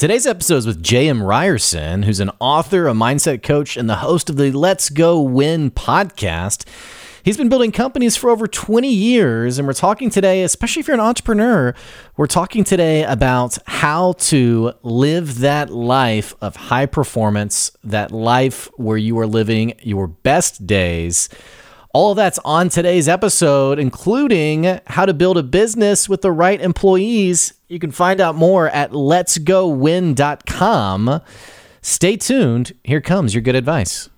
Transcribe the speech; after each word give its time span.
Today's 0.00 0.26
episode 0.26 0.56
is 0.56 0.66
with 0.66 0.82
J.M. 0.82 1.22
Ryerson, 1.22 2.04
who's 2.04 2.20
an 2.20 2.30
author, 2.40 2.88
a 2.88 2.94
mindset 2.94 3.42
coach, 3.42 3.76
and 3.76 3.86
the 3.86 3.96
host 3.96 4.30
of 4.30 4.36
the 4.36 4.50
Let's 4.50 4.88
Go 4.88 5.20
Win 5.20 5.70
podcast. 5.70 6.66
He's 7.22 7.36
been 7.36 7.50
building 7.50 7.70
companies 7.70 8.16
for 8.16 8.30
over 8.30 8.46
20 8.46 8.90
years, 8.90 9.58
and 9.58 9.68
we're 9.68 9.74
talking 9.74 10.08
today, 10.08 10.42
especially 10.42 10.80
if 10.80 10.88
you're 10.88 10.94
an 10.94 11.00
entrepreneur, 11.00 11.74
we're 12.16 12.26
talking 12.28 12.64
today 12.64 13.04
about 13.04 13.58
how 13.66 14.12
to 14.12 14.72
live 14.82 15.40
that 15.40 15.68
life 15.68 16.34
of 16.40 16.56
high 16.56 16.86
performance, 16.86 17.70
that 17.84 18.10
life 18.10 18.70
where 18.78 18.96
you 18.96 19.18
are 19.18 19.26
living 19.26 19.74
your 19.82 20.06
best 20.06 20.66
days. 20.66 21.28
All 21.92 22.14
that's 22.14 22.38
on 22.42 22.70
today's 22.70 23.06
episode, 23.06 23.78
including 23.78 24.80
how 24.86 25.04
to 25.04 25.12
build 25.12 25.36
a 25.36 25.42
business 25.42 26.08
with 26.08 26.22
the 26.22 26.32
right 26.32 26.58
employees 26.58 27.52
you 27.70 27.78
can 27.78 27.92
find 27.92 28.20
out 28.20 28.34
more 28.34 28.68
at 28.68 28.90
letsgowin.com. 28.90 31.20
Stay 31.82 32.16
tuned. 32.16 32.72
Here 32.84 33.00
comes 33.00 33.34
your 33.34 33.40
good 33.42 33.54
advice. 33.54 34.10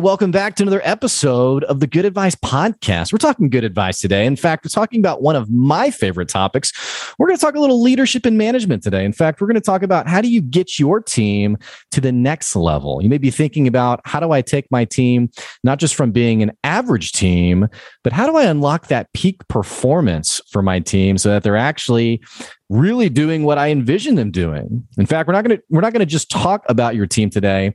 Welcome 0.00 0.30
back 0.30 0.54
to 0.56 0.62
another 0.62 0.80
episode 0.82 1.62
of 1.64 1.80
the 1.80 1.86
Good 1.86 2.06
Advice 2.06 2.34
Podcast. 2.34 3.12
We're 3.12 3.18
talking 3.18 3.50
good 3.50 3.64
advice 3.64 4.00
today. 4.00 4.24
In 4.24 4.34
fact, 4.34 4.64
we're 4.64 4.70
talking 4.70 4.98
about 4.98 5.20
one 5.20 5.36
of 5.36 5.50
my 5.50 5.90
favorite 5.90 6.30
topics. 6.30 6.72
We're 7.18 7.26
going 7.26 7.36
to 7.36 7.40
talk 7.40 7.54
a 7.54 7.60
little 7.60 7.82
leadership 7.82 8.24
and 8.24 8.38
management 8.38 8.82
today. 8.82 9.04
In 9.04 9.12
fact, 9.12 9.40
we're 9.40 9.46
going 9.46 9.56
to 9.56 9.60
talk 9.60 9.82
about 9.82 10.08
how 10.08 10.22
do 10.22 10.30
you 10.30 10.40
get 10.40 10.78
your 10.78 11.02
team 11.02 11.58
to 11.90 12.00
the 12.00 12.12
next 12.12 12.56
level. 12.56 13.02
You 13.02 13.10
may 13.10 13.18
be 13.18 13.30
thinking 13.30 13.68
about 13.68 14.00
how 14.06 14.20
do 14.20 14.32
I 14.32 14.40
take 14.40 14.70
my 14.70 14.86
team 14.86 15.28
not 15.64 15.78
just 15.78 15.94
from 15.94 16.12
being 16.12 16.42
an 16.42 16.52
average 16.64 17.12
team, 17.12 17.68
but 18.02 18.14
how 18.14 18.26
do 18.26 18.36
I 18.36 18.44
unlock 18.44 18.86
that 18.86 19.12
peak 19.12 19.46
performance 19.48 20.40
for 20.50 20.62
my 20.62 20.80
team 20.80 21.18
so 21.18 21.28
that 21.28 21.42
they're 21.42 21.56
actually 21.56 22.22
really 22.70 23.08
doing 23.08 23.42
what 23.42 23.58
I 23.58 23.68
envision 23.70 24.14
them 24.14 24.30
doing. 24.30 24.86
In 24.96 25.04
fact, 25.04 25.26
we're 25.26 25.34
not 25.34 25.44
going 25.44 25.58
to 25.58 25.62
we're 25.68 25.80
not 25.80 25.92
going 25.92 26.00
to 26.00 26.06
just 26.06 26.30
talk 26.30 26.64
about 26.68 26.94
your 26.94 27.06
team 27.06 27.28
today. 27.28 27.74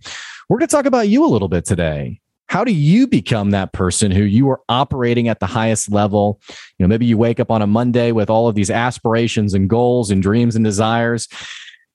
We're 0.49 0.59
going 0.59 0.67
to 0.67 0.75
talk 0.75 0.85
about 0.85 1.09
you 1.09 1.25
a 1.25 1.27
little 1.27 1.47
bit 1.47 1.65
today. 1.65 2.21
How 2.47 2.63
do 2.63 2.71
you 2.71 3.07
become 3.07 3.49
that 3.51 3.73
person 3.73 4.11
who 4.11 4.23
you 4.23 4.49
are 4.51 4.61
operating 4.69 5.27
at 5.27 5.39
the 5.39 5.47
highest 5.47 5.91
level? 5.91 6.39
You 6.77 6.83
know, 6.83 6.87
maybe 6.87 7.07
you 7.07 7.17
wake 7.17 7.39
up 7.39 7.49
on 7.49 7.63
a 7.63 7.67
Monday 7.67 8.11
with 8.11 8.29
all 8.29 8.47
of 8.47 8.53
these 8.53 8.69
aspirations 8.69 9.55
and 9.55 9.67
goals 9.67 10.11
and 10.11 10.21
dreams 10.21 10.55
and 10.55 10.63
desires. 10.63 11.27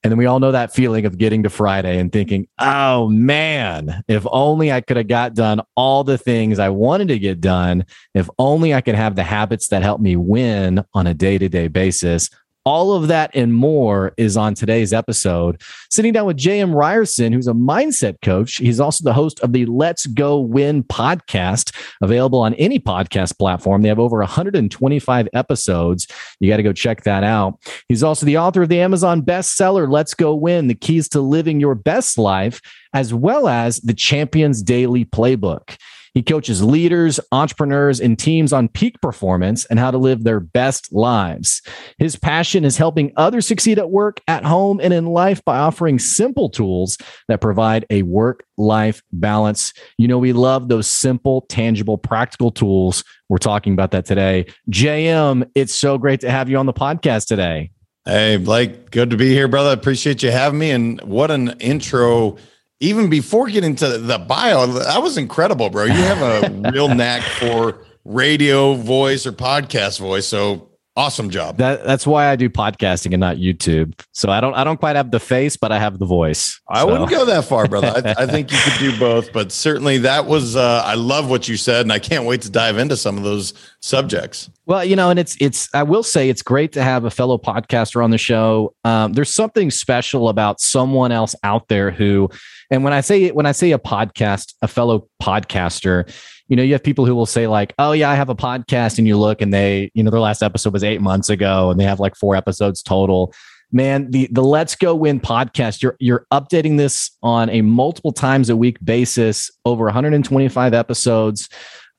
And 0.03 0.11
then 0.11 0.19
we 0.19 0.27
all 0.27 0.41
know 0.41 0.51
that 0.51 0.75
feeling 0.75 1.05
of 1.07 1.19
getting 1.19 1.45
to 1.45 1.51
Friday 1.51 1.99
and 1.99 2.11
thinking, 2.11 2.49
oh 2.59 3.09
man, 3.09 4.03
if 4.09 4.27
only 4.33 4.73
I 4.73 4.81
could 4.81 4.97
have 4.97 5.09
got 5.09 5.35
done 5.35 5.61
all 5.77 6.03
the 6.03 6.19
things 6.19 6.59
I 6.59 6.71
wanted 6.71 7.09
to 7.09 7.19
get 7.19 7.41
done. 7.41 7.85
If 8.15 8.29
only 8.39 8.75
I 8.75 8.81
could 8.81 8.95
have 8.97 9.15
the 9.15 9.23
habits 9.23 9.69
that 9.69 9.83
help 9.83 10.01
me 10.01 10.17
win 10.17 10.85
on 10.95 11.07
a 11.07 11.15
day 11.15 11.39
to 11.39 11.49
day 11.49 11.69
basis. 11.69 12.31
All 12.67 12.93
of 12.93 13.09
that 13.09 13.31
and 13.35 13.55
more 13.55 14.13
is 14.19 14.37
on 14.37 14.53
today's 14.53 14.93
episode. 14.93 15.63
Sitting 15.89 16.13
down 16.13 16.27
with 16.27 16.37
J.M. 16.37 16.75
Ryerson, 16.75 17.33
who's 17.33 17.49
a 17.49 17.55
mindset 17.55 18.21
coach. 18.23 18.57
He's 18.57 18.81
also 18.81 19.03
the 19.03 19.15
host 19.15 19.41
of 19.41 19.55
the 19.55 19.65
Let's 19.65 20.05
Go 20.07 20.39
Win 20.39 20.85
podcast, 20.85 21.75
available 22.03 22.41
on 22.41 22.53
any 22.55 22.79
podcast 22.79 23.39
platform. 23.39 23.81
They 23.81 23.89
have 23.89 23.99
over 23.99 24.19
125 24.19 25.29
episodes. 25.33 26.07
You 26.39 26.51
got 26.51 26.59
to 26.59 26.63
go 26.63 26.75
check 26.75 27.05
that 27.05 27.25
out. 27.25 27.59
He's 27.89 28.03
also 28.03 28.27
the 28.27 28.37
author 28.37 28.63
of 28.63 28.69
the 28.69 28.81
Amazon 28.81 29.23
bestseller, 29.23 29.91
Let's 29.91 30.13
Go 30.13 30.35
Win 30.35 30.67
The 30.67 30.75
Keys 30.75 31.09
to 31.11 31.21
Living 31.23 31.61
Your 31.61 31.75
Best 31.75 32.19
Life, 32.19 32.61
as 32.93 33.15
well 33.15 33.49
as 33.49 33.79
the 33.79 33.95
Champions 33.95 34.63
Daily 34.63 35.07
Playbook. 35.07 35.79
He 36.15 36.23
coaches 36.23 36.63
leaders, 36.63 37.21
entrepreneurs, 37.33 38.01
and 38.01 38.19
teams 38.19 38.53
on 38.53 38.69
peak 38.69 39.01
performance 39.01 39.65
and 39.67 39.79
how 39.79 39.91
to 39.91 39.99
live 39.99 40.25
their 40.25 40.41
best 40.41 40.93
lives. 40.93 41.63
His 41.99 42.17
passion 42.17 42.65
is 42.65 42.77
helping 42.77 43.13
others 43.17 43.47
succeed 43.47 43.79
at 43.79 43.91
work, 43.91 44.21
at 44.27 44.45
home, 44.45 44.81
and 44.83 44.93
in 44.93 45.07
life 45.07 45.45
by 45.45 45.59
offering 45.59 45.99
simple 45.99 46.49
tools 46.49 46.99
that 47.29 47.41
provide 47.41 47.87
a 47.91 48.03
work 48.03 48.45
life 48.57 49.03
balance. 49.13 49.73
You 49.99 50.09
know, 50.09 50.19
we 50.19 50.33
love 50.33 50.69
those 50.69 50.87
simple, 50.87 51.43
tangible, 51.43 51.99
practical 51.99 52.51
tools. 52.51 53.05
We're 53.29 53.39
talking 53.39 53.73
about 53.73 53.93
that 53.93 54.07
today. 54.07 54.47
JM, 54.71 55.49
it's 55.55 55.75
so 55.75 55.99
great 55.99 56.21
to 56.21 56.31
have 56.31 56.49
you 56.49 56.57
on 56.57 56.67
the 56.67 56.73
podcast 56.73 57.27
today. 57.27 57.71
Hey, 58.05 58.39
Blake, 58.39 58.91
good 58.91 59.11
to 59.11 59.17
be 59.17 59.29
here, 59.29 59.47
brother. 59.47 59.73
Appreciate 59.73 60.23
you 60.23 60.31
having 60.31 60.59
me. 60.59 60.71
And 60.71 61.01
what 61.03 61.31
an 61.31 61.51
intro 61.61 62.39
even 62.81 63.11
before 63.11 63.49
getting 63.49 63.77
to 63.77 63.99
the 63.99 64.19
bio, 64.19 64.67
that 64.67 65.03
was 65.03 65.19
incredible, 65.19 65.69
bro. 65.69 65.85
You 65.85 65.93
have 65.93 66.23
a 66.45 66.71
real 66.73 66.89
knack 66.89 67.23
for 67.23 67.79
radio 68.05 68.75
voice 68.75 69.27
or 69.27 69.33
podcast 69.33 70.01
voice. 70.01 70.27
So 70.27 70.70
awesome 70.97 71.31
job. 71.31 71.57
That, 71.59 71.85
that's 71.85 72.07
why 72.07 72.29
I 72.29 72.37
do 72.37 72.49
podcasting 72.49 73.13
and 73.13 73.21
not 73.21 73.37
YouTube. 73.37 73.99
So 74.13 74.31
I 74.31 74.41
don't 74.41 74.55
I 74.55 74.65
don't 74.65 74.79
quite 74.79 74.97
have 74.97 75.11
the 75.11 75.21
face, 75.21 75.57
but 75.57 75.73
I 75.73 75.79
have 75.79 75.99
the 75.99 76.07
voice. 76.07 76.61
I 76.69 76.85
wouldn't 76.85 77.11
go 77.11 77.25
that 77.25 77.45
far, 77.45 77.67
brother. 77.67 77.93
I, 78.05 78.23
I, 78.23 78.27
think 78.31 78.53
you 78.53 78.59
could 78.59 78.79
do 78.79 78.99
both, 78.99 79.33
but 79.33 79.53
certainly 79.53 79.99
that 79.99 80.27
was 80.27 80.57
uh, 80.57 80.83
I 80.85 80.95
love 80.95 81.31
what 81.31 81.49
you 81.49 81.57
said, 81.57 81.83
and 81.83 81.93
I 81.93 81.99
can't 81.99 82.25
wait 82.25 82.43
to 82.43 82.51
dive 82.51 82.79
into 82.79 82.97
some 82.97 83.17
of 83.17 83.25
those 83.25 83.55
subjects. 83.81 84.51
Well, 84.67 84.85
you 84.85 84.97
know, 84.97 85.11
and 85.11 85.19
it's 85.19 85.37
it's 85.41 85.69
I 85.75 85.83
will 85.83 86.03
say 86.03 86.29
it's 86.29 86.43
great 86.43 86.73
to 86.73 86.83
have 86.83 87.05
a 87.05 87.11
fellow 87.11 87.39
podcaster 87.39 88.05
on 88.05 88.11
the 88.11 88.19
show. 88.19 88.75
Um, 88.85 89.13
there's 89.13 89.33
something 89.33 89.71
special 89.71 90.29
about 90.29 90.61
someone 90.61 91.13
else 91.13 91.35
out 91.43 91.69
there 91.69 91.91
who, 91.91 92.31
and 92.71 92.85
when 92.85 92.93
I 92.93 93.01
say 93.01 93.31
when 93.31 93.47
I 93.47 93.53
say 93.53 93.73
a 93.73 93.79
podcast, 93.79 94.55
a 94.63 94.69
fellow 94.69 95.09
podcaster, 95.23 96.09
you 96.51 96.57
know, 96.57 96.65
you 96.65 96.73
have 96.73 96.83
people 96.83 97.07
who 97.07 97.15
will 97.15 97.27
say 97.27 97.47
like, 97.47 97.73
"Oh 97.79 97.93
yeah, 97.93 98.11
I 98.11 98.17
have 98.17 98.29
a 98.29 98.35
podcast," 98.35 98.99
and 98.99 99.07
you 99.07 99.17
look 99.17 99.41
and 99.41 99.55
they, 99.55 99.91
you 99.95 100.03
know, 100.03 100.11
their 100.11 100.21
last 100.21 100.43
episode 100.43 100.73
was 100.73 100.83
eight 100.83 101.01
months 101.01 101.31
ago, 101.31 101.71
and 101.71 101.79
they 101.79 101.85
have 101.85 102.01
like 102.01 102.17
four 102.17 102.35
episodes 102.35 102.83
total. 102.83 103.33
Man, 103.71 104.11
the 104.11 104.29
the 104.33 104.43
Let's 104.43 104.75
Go 104.75 104.97
Win 104.97 105.21
podcast, 105.21 105.81
you're 105.81 105.97
you're 106.01 106.27
updating 106.33 106.77
this 106.77 107.13
on 107.23 107.49
a 107.51 107.63
multiple 107.63 108.13
times 108.13 108.51
a 108.51 108.57
week 108.57 108.85
basis, 108.85 109.49
over 109.65 109.85
125 109.85 110.75
episodes. 110.75 111.49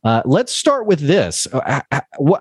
Uh, 0.04 0.22
let's 0.26 0.54
start 0.54 0.86
with 0.86 1.00
this. 1.00 1.48
Uh, 1.54 1.82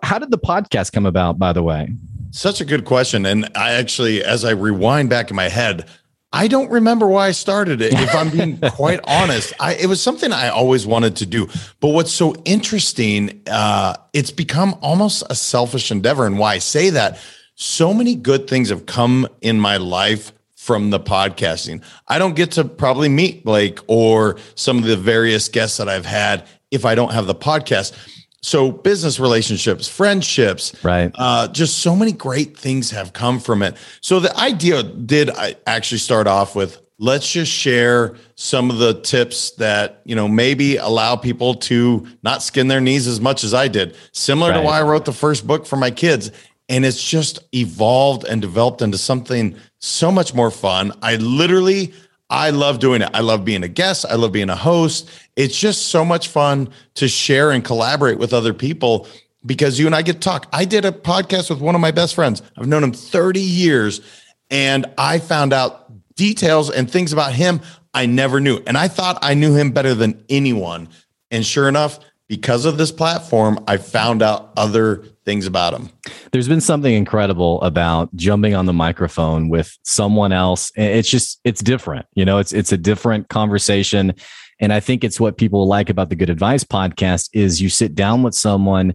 how 0.02 0.18
did 0.18 0.32
the 0.32 0.38
podcast 0.38 0.92
come 0.92 1.06
about, 1.06 1.38
by 1.38 1.52
the 1.52 1.62
way? 1.62 1.94
Such 2.32 2.60
a 2.60 2.64
good 2.64 2.84
question. 2.84 3.24
And 3.24 3.48
I 3.54 3.72
actually, 3.72 4.24
as 4.24 4.44
I 4.44 4.50
rewind 4.50 5.10
back 5.10 5.30
in 5.30 5.36
my 5.36 5.48
head, 5.48 5.88
I 6.32 6.46
don't 6.46 6.70
remember 6.70 7.08
why 7.08 7.26
I 7.28 7.32
started 7.32 7.82
it. 7.82 7.92
If 7.92 8.14
I'm 8.14 8.30
being 8.30 8.58
quite 8.72 9.00
honest, 9.04 9.52
I, 9.58 9.74
it 9.74 9.86
was 9.86 10.00
something 10.00 10.32
I 10.32 10.48
always 10.48 10.86
wanted 10.86 11.16
to 11.16 11.26
do. 11.26 11.48
But 11.80 11.88
what's 11.88 12.12
so 12.12 12.34
interesting, 12.44 13.42
uh, 13.50 13.96
it's 14.12 14.30
become 14.30 14.76
almost 14.80 15.24
a 15.28 15.34
selfish 15.34 15.90
endeavor. 15.90 16.26
And 16.26 16.38
why 16.38 16.54
I 16.54 16.58
say 16.58 16.90
that, 16.90 17.18
so 17.56 17.92
many 17.92 18.14
good 18.14 18.48
things 18.48 18.70
have 18.70 18.86
come 18.86 19.26
in 19.40 19.58
my 19.58 19.76
life 19.76 20.32
from 20.54 20.90
the 20.90 21.00
podcasting. 21.00 21.82
I 22.06 22.18
don't 22.18 22.36
get 22.36 22.52
to 22.52 22.64
probably 22.64 23.08
meet 23.08 23.44
Blake 23.44 23.80
or 23.88 24.36
some 24.54 24.78
of 24.78 24.84
the 24.84 24.96
various 24.96 25.48
guests 25.48 25.78
that 25.78 25.88
I've 25.88 26.06
had 26.06 26.46
if 26.70 26.84
I 26.84 26.94
don't 26.94 27.12
have 27.12 27.26
the 27.26 27.34
podcast. 27.34 27.92
So 28.42 28.72
business 28.72 29.20
relationships, 29.20 29.86
friendships, 29.86 30.72
right? 30.82 31.12
Uh, 31.14 31.48
just 31.48 31.78
so 31.78 31.94
many 31.94 32.12
great 32.12 32.56
things 32.56 32.90
have 32.90 33.12
come 33.12 33.38
from 33.38 33.62
it. 33.62 33.76
So 34.00 34.18
the 34.18 34.34
idea 34.38 34.82
did 34.82 35.30
I 35.30 35.56
actually 35.66 35.98
start 35.98 36.26
off 36.26 36.56
with 36.56 36.80
let's 37.00 37.32
just 37.32 37.50
share 37.50 38.14
some 38.36 38.70
of 38.70 38.78
the 38.78 39.00
tips 39.00 39.52
that 39.52 40.02
you 40.04 40.14
know 40.14 40.28
maybe 40.28 40.76
allow 40.76 41.16
people 41.16 41.54
to 41.54 42.06
not 42.22 42.42
skin 42.42 42.68
their 42.68 42.80
knees 42.80 43.08
as 43.08 43.20
much 43.20 43.42
as 43.42 43.52
I 43.52 43.66
did. 43.66 43.96
Similar 44.12 44.50
right. 44.50 44.58
to 44.58 44.62
why 44.62 44.78
I 44.78 44.82
wrote 44.82 45.06
the 45.06 45.12
first 45.12 45.46
book 45.46 45.66
for 45.66 45.76
my 45.76 45.90
kids, 45.90 46.30
and 46.68 46.84
it's 46.84 47.02
just 47.02 47.40
evolved 47.52 48.24
and 48.24 48.40
developed 48.40 48.80
into 48.80 48.98
something 48.98 49.56
so 49.80 50.12
much 50.12 50.34
more 50.34 50.50
fun. 50.50 50.92
I 51.02 51.16
literally 51.16 51.92
I 52.30 52.50
love 52.50 52.78
doing 52.78 53.02
it. 53.02 53.10
I 53.12 53.20
love 53.20 53.44
being 53.44 53.64
a 53.64 53.68
guest. 53.68 54.06
I 54.08 54.14
love 54.14 54.32
being 54.32 54.48
a 54.50 54.56
host. 54.56 55.10
It's 55.36 55.58
just 55.58 55.86
so 55.86 56.04
much 56.04 56.28
fun 56.28 56.70
to 56.94 57.08
share 57.08 57.50
and 57.50 57.64
collaborate 57.64 58.18
with 58.18 58.32
other 58.32 58.54
people. 58.54 59.06
because 59.46 59.78
you 59.78 59.86
and 59.86 59.94
I 59.94 60.02
get 60.02 60.14
to 60.14 60.18
talk. 60.20 60.46
I 60.52 60.66
did 60.66 60.84
a 60.84 60.92
podcast 60.92 61.48
with 61.48 61.60
one 61.60 61.74
of 61.74 61.80
my 61.80 61.92
best 61.92 62.14
friends. 62.14 62.42
I've 62.58 62.66
known 62.66 62.84
him 62.84 62.92
30 62.92 63.40
years 63.40 64.02
and 64.50 64.84
I 64.98 65.18
found 65.18 65.54
out 65.54 65.90
details 66.14 66.70
and 66.70 66.90
things 66.90 67.12
about 67.14 67.32
him 67.32 67.62
I 67.94 68.04
never 68.04 68.38
knew. 68.38 68.60
And 68.66 68.76
I 68.76 68.88
thought 68.88 69.18
I 69.22 69.32
knew 69.32 69.54
him 69.54 69.70
better 69.70 69.94
than 69.94 70.22
anyone. 70.28 70.88
And 71.30 71.44
sure 71.44 71.68
enough, 71.68 72.00
because 72.28 72.66
of 72.66 72.76
this 72.76 72.92
platform, 72.92 73.64
I 73.66 73.78
found 73.78 74.22
out 74.22 74.52
other 74.56 75.04
things 75.30 75.46
about 75.46 75.72
him. 75.72 75.88
There's 76.32 76.48
been 76.48 76.60
something 76.60 76.92
incredible 76.92 77.62
about 77.62 78.12
jumping 78.16 78.56
on 78.56 78.66
the 78.66 78.72
microphone 78.72 79.48
with 79.48 79.78
someone 79.84 80.32
else. 80.32 80.72
It's 80.74 81.08
just 81.08 81.38
it's 81.44 81.62
different. 81.62 82.06
You 82.14 82.24
know, 82.24 82.38
it's 82.38 82.52
it's 82.52 82.72
a 82.72 82.76
different 82.76 83.28
conversation. 83.28 84.14
And 84.58 84.72
I 84.72 84.80
think 84.80 85.04
it's 85.04 85.20
what 85.20 85.38
people 85.38 85.68
like 85.68 85.88
about 85.88 86.10
the 86.10 86.16
Good 86.16 86.30
Advice 86.30 86.64
podcast 86.64 87.30
is 87.32 87.62
you 87.62 87.68
sit 87.68 87.94
down 87.94 88.24
with 88.24 88.34
someone 88.34 88.94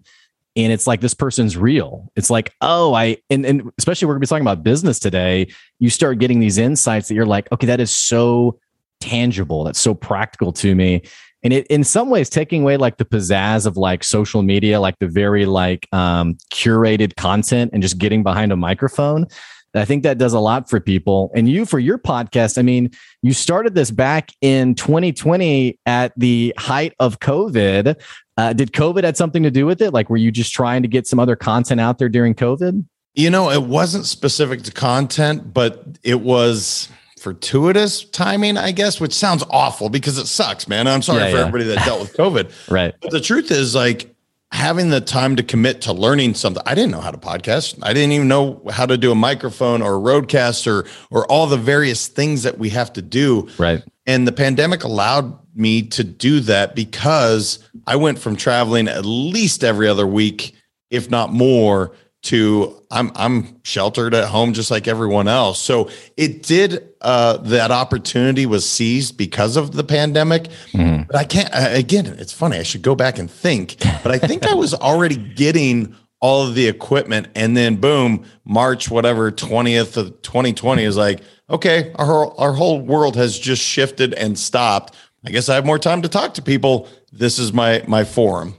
and 0.58 0.74
it's 0.74 0.86
like 0.86 1.00
this 1.00 1.14
person's 1.14 1.56
real. 1.56 2.12
It's 2.18 2.30
like, 2.30 2.54
oh, 2.60 2.94
I 2.94 3.18
and, 3.30 3.46
and 3.46 3.72
especially 3.78 4.08
we're 4.08 4.16
gonna 4.16 4.20
be 4.20 4.28
talking 4.28 4.42
about 4.46 4.62
business 4.62 5.00
today. 5.00 5.48
You 5.80 5.90
start 5.90 6.20
getting 6.20 6.42
these 6.42 6.58
insights 6.58 7.08
that 7.08 7.16
you're 7.16 7.26
like, 7.26 7.50
okay, 7.54 7.68
that 7.68 7.80
is 7.80 7.92
so 7.92 8.60
tangible. 9.00 9.64
That's 9.64 9.80
so 9.80 9.94
practical 9.94 10.52
to 10.54 10.76
me. 10.76 11.04
And 11.46 11.54
it 11.54 11.68
in 11.68 11.84
some 11.84 12.10
ways 12.10 12.28
taking 12.28 12.64
away 12.64 12.76
like 12.76 12.98
the 12.98 13.06
pizzazz 13.06 13.68
of 13.68 13.78
like 13.78 14.04
social 14.04 14.42
media, 14.42 14.82
like 14.82 14.98
the 14.98 15.08
very 15.08 15.46
like 15.46 15.88
um, 15.92 16.38
curated 16.52 17.16
content 17.16 17.70
and 17.72 17.84
just 17.84 18.00
getting 18.00 18.24
behind 18.24 18.52
a 18.52 18.56
microphone. 18.56 19.28
I 19.76 19.86
think 19.86 20.04
that 20.04 20.18
does 20.18 20.34
a 20.34 20.40
lot 20.40 20.70
for 20.70 20.80
people. 20.80 21.32
And 21.36 21.48
you, 21.48 21.66
for 21.66 21.78
your 21.78 22.00
podcast, 22.00 22.58
I 22.58 22.62
mean, 22.62 22.90
you 23.22 23.34
started 23.34 23.76
this 23.76 23.92
back 23.92 24.32
in 24.42 24.74
2020 24.74 25.78
at 25.86 26.14
the 26.18 26.54
height 26.58 26.94
of 27.00 27.20
COVID. 27.20 28.02
Uh, 28.38 28.54
did 28.54 28.72
COVID 28.72 29.04
had 29.04 29.18
something 29.18 29.44
to 29.44 29.52
do 29.52 29.66
with 29.66 29.82
it? 29.82 29.92
Like, 29.92 30.10
were 30.10 30.18
you 30.18 30.32
just 30.32 30.54
trying 30.54 30.82
to 30.82 30.88
get 30.88 31.08
some 31.08 31.20
other 31.20 31.36
content 31.36 31.80
out 31.82 32.00
there 32.00 32.10
during 32.10 32.34
COVID? 32.34 32.86
You 33.14 33.30
know, 33.30 33.52
it 33.52 33.64
wasn't 33.64 34.06
specific 34.06 34.64
to 34.64 34.72
content, 34.72 35.54
but 35.54 35.84
it 36.04 36.22
was 36.22 36.90
fortuitous 37.26 38.04
timing, 38.04 38.56
I 38.56 38.72
guess, 38.72 39.02
which 39.02 39.12
sounds 39.12 39.44
awful 39.50 39.90
because 39.90 40.20
it 40.20 40.28
sucks, 40.28 40.68
man. 40.68 40.88
I'm 40.88 41.02
sorry 41.02 41.22
yeah, 41.22 41.30
for 41.32 41.38
yeah. 41.38 41.40
everybody 41.48 41.64
that 41.64 41.84
dealt 41.84 42.02
with 42.02 42.14
COVID. 42.18 42.70
right. 42.70 42.94
But 43.02 43.10
the 43.10 43.20
truth 43.20 43.50
is, 43.50 43.74
like, 43.74 44.16
having 44.52 44.92
the 44.92 45.02
time 45.02 45.36
to 45.38 45.42
commit 45.42 45.82
to 45.82 45.92
learning 45.92 46.36
something. 46.36 46.62
I 46.68 46.76
didn't 46.76 46.92
know 46.92 47.02
how 47.02 47.10
to 47.10 47.18
podcast. 47.18 47.80
I 47.82 47.94
didn't 47.94 48.12
even 48.12 48.28
know 48.28 48.62
how 48.70 48.86
to 48.86 48.96
do 48.96 49.12
a 49.12 49.16
microphone 49.16 49.82
or 49.82 49.96
a 49.96 50.00
roadcast 50.00 50.68
or 50.68 50.88
or 51.10 51.26
all 51.32 51.48
the 51.48 51.58
various 51.58 52.08
things 52.08 52.44
that 52.44 52.60
we 52.60 52.70
have 52.70 52.94
to 52.94 53.02
do. 53.02 53.50
Right. 53.58 53.84
And 54.06 54.28
the 54.28 54.32
pandemic 54.32 54.84
allowed 54.84 55.36
me 55.56 55.82
to 55.82 56.04
do 56.04 56.42
that 56.42 56.76
because 56.76 57.58
I 57.88 57.96
went 57.96 58.20
from 58.20 58.36
traveling 58.36 58.88
at 58.88 59.04
least 59.04 59.64
every 59.64 59.88
other 59.88 60.06
week, 60.06 60.54
if 60.92 61.10
not 61.10 61.34
more, 61.34 61.92
to 62.26 62.82
I'm 62.90 63.12
I'm 63.16 63.60
sheltered 63.64 64.14
at 64.14 64.28
home 64.28 64.54
just 64.54 64.72
like 64.72 64.88
everyone 64.88 65.28
else. 65.28 65.60
So 65.60 65.90
it 66.18 66.44
did 66.44 66.88
uh, 67.02 67.38
that 67.38 67.72
opportunity 67.72 68.46
was 68.46 68.68
seized 68.68 69.18
because 69.18 69.58
of 69.58 69.74
the 69.74 69.84
pandemic. 69.84 70.44
Mm-hmm. 70.72 71.04
But 71.04 71.16
I 71.16 71.24
can't 71.24 71.50
again. 71.54 72.08
It's 72.08 72.34
funny. 72.34 72.58
I 72.58 72.64
should 72.64 72.82
go 72.82 72.96
back 72.96 73.20
and 73.20 73.30
think. 73.30 73.78
But 74.04 74.08
I 74.08 74.18
think 74.18 74.46
I 74.48 74.56
was 74.56 74.74
already 74.90 75.16
getting 75.16 75.96
all 76.20 76.48
of 76.48 76.56
the 76.56 76.68
equipment, 76.68 77.28
and 77.36 77.56
then 77.56 77.76
boom, 77.76 78.26
March 78.44 78.90
whatever 78.90 79.32
twentieth 79.32 79.96
of 79.98 80.22
2020 80.24 80.84
is 80.84 80.98
like 80.98 81.22
okay, 81.50 81.94
our 81.96 82.34
our 82.40 82.54
whole 82.54 82.82
world 82.82 83.16
has 83.16 83.38
just 83.38 83.62
shifted 83.62 84.14
and 84.14 84.38
stopped. 84.38 84.96
I 85.26 85.30
guess 85.30 85.50
I 85.50 85.56
have 85.56 85.66
more 85.66 85.80
time 85.80 86.02
to 86.02 86.10
talk 86.10 86.34
to 86.36 86.42
people. 86.42 86.88
This 87.12 87.38
is 87.38 87.54
my 87.54 87.84
my 87.88 88.04
forum. 88.04 88.56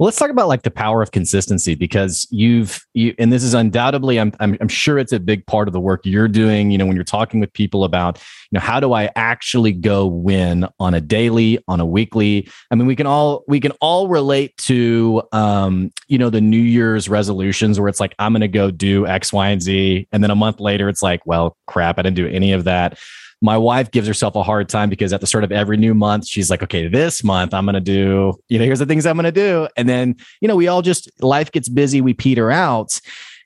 Well, 0.00 0.06
let's 0.06 0.16
talk 0.16 0.30
about 0.30 0.48
like 0.48 0.62
the 0.62 0.70
power 0.70 1.02
of 1.02 1.10
consistency 1.10 1.74
because 1.74 2.26
you've 2.30 2.86
you 2.94 3.14
and 3.18 3.30
this 3.30 3.44
is 3.44 3.52
undoubtedly 3.52 4.18
I'm, 4.18 4.32
I'm 4.40 4.56
I'm 4.58 4.68
sure 4.68 4.98
it's 4.98 5.12
a 5.12 5.20
big 5.20 5.44
part 5.44 5.68
of 5.68 5.74
the 5.74 5.80
work 5.80 6.00
you're 6.04 6.26
doing, 6.26 6.70
you 6.70 6.78
know, 6.78 6.86
when 6.86 6.96
you're 6.96 7.04
talking 7.04 7.38
with 7.38 7.52
people 7.52 7.84
about, 7.84 8.16
you 8.16 8.56
know, 8.56 8.60
how 8.60 8.80
do 8.80 8.94
I 8.94 9.10
actually 9.14 9.72
go 9.72 10.06
win 10.06 10.66
on 10.78 10.94
a 10.94 11.02
daily, 11.02 11.62
on 11.68 11.80
a 11.80 11.84
weekly? 11.84 12.48
I 12.70 12.76
mean, 12.76 12.86
we 12.86 12.96
can 12.96 13.06
all 13.06 13.44
we 13.46 13.60
can 13.60 13.72
all 13.82 14.08
relate 14.08 14.56
to 14.62 15.22
um, 15.32 15.90
you 16.08 16.16
know, 16.16 16.30
the 16.30 16.40
New 16.40 16.56
Year's 16.56 17.10
resolutions 17.10 17.78
where 17.78 17.90
it's 17.90 18.00
like 18.00 18.14
I'm 18.18 18.32
going 18.32 18.40
to 18.40 18.48
go 18.48 18.70
do 18.70 19.06
X, 19.06 19.34
Y, 19.34 19.50
and 19.50 19.60
Z 19.60 20.08
and 20.12 20.24
then 20.24 20.30
a 20.30 20.34
month 20.34 20.60
later 20.60 20.88
it's 20.88 21.02
like, 21.02 21.26
well, 21.26 21.58
crap, 21.66 21.98
I 21.98 22.02
didn't 22.02 22.16
do 22.16 22.26
any 22.26 22.52
of 22.54 22.64
that 22.64 22.98
my 23.40 23.56
wife 23.56 23.90
gives 23.90 24.06
herself 24.06 24.36
a 24.36 24.42
hard 24.42 24.68
time 24.68 24.90
because 24.90 25.12
at 25.12 25.20
the 25.20 25.26
start 25.26 25.44
of 25.44 25.52
every 25.52 25.76
new 25.76 25.94
month, 25.94 26.26
she's 26.26 26.50
like, 26.50 26.62
okay, 26.62 26.88
this 26.88 27.24
month 27.24 27.54
I'm 27.54 27.64
going 27.64 27.74
to 27.74 27.80
do, 27.80 28.34
you 28.48 28.58
know, 28.58 28.64
here's 28.64 28.80
the 28.80 28.86
things 28.86 29.06
I'm 29.06 29.16
going 29.16 29.24
to 29.24 29.32
do. 29.32 29.66
And 29.76 29.88
then, 29.88 30.16
you 30.40 30.48
know, 30.48 30.56
we 30.56 30.68
all 30.68 30.82
just, 30.82 31.10
life 31.22 31.50
gets 31.50 31.68
busy, 31.68 32.00
we 32.00 32.12
peter 32.12 32.50
out. 32.50 33.00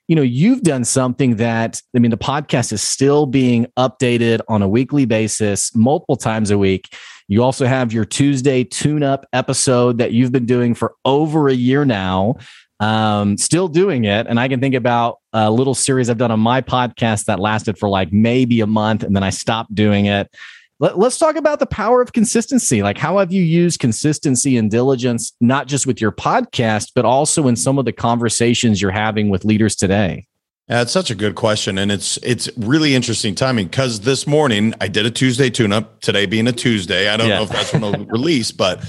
You 0.07 0.15
know, 0.15 0.21
you've 0.21 0.61
done 0.61 0.83
something 0.83 1.37
that, 1.37 1.81
I 1.95 1.99
mean, 1.99 2.11
the 2.11 2.17
podcast 2.17 2.71
is 2.71 2.83
still 2.83 3.25
being 3.25 3.65
updated 3.77 4.41
on 4.47 4.61
a 4.61 4.69
weekly 4.69 5.05
basis, 5.05 5.73
multiple 5.75 6.15
times 6.15 6.51
a 6.51 6.57
week. 6.57 6.93
You 7.27 7.41
also 7.41 7.65
have 7.65 7.91
your 7.91 8.05
Tuesday 8.05 8.63
tune 8.63 9.01
up 9.01 9.25
episode 9.33 9.97
that 9.97 10.11
you've 10.11 10.31
been 10.31 10.45
doing 10.45 10.75
for 10.75 10.93
over 11.05 11.47
a 11.47 11.55
year 11.55 11.85
now 11.85 12.35
um, 12.79 13.37
still 13.37 13.67
doing 13.67 14.05
it. 14.05 14.27
And 14.27 14.39
I 14.39 14.47
can 14.47 14.59
think 14.59 14.75
about 14.75 15.19
a 15.33 15.49
little 15.49 15.75
series 15.75 16.09
I've 16.09 16.17
done 16.17 16.31
on 16.31 16.39
my 16.39 16.61
podcast 16.61 17.25
that 17.25 17.39
lasted 17.39 17.77
for 17.77 17.89
like 17.89 18.11
maybe 18.11 18.61
a 18.61 18.67
month 18.67 19.03
and 19.03 19.15
then 19.15 19.23
I 19.23 19.29
stopped 19.29 19.73
doing 19.73 20.05
it. 20.05 20.33
Let, 20.79 20.97
us 20.97 21.17
talk 21.17 21.37
about 21.37 21.59
the 21.59 21.65
power 21.65 22.01
of 22.01 22.11
consistency. 22.11 22.83
Like, 22.83 22.97
how 22.97 23.19
have 23.19 23.31
you 23.31 23.41
used 23.41 23.79
consistency 23.79 24.57
and 24.57 24.69
diligence, 24.69 25.31
not 25.39 25.67
just 25.67 25.87
with 25.87 26.01
your 26.01 26.11
podcast, 26.11 26.91
but 26.93 27.05
also 27.05 27.47
in 27.47 27.55
some 27.55 27.77
of 27.77 27.85
the 27.85 27.93
conversations 27.93 28.81
you're 28.81 28.91
having 28.91 29.29
with 29.29 29.45
leaders 29.45 29.73
today? 29.77 30.27
Yeah, 30.67 30.81
it's 30.81 30.91
such 30.91 31.11
a 31.11 31.15
good 31.15 31.35
question, 31.35 31.77
and 31.77 31.91
it's 31.91 32.17
it's 32.17 32.49
really 32.57 32.95
interesting 32.95 33.35
timing 33.35 33.67
because 33.67 33.99
this 33.99 34.25
morning 34.25 34.73
I 34.81 34.87
did 34.87 35.05
a 35.05 35.11
Tuesday 35.11 35.51
tune-up. 35.51 36.01
Today 36.01 36.25
being 36.25 36.47
a 36.47 36.51
Tuesday, 36.51 37.07
I 37.07 37.17
don't 37.17 37.29
yeah. 37.29 37.35
know 37.37 37.43
if 37.43 37.49
that's 37.49 37.71
when 37.71 37.83
it'll 37.83 38.05
release, 38.07 38.51
but 38.51 38.83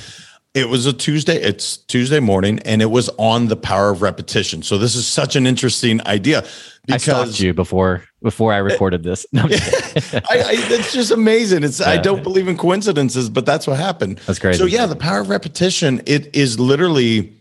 it 0.56 0.70
was 0.70 0.86
a 0.86 0.92
Tuesday. 0.94 1.36
It's 1.36 1.76
Tuesday 1.76 2.18
morning, 2.18 2.60
and 2.60 2.80
it 2.80 2.86
was 2.86 3.10
on 3.18 3.48
the 3.48 3.56
power 3.56 3.90
of 3.90 4.00
repetition. 4.00 4.62
So 4.62 4.78
this 4.78 4.94
is 4.94 5.06
such 5.06 5.36
an 5.36 5.46
interesting 5.46 6.04
idea. 6.06 6.46
Because, 6.86 7.08
I 7.08 7.24
stalked 7.24 7.40
you 7.40 7.52
before 7.52 8.04
before 8.22 8.54
I 8.54 8.58
recorded 8.58 9.02
this. 9.02 9.26
No, 9.32 9.42
I, 9.44 9.48
I, 9.50 10.54
it's 10.70 10.94
just 10.94 11.10
amazing. 11.10 11.62
It's 11.62 11.80
yeah. 11.80 11.90
I 11.90 11.98
don't 11.98 12.22
believe 12.22 12.48
in 12.48 12.56
coincidences, 12.56 13.28
but 13.28 13.44
that's 13.44 13.66
what 13.66 13.76
happened. 13.76 14.18
That's 14.26 14.38
great. 14.38 14.56
So 14.56 14.64
yeah, 14.64 14.86
the 14.86 14.96
power 14.96 15.20
of 15.20 15.28
repetition. 15.28 16.00
It 16.06 16.34
is 16.34 16.58
literally 16.58 17.36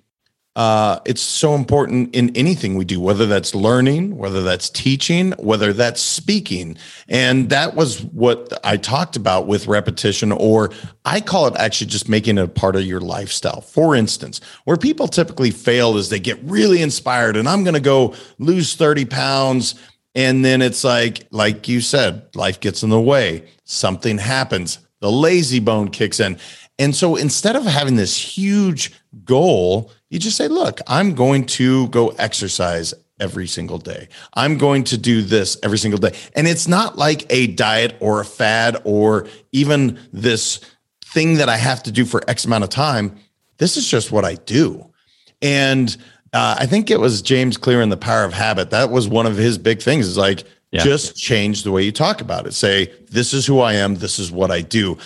uh, 0.55 0.99
it's 1.03 1.21
so 1.21 1.53
important 1.53 2.15
in 2.15 2.33
anything 2.35 2.75
we 2.75 2.85
do, 2.85 2.99
whether 2.99 3.25
that's 3.25 3.53
learning, 3.53 4.15
whether 4.17 4.41
that's 4.41 4.69
teaching, 4.69 5.33
whether 5.33 5.73
that's 5.73 6.01
speaking. 6.01 6.77
And 7.09 7.49
that 7.49 7.75
was 7.75 8.03
what 8.05 8.57
I 8.63 8.77
talked 8.77 9.17
about 9.17 9.47
with 9.47 9.67
repetition, 9.67 10.31
or 10.31 10.71
I 11.03 11.19
call 11.19 11.47
it 11.47 11.55
actually 11.57 11.87
just 11.87 12.07
making 12.07 12.37
it 12.37 12.43
a 12.43 12.47
part 12.47 12.77
of 12.77 12.85
your 12.85 13.01
lifestyle. 13.01 13.59
For 13.59 13.95
instance, 13.95 14.39
where 14.63 14.77
people 14.77 15.09
typically 15.09 15.51
fail 15.51 15.97
is 15.97 16.07
they 16.07 16.19
get 16.19 16.41
really 16.43 16.81
inspired 16.81 17.35
and 17.35 17.49
I'm 17.49 17.65
going 17.65 17.73
to 17.73 17.81
go 17.81 18.15
lose 18.39 18.75
30 18.75 19.05
pounds. 19.05 19.75
And 20.17 20.45
then 20.45 20.61
it's 20.61 20.85
like, 20.85 21.27
like 21.31 21.67
you 21.67 21.81
said, 21.81 22.27
life 22.33 22.61
gets 22.61 22.81
in 22.81 22.89
the 22.89 23.01
way, 23.01 23.49
something 23.65 24.17
happens, 24.17 24.79
the 25.05 25.11
lazy 25.11 25.59
bone 25.59 25.89
kicks 25.89 26.19
in. 26.19 26.35
And 26.79 26.95
so 26.95 27.15
instead 27.15 27.55
of 27.55 27.63
having 27.63 27.95
this 27.95 28.17
huge 28.17 28.91
goal, 29.23 29.91
you 30.09 30.17
just 30.17 30.35
say, 30.35 30.47
look, 30.47 30.79
I'm 30.87 31.13
going 31.13 31.45
to 31.45 31.87
go 31.89 32.07
exercise 32.17 32.91
every 33.19 33.45
single 33.45 33.77
day. 33.77 34.07
I'm 34.33 34.57
going 34.57 34.83
to 34.85 34.97
do 34.97 35.21
this 35.21 35.59
every 35.61 35.77
single 35.77 35.99
day. 35.99 36.17
And 36.35 36.47
it's 36.47 36.67
not 36.67 36.97
like 36.97 37.27
a 37.29 37.45
diet 37.45 37.95
or 37.99 38.19
a 38.19 38.25
fad 38.25 38.81
or 38.83 39.27
even 39.51 39.99
this 40.11 40.59
thing 41.05 41.35
that 41.35 41.49
I 41.49 41.57
have 41.57 41.83
to 41.83 41.91
do 41.91 42.03
for 42.03 42.27
X 42.27 42.45
amount 42.45 42.63
of 42.63 42.71
time. 42.71 43.15
This 43.59 43.77
is 43.77 43.87
just 43.87 44.11
what 44.11 44.25
I 44.25 44.33
do. 44.33 44.91
And 45.39 45.95
uh, 46.33 46.55
I 46.57 46.65
think 46.65 46.89
it 46.89 46.99
was 46.99 47.21
James 47.21 47.57
Clear 47.57 47.83
in 47.83 47.89
The 47.89 47.95
Power 47.95 48.23
of 48.23 48.33
Habit. 48.33 48.71
That 48.71 48.89
was 48.89 49.07
one 49.07 49.27
of 49.27 49.37
his 49.37 49.59
big 49.59 49.83
things 49.83 50.07
is 50.07 50.17
like, 50.17 50.45
yeah. 50.75 50.83
just 50.83 51.15
change 51.15 51.63
the 51.63 51.71
way 51.71 51.83
you 51.83 51.91
talk 51.91 52.21
about 52.21 52.45
it. 52.47 52.53
Say, 52.53 52.93
this 53.09 53.33
is 53.33 53.45
who 53.45 53.59
I 53.59 53.73
am. 53.73 53.95
This 53.95 54.19
is 54.19 54.31
what 54.31 54.51
I 54.51 54.61
do. 54.61 54.97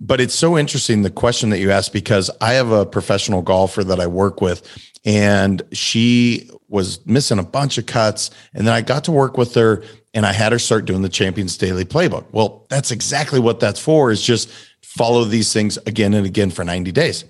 But 0.00 0.20
it's 0.20 0.34
so 0.34 0.56
interesting 0.56 1.02
the 1.02 1.10
question 1.10 1.50
that 1.50 1.58
you 1.58 1.70
asked 1.70 1.92
because 1.92 2.30
I 2.40 2.52
have 2.52 2.70
a 2.70 2.86
professional 2.86 3.42
golfer 3.42 3.82
that 3.84 3.98
I 3.98 4.06
work 4.06 4.40
with, 4.40 4.62
and 5.04 5.62
she 5.72 6.50
was 6.68 7.04
missing 7.06 7.38
a 7.38 7.42
bunch 7.42 7.78
of 7.78 7.86
cuts. 7.86 8.30
And 8.54 8.66
then 8.66 8.74
I 8.74 8.80
got 8.80 9.04
to 9.04 9.12
work 9.12 9.36
with 9.38 9.54
her 9.54 9.82
and 10.14 10.26
I 10.26 10.32
had 10.32 10.52
her 10.52 10.58
start 10.58 10.84
doing 10.84 11.02
the 11.02 11.08
Champions 11.08 11.56
Daily 11.56 11.84
Playbook. 11.84 12.24
Well, 12.32 12.66
that's 12.68 12.90
exactly 12.90 13.40
what 13.40 13.60
that's 13.60 13.80
for, 13.80 14.10
is 14.10 14.22
just 14.22 14.50
follow 14.82 15.24
these 15.24 15.52
things 15.52 15.78
again 15.86 16.14
and 16.14 16.26
again 16.26 16.50
for 16.50 16.64
90 16.64 16.92
days. 16.92 17.24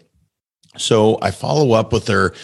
So 0.79 1.19
I 1.23 1.31
follow 1.31 1.73
up 1.73 1.93
with 1.93 2.09
her 2.09 2.35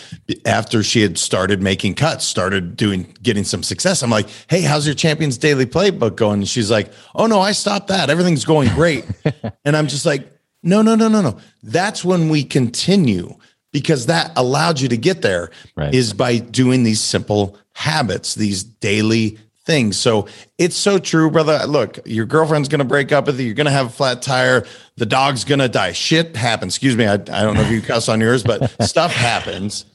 after 0.44 0.82
she 0.82 1.02
had 1.02 1.18
started 1.18 1.62
making 1.62 1.94
cuts, 1.94 2.24
started 2.24 2.76
doing 2.76 3.14
getting 3.22 3.44
some 3.44 3.62
success. 3.62 4.02
I'm 4.02 4.10
like, 4.10 4.28
"Hey, 4.48 4.62
how's 4.62 4.86
your 4.86 4.94
Champions 4.94 5.38
Daily 5.38 5.66
Playbook 5.66 6.16
going?" 6.16 6.40
And 6.40 6.48
she's 6.48 6.70
like, 6.70 6.92
"Oh 7.14 7.26
no, 7.26 7.40
I 7.40 7.52
stopped 7.52 7.88
that. 7.88 8.10
Everything's 8.10 8.44
going 8.44 8.68
great." 8.74 9.04
and 9.64 9.76
I'm 9.76 9.86
just 9.88 10.04
like, 10.06 10.30
"No, 10.62 10.82
no, 10.82 10.94
no, 10.94 11.08
no, 11.08 11.20
no. 11.22 11.38
That's 11.62 12.04
when 12.04 12.28
we 12.28 12.44
continue 12.44 13.34
because 13.72 14.06
that 14.06 14.30
allowed 14.36 14.80
you 14.80 14.88
to 14.88 14.96
get 14.96 15.20
there 15.22 15.50
Right. 15.76 15.92
is 15.94 16.12
by 16.12 16.38
doing 16.38 16.84
these 16.84 17.00
simple 17.00 17.58
habits, 17.72 18.34
these 18.36 18.62
daily 18.62 19.38
things. 19.64 19.96
So 19.98 20.26
it's 20.58 20.76
so 20.76 20.98
true, 20.98 21.30
brother. 21.30 21.60
Look, 21.66 21.98
your 22.04 22.26
girlfriend's 22.26 22.68
going 22.68 22.80
to 22.80 22.84
break 22.84 23.12
up 23.12 23.26
with 23.26 23.38
you. 23.40 23.46
You're 23.46 23.54
going 23.54 23.64
to 23.66 23.70
have 23.72 23.86
a 23.86 23.90
flat 23.90 24.22
tire. 24.22 24.66
The 24.96 25.06
dog's 25.06 25.44
going 25.44 25.60
to 25.60 25.68
die. 25.68 25.92
Shit 25.92 26.36
happens. 26.36 26.74
Excuse 26.74 26.96
me. 26.96 27.06
I, 27.06 27.14
I 27.14 27.16
don't 27.16 27.54
know 27.54 27.62
if 27.62 27.70
you 27.70 27.80
cuss 27.82 28.08
on 28.08 28.20
yours, 28.20 28.42
but 28.42 28.70
stuff 28.84 29.12
happens. 29.12 29.86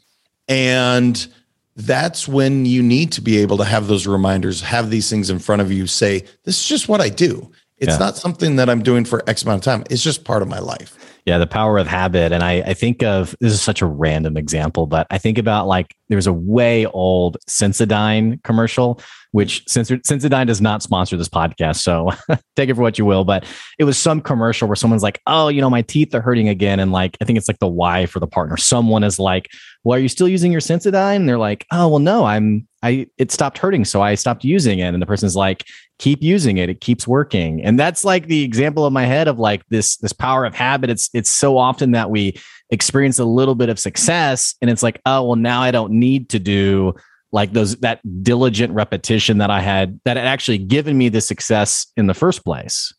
And 0.47 1.27
that's 1.75 2.27
when 2.27 2.65
you 2.65 2.81
need 2.83 3.11
to 3.13 3.21
be 3.21 3.38
able 3.38 3.57
to 3.57 3.63
have 3.63 3.88
those 3.88 4.07
reminders, 4.07 4.61
have 4.61 4.89
these 4.89 5.09
things 5.09 5.29
in 5.29 5.39
front 5.39 5.61
of 5.61 5.71
you, 5.71 5.88
say, 5.88 6.25
this 6.43 6.59
is 6.59 6.67
just 6.67 6.89
what 6.89 6.99
I 7.01 7.09
do. 7.09 7.51
It's 7.77 7.93
Yeah. 7.93 7.97
not 7.99 8.17
something 8.17 8.57
that 8.57 8.69
I'm 8.69 8.83
doing 8.83 9.05
for 9.05 9.23
X 9.29 9.43
amount 9.43 9.59
of 9.59 9.63
time. 9.65 9.83
It's 9.89 10.03
just 10.03 10.23
part 10.25 10.41
of 10.41 10.47
my 10.49 10.59
life. 10.59 10.95
Yeah, 11.25 11.38
the 11.38 11.47
power 11.47 11.77
of 11.77 11.88
habit. 11.88 12.31
And 12.31 12.43
I, 12.43 12.61
I 12.61 12.73
think 12.73 13.03
of 13.03 13.35
this 13.39 13.53
is 13.53 13.61
such 13.61 13.81
a 13.81 13.85
random 13.85 14.38
example, 14.38 14.88
but 14.88 15.07
I 15.09 15.17
think 15.17 15.38
about 15.38 15.67
like 15.67 15.95
there's 16.09 16.27
a 16.27 16.33
way 16.33 16.85
old 16.88 17.38
Sensodyne 17.47 18.41
commercial, 18.43 18.99
which 19.31 19.63
Sensodyne 19.65 20.47
does 20.47 20.59
not 20.59 20.81
sponsor 20.81 21.17
this 21.17 21.29
podcast. 21.29 21.77
So 21.77 22.11
take 22.55 22.69
it 22.69 22.75
for 22.75 22.81
what 22.81 22.97
you 22.97 23.05
will. 23.05 23.23
But 23.23 23.45
it 23.77 23.83
was 23.83 23.97
some 23.97 24.21
commercial 24.21 24.67
where 24.67 24.75
someone's 24.75 25.03
like, 25.03 25.21
oh, 25.27 25.49
you 25.49 25.61
know, 25.61 25.69
my 25.69 25.83
teeth 25.83 26.13
are 26.15 26.21
hurting 26.21 26.49
again. 26.49 26.79
And 26.79 26.91
like, 26.91 27.15
I 27.21 27.25
think 27.25 27.38
it's 27.38 27.47
like 27.47 27.59
the 27.59 27.67
wife 27.67 28.15
or 28.15 28.19
the 28.19 28.27
partner. 28.27 28.57
Someone 28.57 29.03
is 29.03 29.19
like, 29.19 29.49
well, 29.83 29.97
are 29.97 30.01
you 30.01 30.09
still 30.09 30.27
using 30.27 30.51
your 30.51 30.61
Sensodyne? 30.61 31.17
And 31.17 31.29
they're 31.29 31.38
like, 31.38 31.65
oh, 31.71 31.88
well, 31.88 31.99
no, 31.99 32.25
I'm, 32.25 32.67
I, 32.81 33.07
it 33.17 33.31
stopped 33.31 33.59
hurting. 33.59 33.85
So 33.85 34.01
I 34.01 34.15
stopped 34.15 34.43
using 34.43 34.79
it. 34.79 34.93
And 34.93 35.01
the 35.01 35.05
person's 35.05 35.35
like, 35.35 35.65
keep 35.99 36.23
using 36.23 36.57
it. 36.57 36.69
It 36.69 36.81
keeps 36.81 37.07
working. 37.07 37.63
And 37.63 37.77
that's 37.79 38.03
like 38.03 38.27
the 38.27 38.43
example 38.43 38.85
of 38.85 38.93
my 38.93 39.05
head 39.05 39.27
of 39.27 39.38
like 39.38 39.63
this, 39.69 39.97
this 39.97 40.13
power 40.13 40.45
of 40.45 40.55
habit. 40.55 40.89
It's, 40.89 41.09
it's 41.19 41.31
so 41.31 41.57
often 41.57 41.91
that 41.91 42.09
we 42.09 42.39
experience 42.71 43.19
a 43.19 43.25
little 43.25 43.55
bit 43.55 43.69
of 43.69 43.79
success 43.79 44.55
and 44.61 44.69
it's 44.69 44.83
like, 44.83 45.01
oh, 45.05 45.23
well, 45.23 45.35
now 45.35 45.61
I 45.61 45.71
don't 45.71 45.93
need 45.93 46.29
to 46.29 46.39
do 46.39 46.93
like 47.31 47.53
those, 47.53 47.75
that 47.77 47.99
diligent 48.23 48.73
repetition 48.73 49.38
that 49.38 49.51
I 49.51 49.61
had 49.61 49.99
that 50.05 50.17
had 50.17 50.25
actually 50.25 50.57
given 50.57 50.97
me 50.97 51.09
the 51.09 51.21
success 51.21 51.88
in 51.95 52.07
the 52.07 52.13
first 52.13 52.43
place. 52.43 52.93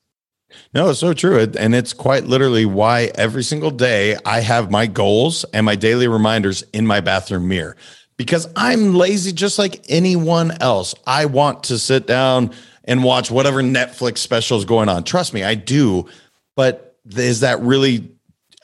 No, 0.75 0.91
it's 0.91 1.00
so 1.00 1.12
true. 1.12 1.49
And 1.59 1.75
it's 1.75 1.93
quite 1.93 2.25
literally 2.25 2.67
why 2.67 3.11
every 3.15 3.43
single 3.43 3.71
day 3.71 4.17
I 4.25 4.41
have 4.41 4.71
my 4.71 4.87
goals 4.87 5.45
and 5.53 5.67
my 5.67 5.77
daily 5.77 6.09
reminders 6.09 6.62
in 6.73 6.87
my 6.87 7.00
bathroom 7.00 7.49
mirror 7.49 7.77
because 8.17 8.49
I'm 8.57 8.95
lazy 8.95 9.33
just 9.33 9.59
like 9.59 9.83
anyone 9.89 10.50
else. 10.61 10.95
I 11.07 11.27
want 11.27 11.65
to 11.65 11.79
sit 11.79 12.07
down 12.07 12.53
and 12.85 13.05
watch 13.05 13.31
whatever 13.31 13.62
Netflix 13.62 14.19
special 14.19 14.59
is 14.59 14.65
going 14.65 14.89
on. 14.89 15.05
Trust 15.05 15.33
me, 15.33 15.43
I 15.43 15.55
do. 15.55 16.07
But 16.57 16.90
is 17.16 17.40
that 17.40 17.61
really 17.61 18.11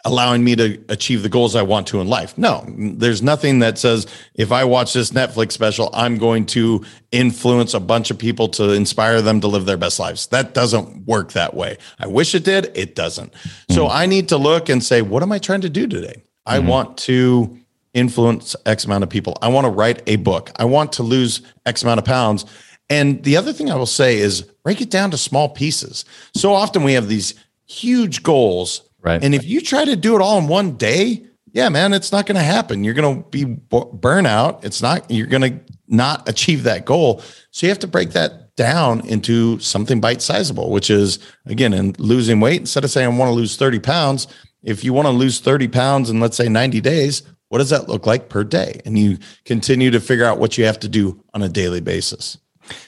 allowing 0.07 0.45
me 0.45 0.55
to 0.55 0.79
achieve 0.89 1.25
the 1.25 1.29
goals 1.29 1.57
I 1.57 1.63
want 1.63 1.89
to 1.89 2.01
in 2.01 2.07
life. 2.07 2.39
No, 2.39 2.65
there's 2.69 3.23
nothing 3.23 3.59
that 3.59 3.77
says 3.77 4.07
if 4.35 4.53
I 4.53 4.63
watch 4.63 4.93
this 4.93 5.11
Netflix 5.11 5.53
special, 5.53 5.91
I'm 5.93 6.17
going 6.17 6.47
to 6.47 6.85
influence 7.11 7.75
a 7.75 7.81
bunch 7.81 8.13
of 8.13 8.19
people 8.19 8.49
to 8.51 8.71
inspire 8.71 9.21
them 9.21 9.41
to 9.41 9.49
live 9.49 9.67
their 9.67 9.77
best 9.77 9.99
lives. 9.99 10.29
That 10.29 10.55
doesn't 10.55 11.07
work 11.07 11.33
that 11.33 11.55
way. 11.55 11.79
I 11.99 12.07
wish 12.07 12.37
it 12.37 12.45
did, 12.45 12.71
it 12.77 12.95
doesn't. 12.95 13.35
So 13.71 13.87
hmm. 13.87 13.93
I 13.93 14.07
need 14.07 14.29
to 14.29 14.37
look 14.37 14.69
and 14.69 14.83
say, 14.83 15.03
what 15.03 15.25
am 15.25 15.33
I 15.33 15.41
trying 15.41 15.63
to 15.63 15.71
do 15.71 15.89
today? 15.89 16.23
I 16.47 16.61
hmm. 16.61 16.69
want 16.69 16.99
to 16.99 17.59
influence 17.93 18.55
X 18.65 18.85
amount 18.85 19.03
of 19.03 19.11
people. 19.11 19.37
I 19.43 19.49
want 19.49 19.65
to 19.65 19.71
write 19.71 20.03
a 20.07 20.17
book. 20.17 20.53
I 20.57 20.67
want 20.67 20.93
to 20.95 21.03
lose 21.03 21.43
X 21.65 21.83
amount 21.83 21.99
of 21.99 22.05
pounds. 22.05 22.45
And 22.89 23.25
the 23.25 23.37
other 23.37 23.53
thing 23.53 23.71
I 23.71 23.75
will 23.75 23.87
say 23.87 24.19
is 24.19 24.43
break 24.63 24.81
it 24.81 24.91
down 24.91 25.11
to 25.11 25.17
small 25.17 25.49
pieces. 25.49 26.05
So 26.37 26.53
often 26.53 26.85
we 26.85 26.93
have 26.93 27.09
these 27.09 27.35
huge 27.67 28.23
goals 28.23 28.83
Right. 29.03 29.23
and 29.23 29.35
if 29.35 29.45
you 29.45 29.61
try 29.61 29.85
to 29.85 29.95
do 29.95 30.17
it 30.17 30.21
all 30.21 30.39
in 30.39 30.49
one 30.49 30.73
day, 30.77 31.25
yeah, 31.53 31.69
man, 31.69 31.93
it's 31.93 32.11
not 32.13 32.27
going 32.27 32.37
to 32.37 32.43
happen. 32.43 32.83
You're 32.85 32.93
going 32.95 33.23
to 33.23 33.29
be 33.31 33.45
bu- 33.45 33.93
burnout. 33.93 34.65
It's 34.65 34.83
not, 34.83 35.09
you're 35.11 35.29
going 35.29 35.43
to 35.43 35.61
not 35.89 36.29
achieve 36.29 36.65
that 36.65 36.85
goal. 36.85 37.23
So 37.53 37.67
you 37.67 37.71
have 37.71 37.79
to 37.81 37.87
break 37.87 38.11
that 38.11 38.57
down 38.57 39.07
into 39.07 39.59
something 39.61 40.01
bite 40.01 40.23
sizable, 40.23 40.71
which 40.71 40.91
is 40.91 41.19
again, 41.47 41.73
in 41.73 41.95
losing 41.99 42.41
weight, 42.41 42.61
instead 42.61 42.85
of 42.85 42.91
saying 42.91 43.07
I 43.07 43.17
want 43.17 43.29
to 43.29 43.35
lose 43.35 43.57
30 43.57 43.79
pounds, 43.79 44.27
if 44.63 44.83
you 44.83 44.93
want 44.93 45.07
to 45.07 45.13
lose 45.13 45.39
30 45.41 45.69
pounds 45.69 46.11
in 46.11 46.19
let's 46.21 46.37
say 46.37 46.49
90 46.49 46.81
days, 46.81 47.23
what 47.49 47.59
does 47.59 47.71
that 47.71 47.89
look 47.89 48.07
like 48.07 48.29
per 48.29 48.43
day? 48.43 48.81
And 48.85 48.99
you 48.99 49.19
continue 49.45 49.91
to 49.93 50.01
figure 50.01 50.25
out 50.25 50.39
what 50.39 50.59
you 50.59 50.65
have 50.65 50.81
to 50.81 50.89
do 50.89 51.23
on 51.33 51.43
a 51.43 51.49
daily 51.49 51.81
basis. 51.81 52.39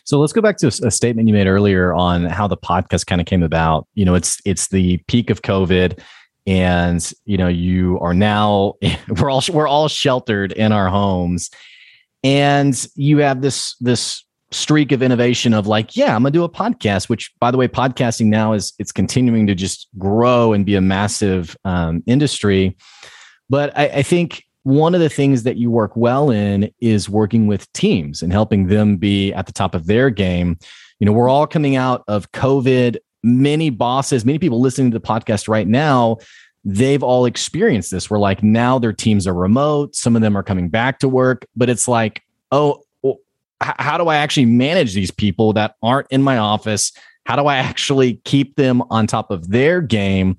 So 0.04 0.18
let's 0.18 0.32
go 0.32 0.40
back 0.40 0.56
to 0.58 0.66
a 0.66 0.90
statement 0.90 1.28
you 1.28 1.34
made 1.34 1.46
earlier 1.46 1.94
on 1.94 2.24
how 2.24 2.46
the 2.46 2.56
podcast 2.56 3.06
kind 3.06 3.20
of 3.20 3.26
came 3.26 3.42
about. 3.42 3.86
You 3.94 4.04
know, 4.04 4.14
it's 4.14 4.40
it's 4.44 4.68
the 4.68 4.98
peak 5.08 5.30
of 5.30 5.42
COVID, 5.42 6.00
and 6.46 7.12
you 7.24 7.36
know 7.36 7.48
you 7.48 7.98
are 8.00 8.14
now 8.14 8.74
we're 9.20 9.30
all 9.30 9.42
we're 9.52 9.68
all 9.68 9.88
sheltered 9.88 10.52
in 10.52 10.72
our 10.72 10.88
homes, 10.88 11.50
and 12.24 12.86
you 12.94 13.18
have 13.18 13.42
this 13.42 13.76
this 13.80 14.24
streak 14.50 14.92
of 14.92 15.02
innovation 15.02 15.52
of 15.52 15.66
like, 15.66 15.94
yeah, 15.96 16.14
I'm 16.14 16.22
gonna 16.22 16.30
do 16.30 16.44
a 16.44 16.48
podcast. 16.48 17.08
Which, 17.08 17.32
by 17.40 17.50
the 17.50 17.58
way, 17.58 17.68
podcasting 17.68 18.26
now 18.26 18.52
is 18.52 18.72
it's 18.78 18.92
continuing 18.92 19.46
to 19.46 19.54
just 19.54 19.88
grow 19.98 20.52
and 20.52 20.64
be 20.64 20.74
a 20.74 20.80
massive 20.80 21.56
um, 21.64 22.02
industry. 22.06 22.76
But 23.50 23.76
I, 23.76 23.88
I 23.88 24.02
think 24.02 24.44
one 24.68 24.94
of 24.94 25.00
the 25.00 25.08
things 25.08 25.44
that 25.44 25.56
you 25.56 25.70
work 25.70 25.96
well 25.96 26.30
in 26.30 26.70
is 26.78 27.08
working 27.08 27.46
with 27.46 27.72
teams 27.72 28.20
and 28.20 28.30
helping 28.30 28.66
them 28.66 28.98
be 28.98 29.32
at 29.32 29.46
the 29.46 29.52
top 29.52 29.74
of 29.74 29.86
their 29.86 30.10
game. 30.10 30.58
You 31.00 31.06
know, 31.06 31.12
we're 31.12 31.30
all 31.30 31.46
coming 31.46 31.74
out 31.74 32.04
of 32.06 32.30
COVID. 32.32 32.98
Many 33.22 33.70
bosses, 33.70 34.26
many 34.26 34.38
people 34.38 34.60
listening 34.60 34.90
to 34.90 34.98
the 34.98 35.04
podcast 35.04 35.48
right 35.48 35.66
now, 35.66 36.18
they've 36.66 37.02
all 37.02 37.24
experienced 37.24 37.90
this. 37.90 38.10
Where 38.10 38.20
like 38.20 38.42
now 38.42 38.78
their 38.78 38.92
teams 38.92 39.26
are 39.26 39.32
remote, 39.32 39.96
some 39.96 40.14
of 40.14 40.20
them 40.20 40.36
are 40.36 40.42
coming 40.42 40.68
back 40.68 40.98
to 40.98 41.08
work, 41.08 41.46
but 41.56 41.70
it's 41.70 41.88
like, 41.88 42.20
oh, 42.52 42.82
well, 43.00 43.16
how 43.62 43.96
do 43.96 44.08
I 44.08 44.16
actually 44.16 44.46
manage 44.46 44.92
these 44.92 45.10
people 45.10 45.54
that 45.54 45.76
aren't 45.82 46.08
in 46.10 46.22
my 46.22 46.36
office? 46.36 46.92
How 47.24 47.36
do 47.36 47.46
I 47.46 47.56
actually 47.70 48.20
keep 48.26 48.56
them 48.56 48.82
on 48.90 49.06
top 49.06 49.30
of 49.30 49.48
their 49.48 49.80
game? 49.80 50.36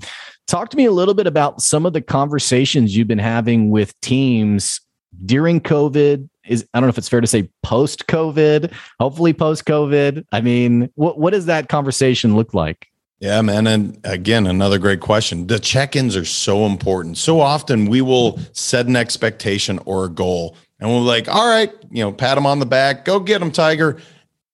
Talk 0.50 0.70
to 0.72 0.78
me 0.78 0.86
a 0.86 0.92
little 0.92 1.14
bit 1.14 1.28
about 1.28 1.62
some 1.62 1.86
of 1.86 1.94
the 1.94 2.02
conversations 2.02 2.98
you've 2.98 3.08
been 3.08 3.20
having 3.20 3.70
with 3.70 3.94
teams 4.02 4.82
during 5.24 5.62
COVID. 5.62 6.28
Is 6.48 6.68
I 6.74 6.80
don't 6.80 6.88
know 6.88 6.90
if 6.90 6.98
it's 6.98 7.08
fair 7.08 7.22
to 7.22 7.28
say 7.28 7.48
post 7.62 8.08
COVID, 8.08 8.74
hopefully 9.00 9.32
post 9.32 9.66
COVID. 9.66 10.26
I 10.32 10.42
mean, 10.42 10.90
what 10.96 11.20
what 11.20 11.34
does 11.34 11.46
that 11.46 11.70
conversation 11.70 12.36
look 12.36 12.56
like? 12.56 12.88
Yeah, 13.20 13.40
man. 13.44 13.68
And 13.68 14.00
again, 14.04 14.48
another 14.48 14.80
great 14.80 15.02
question. 15.02 15.46
The 15.46 15.60
check 15.60 15.96
ins 15.96 16.16
are 16.16 16.26
so 16.26 16.66
important. 16.66 17.20
So 17.20 17.42
often 17.42 17.86
we 17.86 18.02
will 18.02 18.40
set 18.52 18.88
an 18.88 18.96
expectation 18.96 19.78
or 19.86 20.06
a 20.06 20.10
goal 20.10 20.56
and 20.80 20.90
we're 20.90 21.02
like, 21.02 21.28
all 21.28 21.48
right, 21.48 21.72
you 21.92 22.04
know, 22.04 22.12
pat 22.12 22.40
him 22.40 22.48
on 22.48 22.58
the 22.58 22.66
back, 22.66 23.06
go 23.06 23.20
get 23.20 23.40
him, 23.40 23.52
Tiger. 23.52 23.98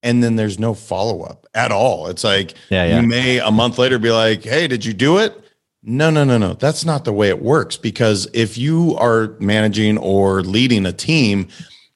And 0.04 0.22
then 0.22 0.36
there's 0.36 0.60
no 0.60 0.74
follow 0.74 1.22
up 1.22 1.48
at 1.54 1.72
all. 1.72 2.08
It's 2.08 2.26
like, 2.26 2.56
Yeah, 2.70 2.84
yeah. 2.84 3.00
you 3.00 3.08
may 3.08 3.40
a 3.40 3.50
month 3.52 3.78
later 3.78 3.98
be 3.98 4.12
like, 4.12 4.44
hey, 4.44 4.68
did 4.68 4.84
you 4.84 4.92
do 4.92 5.20
it? 5.20 5.42
No, 5.88 6.10
no, 6.10 6.24
no, 6.24 6.40
no. 6.40 6.54
That's 6.54 6.84
not 6.84 7.06
the 7.06 7.14
way 7.14 7.30
it 7.30 7.44
works 7.44 7.78
because 7.78 8.28
if 8.34 8.58
you 8.58 8.96
are 8.98 9.36
managing 9.40 10.00
or 10.00 10.42
leading 10.42 10.84
a 10.84 10.92
team, 10.92 11.48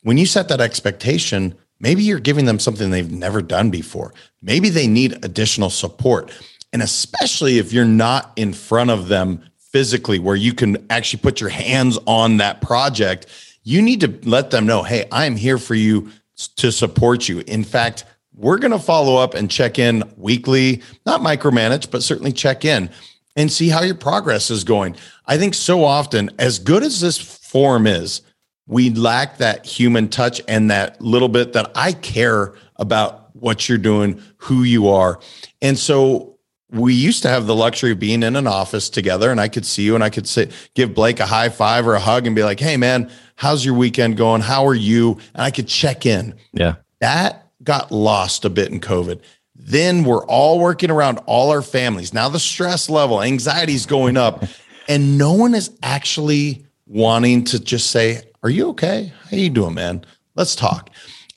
when 0.03 0.19
you 0.19 0.27
set 0.27 0.48
that 0.50 0.62
expectation, 0.62 1.55
maybe 1.79 2.03
you're 2.03 2.19
giving 2.19 2.46
them 2.46 2.60
something 2.60 2.91
they've 2.91 3.12
never 3.12 3.41
done 3.41 3.72
before. 3.72 4.13
Maybe 4.43 4.69
they 4.69 4.86
need 4.86 5.25
additional 5.25 5.72
support. 5.72 6.31
And 6.72 6.84
especially 6.84 7.58
if 7.58 7.74
you're 7.74 7.84
not 7.84 8.31
in 8.36 8.53
front 8.53 8.91
of 8.91 9.08
them 9.08 9.43
physically, 9.58 10.19
where 10.19 10.36
you 10.36 10.53
can 10.53 10.86
actually 10.91 11.22
put 11.22 11.41
your 11.41 11.50
hands 11.50 11.98
on 12.05 12.38
that 12.38 12.62
project, 12.62 13.25
you 13.63 13.81
need 13.81 14.01
to 14.01 14.19
let 14.24 14.51
them 14.51 14.67
know, 14.67 14.84
hey, 14.84 15.08
I'm 15.12 15.36
here 15.36 15.58
for 15.58 15.74
you 15.74 16.12
to 16.58 16.72
support 16.72 17.27
you. 17.27 17.39
In 17.48 17.63
fact, 17.63 18.05
we're 18.36 18.60
going 18.60 18.72
to 18.72 18.79
follow 18.79 19.17
up 19.17 19.34
and 19.34 19.50
check 19.50 19.79
in 19.79 20.03
weekly, 20.15 20.84
not 21.08 21.22
micromanage, 21.22 21.89
but 21.89 22.03
certainly 22.03 22.31
check 22.31 22.63
in 22.63 22.91
and 23.39 23.50
see 23.50 23.69
how 23.69 23.81
your 23.81 23.96
progress 23.96 24.51
is 24.51 24.65
going. 24.65 24.98
I 25.25 25.38
think 25.38 25.53
so 25.53 25.86
often, 25.86 26.29
as 26.38 26.60
good 26.60 26.84
as 26.84 27.00
this 27.00 27.17
form 27.17 27.88
is, 27.88 28.22
we 28.67 28.89
lack 28.89 29.38
that 29.38 29.65
human 29.65 30.10
touch 30.10 30.41
and 30.50 30.69
that 30.69 31.00
little 31.01 31.29
bit 31.29 31.53
that 31.53 31.72
I 31.74 31.93
care 31.93 32.53
about 32.75 33.34
what 33.34 33.69
you're 33.69 33.77
doing, 33.77 34.22
who 34.39 34.63
you 34.63 34.89
are. 34.89 35.22
And 35.62 35.79
so 35.79 36.38
we 36.69 36.93
used 36.93 37.24
to 37.24 37.29
have 37.29 37.48
the 37.48 37.55
luxury 37.55 37.93
of 37.93 38.00
being 38.00 38.24
in 38.24 38.36
an 38.36 38.46
office 38.46 38.89
together 38.89 39.31
and 39.31 39.39
I 39.39 39.48
could 39.48 39.65
see 39.65 39.84
you 39.84 39.96
and 39.96 40.03
I 40.03 40.10
could 40.10 40.27
say, 40.27 40.50
give 40.75 40.93
Blake 40.93 41.22
a 41.22 41.25
high 41.25 41.48
five 41.48 41.88
or 41.88 41.96
a 41.96 42.00
hug 42.00 42.27
and 42.27 42.36
be 42.36 42.43
like, 42.43 42.60
hey, 42.60 42.75
man, 42.75 43.10
how's 43.36 43.63
your 43.63 43.74
weekend 43.74 44.17
going? 44.17 44.41
How 44.41 44.67
are 44.67 44.75
you? 44.75 45.17
And 45.34 45.43
I 45.43 45.50
could 45.50 45.69
check 45.69 46.05
in. 46.05 46.36
Yeah. 46.51 46.75
That 47.00 47.48
got 47.63 47.89
lost 47.89 48.43
a 48.43 48.50
bit 48.50 48.69
in 48.69 48.81
COVID. 48.81 49.22
Then 49.59 50.03
we're 50.03 50.25
all 50.25 50.59
working 50.59 50.89
around 50.89 51.19
all 51.25 51.51
our 51.51 51.61
families. 51.61 52.13
Now 52.13 52.29
the 52.29 52.39
stress 52.39 52.89
level, 52.89 53.21
anxiety 53.21 53.73
is 53.73 53.85
going 53.85 54.17
up, 54.17 54.43
and 54.87 55.17
no 55.17 55.33
one 55.33 55.53
is 55.53 55.69
actually 55.83 56.65
wanting 56.87 57.43
to 57.45 57.59
just 57.59 57.91
say, 57.91 58.21
"Are 58.41 58.49
you 58.49 58.69
okay? 58.69 59.13
How 59.29 59.37
you 59.37 59.49
doing, 59.49 59.75
man? 59.75 60.05
Let's 60.35 60.55
talk." 60.55 60.89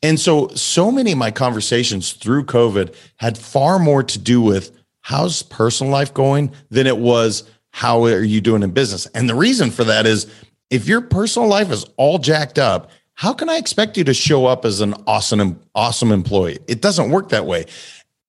And 0.02 0.18
so, 0.18 0.48
so 0.48 0.90
many 0.90 1.12
of 1.12 1.18
my 1.18 1.30
conversations 1.30 2.12
through 2.14 2.44
COVID 2.44 2.94
had 3.16 3.38
far 3.38 3.78
more 3.78 4.02
to 4.02 4.18
do 4.18 4.40
with 4.40 4.72
how's 5.00 5.42
personal 5.42 5.92
life 5.92 6.14
going 6.14 6.52
than 6.70 6.86
it 6.86 6.98
was 6.98 7.44
how 7.70 8.04
are 8.04 8.22
you 8.22 8.40
doing 8.40 8.62
in 8.62 8.70
business. 8.70 9.06
And 9.06 9.28
the 9.28 9.34
reason 9.34 9.70
for 9.70 9.84
that 9.84 10.06
is 10.06 10.26
if 10.70 10.86
your 10.86 11.00
personal 11.00 11.48
life 11.48 11.70
is 11.70 11.84
all 11.96 12.18
jacked 12.18 12.58
up, 12.58 12.90
how 13.14 13.32
can 13.32 13.48
I 13.48 13.56
expect 13.56 13.96
you 13.96 14.04
to 14.04 14.14
show 14.14 14.46
up 14.46 14.64
as 14.64 14.80
an 14.80 14.94
awesome, 15.06 15.60
awesome 15.74 16.12
employee? 16.12 16.58
It 16.66 16.80
doesn't 16.80 17.10
work 17.10 17.28
that 17.28 17.46
way. 17.46 17.66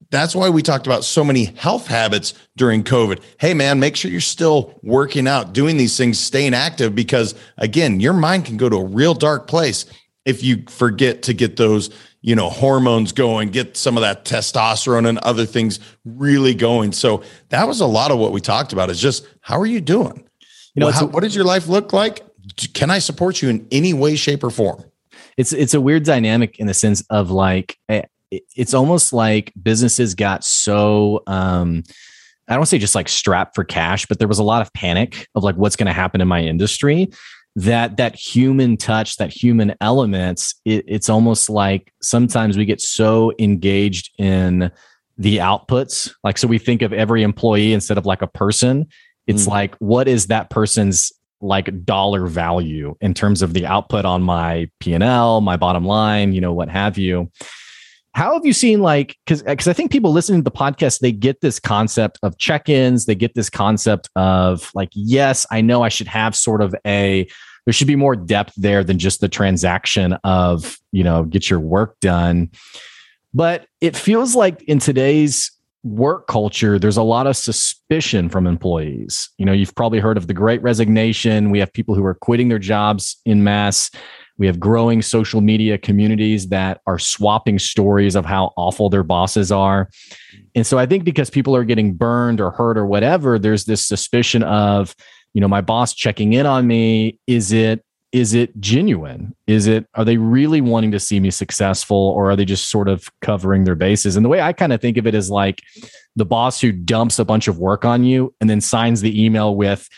That's 0.10 0.36
why 0.36 0.50
we 0.50 0.62
talked 0.62 0.86
about 0.86 1.04
so 1.04 1.24
many 1.24 1.46
health 1.46 1.88
habits 1.88 2.34
during 2.56 2.84
COVID. 2.84 3.22
Hey, 3.40 3.54
man, 3.54 3.80
make 3.80 3.96
sure 3.96 4.12
you're 4.12 4.22
still 4.22 4.80
working 4.84 5.28
out, 5.28 5.54
doing 5.54 5.78
these 5.78 5.98
things, 5.98 6.20
staying 6.20 6.54
active, 6.54 6.96
because 6.96 7.36
again, 7.58 8.00
your 8.00 8.14
mind 8.14 8.46
can 8.46 8.58
go 8.58 8.70
to 8.70 8.78
a 8.78 8.86
real 8.86 9.14
dark 9.14 9.48
place 9.48 9.86
if 10.26 10.44
you 10.44 10.64
forget 10.70 11.24
to 11.24 11.34
get 11.34 11.58
those, 11.58 11.90
you 12.22 12.36
know, 12.36 12.50
hormones 12.50 13.12
going, 13.12 13.50
get 13.50 13.76
some 13.76 13.98
of 13.98 14.02
that 14.02 14.26
testosterone 14.26 15.08
and 15.08 15.18
other 15.20 15.46
things 15.46 15.80
really 16.06 16.54
going. 16.54 16.92
So 16.92 17.24
that 17.50 17.68
was 17.68 17.82
a 17.82 17.86
lot 17.86 18.12
of 18.12 18.18
what 18.20 18.32
we 18.32 18.42
talked 18.42 18.74
about 18.74 18.90
is 18.90 19.00
just 19.00 19.28
how 19.42 19.60
are 19.60 19.66
you 19.66 19.82
doing? 19.82 20.28
You 20.76 20.80
know, 20.80 20.88
well, 20.88 20.96
how, 20.96 21.06
what 21.08 21.24
does 21.24 21.36
your 21.36 21.46
life 21.46 21.68
look 21.68 21.94
like? 21.94 22.26
Can 22.74 22.90
I 22.90 23.00
support 23.00 23.42
you 23.42 23.50
in 23.50 23.68
any 23.72 23.94
way, 23.94 24.16
shape, 24.16 24.44
or 24.44 24.50
form? 24.50 24.84
It's 25.38 25.54
it's 25.54 25.74
a 25.74 25.82
weird 25.82 26.04
dynamic 26.04 26.60
in 26.60 26.68
the 26.68 26.74
sense 26.74 27.04
of 27.10 27.32
like 27.32 27.78
eh, 27.90 28.04
it's 28.56 28.74
almost 28.74 29.14
like 29.14 29.54
businesses 29.62 30.16
got 30.16 30.44
so 30.44 31.22
um 31.28 31.84
I 32.48 32.56
don't 32.56 32.66
say 32.66 32.78
just 32.78 32.96
like 32.96 33.08
strapped 33.08 33.56
for 33.56 33.64
cash, 33.64 34.06
but 34.06 34.20
there 34.20 34.28
was 34.28 34.40
a 34.40 34.44
lot 34.44 34.62
of 34.62 34.72
panic 34.74 35.28
of 35.36 35.44
like 35.44 35.56
what's 35.56 35.76
going 35.76 35.88
to 35.88 35.94
happen 35.94 36.22
in 36.22 36.28
my 36.28 36.42
industry. 36.42 37.10
That 37.56 37.98
that 37.98 38.16
human 38.16 38.78
touch, 38.78 39.18
that 39.18 39.32
human 39.32 39.76
elements, 39.80 40.56
it, 40.66 40.84
it's 40.88 41.08
almost 41.08 41.50
like 41.50 41.94
sometimes 42.02 42.58
we 42.58 42.66
get 42.66 42.82
so 42.82 43.32
engaged 43.40 44.12
in 44.18 44.72
the 45.18 45.38
outputs. 45.38 46.12
Like 46.24 46.38
so, 46.38 46.48
we 46.48 46.58
think 46.58 46.82
of 46.82 46.92
every 46.92 47.22
employee 47.22 47.74
instead 47.74 47.98
of 47.98 48.06
like 48.06 48.24
a 48.24 48.28
person. 48.28 48.88
It's 49.28 49.46
mm. 49.46 49.50
like 49.50 49.76
what 49.76 50.08
is 50.08 50.28
that 50.28 50.50
person's 50.50 51.14
like 51.42 51.86
dollar 51.86 52.26
value 52.26 52.96
in 53.02 53.14
terms 53.14 53.42
of 53.42 53.54
the 53.54 53.66
output 53.68 54.06
on 54.06 54.24
my 54.24 54.70
P&L, 54.80 55.42
my 55.42 55.58
bottom 55.58 55.86
line, 55.86 56.34
you 56.34 56.42
know, 56.42 56.54
what 56.54 56.70
have 56.70 56.98
you. 56.98 57.30
How 58.14 58.34
have 58.34 58.46
you 58.46 58.54
seen 58.54 58.82
like 58.82 59.18
cuz 59.26 59.42
cuz 59.42 59.68
I 59.68 59.74
think 59.74 59.92
people 59.92 60.12
listening 60.12 60.42
to 60.42 60.44
the 60.44 60.52
podcast 60.52 61.00
they 61.00 61.12
get 61.12 61.42
this 61.42 61.60
concept 61.60 62.20
of 62.24 62.38
check-ins, 62.38 63.06
they 63.06 63.16
get 63.16 63.36
this 63.36 63.50
concept 63.50 64.10
of 64.16 64.72
like 64.74 64.90
yes, 64.94 65.46
I 65.52 65.62
know 65.62 65.82
I 65.82 65.90
should 65.90 66.08
have 66.08 66.36
sort 66.36 66.62
of 66.62 66.76
a 66.86 67.28
there 67.66 67.74
should 67.74 67.88
be 67.88 67.96
more 67.96 68.16
depth 68.16 68.54
there 68.58 68.84
than 68.84 69.00
just 69.00 69.22
the 69.22 69.30
transaction 69.30 70.14
of, 70.24 70.78
you 70.92 71.04
know, 71.04 71.24
get 71.24 71.50
your 71.50 71.60
work 71.60 72.00
done. 72.00 72.50
But 73.34 73.68
it 73.82 73.96
feels 73.96 74.36
like 74.36 74.62
in 74.64 74.80
today's 74.80 75.50
work 75.84 76.28
culture, 76.28 76.80
there's 76.80 76.98
a 76.98 77.04
lot 77.04 77.28
of 77.28 77.36
suspicion 77.36 78.30
from 78.30 78.48
employees. 78.48 79.30
You 79.38 79.46
know, 79.46 79.54
you've 79.54 79.76
probably 79.76 80.00
heard 80.00 80.18
of 80.18 80.28
the 80.28 80.34
great 80.34 80.62
resignation. 80.62 81.52
We 81.52 81.60
have 81.60 81.72
people 81.74 81.96
who 81.96 82.06
are 82.06 82.14
quitting 82.14 82.50
their 82.50 82.60
jobs 82.60 83.18
in 83.26 83.44
mass. 83.44 83.92
We 84.38 84.48
have 84.48 84.60
growing 84.60 85.02
social 85.02 85.42
media 85.42 85.78
communities 85.78 86.50
that 86.50 86.82
are 86.88 87.00
swapping 87.00 87.60
stories 87.60 88.16
of 88.16 88.26
how 88.26 88.54
awful 88.58 88.90
their 88.90 89.04
bosses 89.04 89.52
are. 89.52 89.90
And 90.56 90.66
so 90.66 90.80
I 90.80 90.86
think 90.86 91.04
because 91.04 91.30
people 91.30 91.56
are 91.56 91.64
getting 91.64 91.94
burned 91.94 92.42
or 92.42 92.52
hurt 92.52 92.78
or 92.78 92.86
whatever, 92.86 93.38
there's 93.38 93.66
this 93.66 93.86
suspicion 93.86 94.44
of, 94.44 94.96
you 95.34 95.42
know, 95.42 95.48
my 95.48 95.62
boss 95.62 95.94
checking 95.94 96.34
in 96.34 96.46
on 96.46 96.68
me. 96.68 97.20
Is 97.28 97.52
it 97.52 97.84
is 98.14 98.36
it 98.36 98.58
genuine 98.62 99.36
is 99.48 99.66
it 99.66 99.88
are 99.96 100.06
they 100.06 100.18
really 100.18 100.62
wanting 100.62 100.92
to 100.92 101.00
see 101.00 101.20
me 101.20 101.32
successful 101.32 101.98
or 101.98 102.30
are 102.30 102.36
they 102.36 102.46
just 102.46 102.70
sort 102.70 102.88
of 102.88 103.10
covering 103.22 103.64
their 103.64 103.76
bases 103.76 104.16
and 104.16 104.24
the 104.24 104.30
way 104.30 104.40
i 104.40 104.54
kind 104.54 104.72
of 104.72 104.80
think 104.80 104.98
of 104.98 105.08
it 105.08 105.16
is 105.16 105.32
like 105.32 105.62
the 106.16 106.24
boss 106.24 106.62
who 106.62 106.72
dumps 106.72 107.18
a 107.18 107.26
bunch 107.26 107.48
of 107.48 107.58
work 107.58 107.84
on 107.84 108.04
you 108.04 108.34
and 108.40 108.50
then 108.50 108.62
signs 108.62 109.02
the 109.02 109.26
email 109.26 109.56
with 109.56 109.90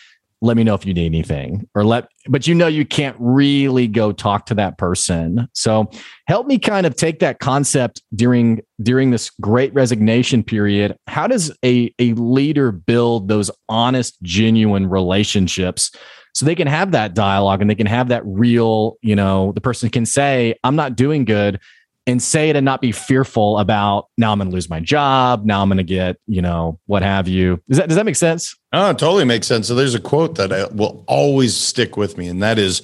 let 0.45 0.55
me 0.55 0.63
know 0.63 0.75
if 0.75 0.85
you 0.85 0.93
need 0.93 1.07
anything 1.07 1.67
or 1.73 1.83
let 1.83 2.07
but 2.27 2.47
you 2.47 2.53
know 2.53 2.67
you 2.67 2.85
can't 2.85 3.15
really 3.19 3.87
go 3.87 4.11
talk 4.11 4.45
to 4.45 4.53
that 4.55 4.77
person. 4.77 5.47
So 5.53 5.89
help 6.27 6.47
me 6.47 6.59
kind 6.59 6.85
of 6.85 6.95
take 6.95 7.19
that 7.19 7.39
concept 7.39 8.01
during 8.13 8.61
during 8.81 9.11
this 9.11 9.31
great 9.41 9.73
resignation 9.73 10.43
period. 10.43 10.95
How 11.07 11.27
does 11.27 11.51
a 11.63 11.93
a 11.99 12.13
leader 12.13 12.71
build 12.71 13.27
those 13.27 13.49
honest 13.67 14.21
genuine 14.21 14.88
relationships 14.88 15.91
so 16.36 16.45
they 16.45 16.55
can 16.55 16.67
have 16.67 16.91
that 16.91 17.15
dialogue 17.15 17.62
and 17.62 17.69
they 17.69 17.75
can 17.75 17.88
have 17.88 18.10
that 18.10 18.21
real 18.25 18.97
you 19.01 19.15
know 19.15 19.51
the 19.53 19.62
person 19.62 19.89
can 19.89 20.05
say 20.05 20.53
i'm 20.65 20.75
not 20.75 20.95
doing 20.95 21.23
good 21.23 21.60
and 22.08 22.22
say 22.22 22.50
it 22.50 22.56
and 22.56 22.63
not 22.63 22.82
be 22.82 22.91
fearful 22.91 23.58
about 23.58 24.10
now 24.18 24.32
i'm 24.32 24.38
going 24.38 24.50
to 24.50 24.54
lose 24.54 24.70
my 24.70 24.80
job 24.80 25.46
now 25.46 25.62
i'm 25.62 25.70
going 25.70 25.78
to 25.78 25.84
get 25.84 26.18
you 26.28 26.41
know 26.41 26.80
what 26.86 27.04
have 27.04 27.28
you. 27.28 27.62
Does 27.70 27.78
that 27.78 27.88
does 27.88 27.96
that 27.96 28.06
make 28.06 28.15
sense? 28.15 28.56
Oh 28.74 28.91
totally 28.94 29.26
makes 29.26 29.48
sense. 29.48 29.68
So 29.68 29.76
there's 29.76 29.96
a 29.96 30.00
quote 30.00 30.36
that 30.36 30.52
I 30.52 30.65
will 30.68 31.04
always 31.08 31.56
stick 31.56 31.98
with 31.98 32.18
me 32.18 32.28
and 32.28 32.41
that 32.44 32.60
is 32.60 32.82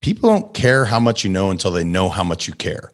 people 0.00 0.30
don't 0.30 0.54
care 0.54 0.84
how 0.84 1.00
much 1.00 1.24
you 1.24 1.30
know 1.30 1.50
until 1.50 1.70
they 1.70 1.84
know 1.84 2.08
how 2.08 2.24
much 2.24 2.48
you 2.48 2.54
care. 2.54 2.92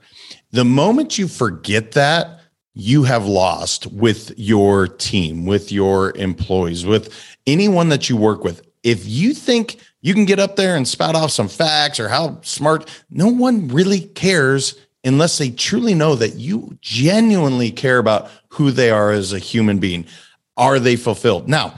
The 0.50 0.64
moment 0.64 1.18
you 1.18 1.28
forget 1.28 1.92
that 1.92 2.40
you 2.74 3.04
have 3.04 3.26
lost 3.26 3.86
with 3.88 4.32
your 4.36 4.88
team 4.88 5.46
with 5.46 5.70
your 5.70 6.16
employees 6.16 6.84
with 6.84 7.12
anyone 7.46 7.88
that 7.90 8.08
you 8.08 8.16
work 8.16 8.42
with. 8.42 8.66
If 8.82 9.06
you 9.06 9.32
think 9.32 9.78
you 10.02 10.12
can 10.12 10.24
get 10.24 10.38
up 10.38 10.56
there 10.56 10.76
and 10.76 10.86
spout 10.86 11.14
off 11.14 11.30
some 11.30 11.48
facts 11.48 11.98
or 11.98 12.08
how 12.08 12.40
smart, 12.42 12.90
no 13.10 13.28
one 13.28 13.68
really 13.68 14.00
cares 14.00 14.74
unless 15.04 15.38
they 15.38 15.50
truly 15.50 15.94
know 15.94 16.14
that 16.14 16.34
you 16.34 16.78
genuinely 16.80 17.70
care 17.70 17.98
about 17.98 18.30
who 18.48 18.70
they 18.70 18.90
are 18.90 19.12
as 19.12 19.32
a 19.32 19.38
human 19.38 19.78
being. 19.78 20.06
Are 20.56 20.78
they 20.78 20.96
fulfilled? 20.96 21.48
Now, 21.48 21.74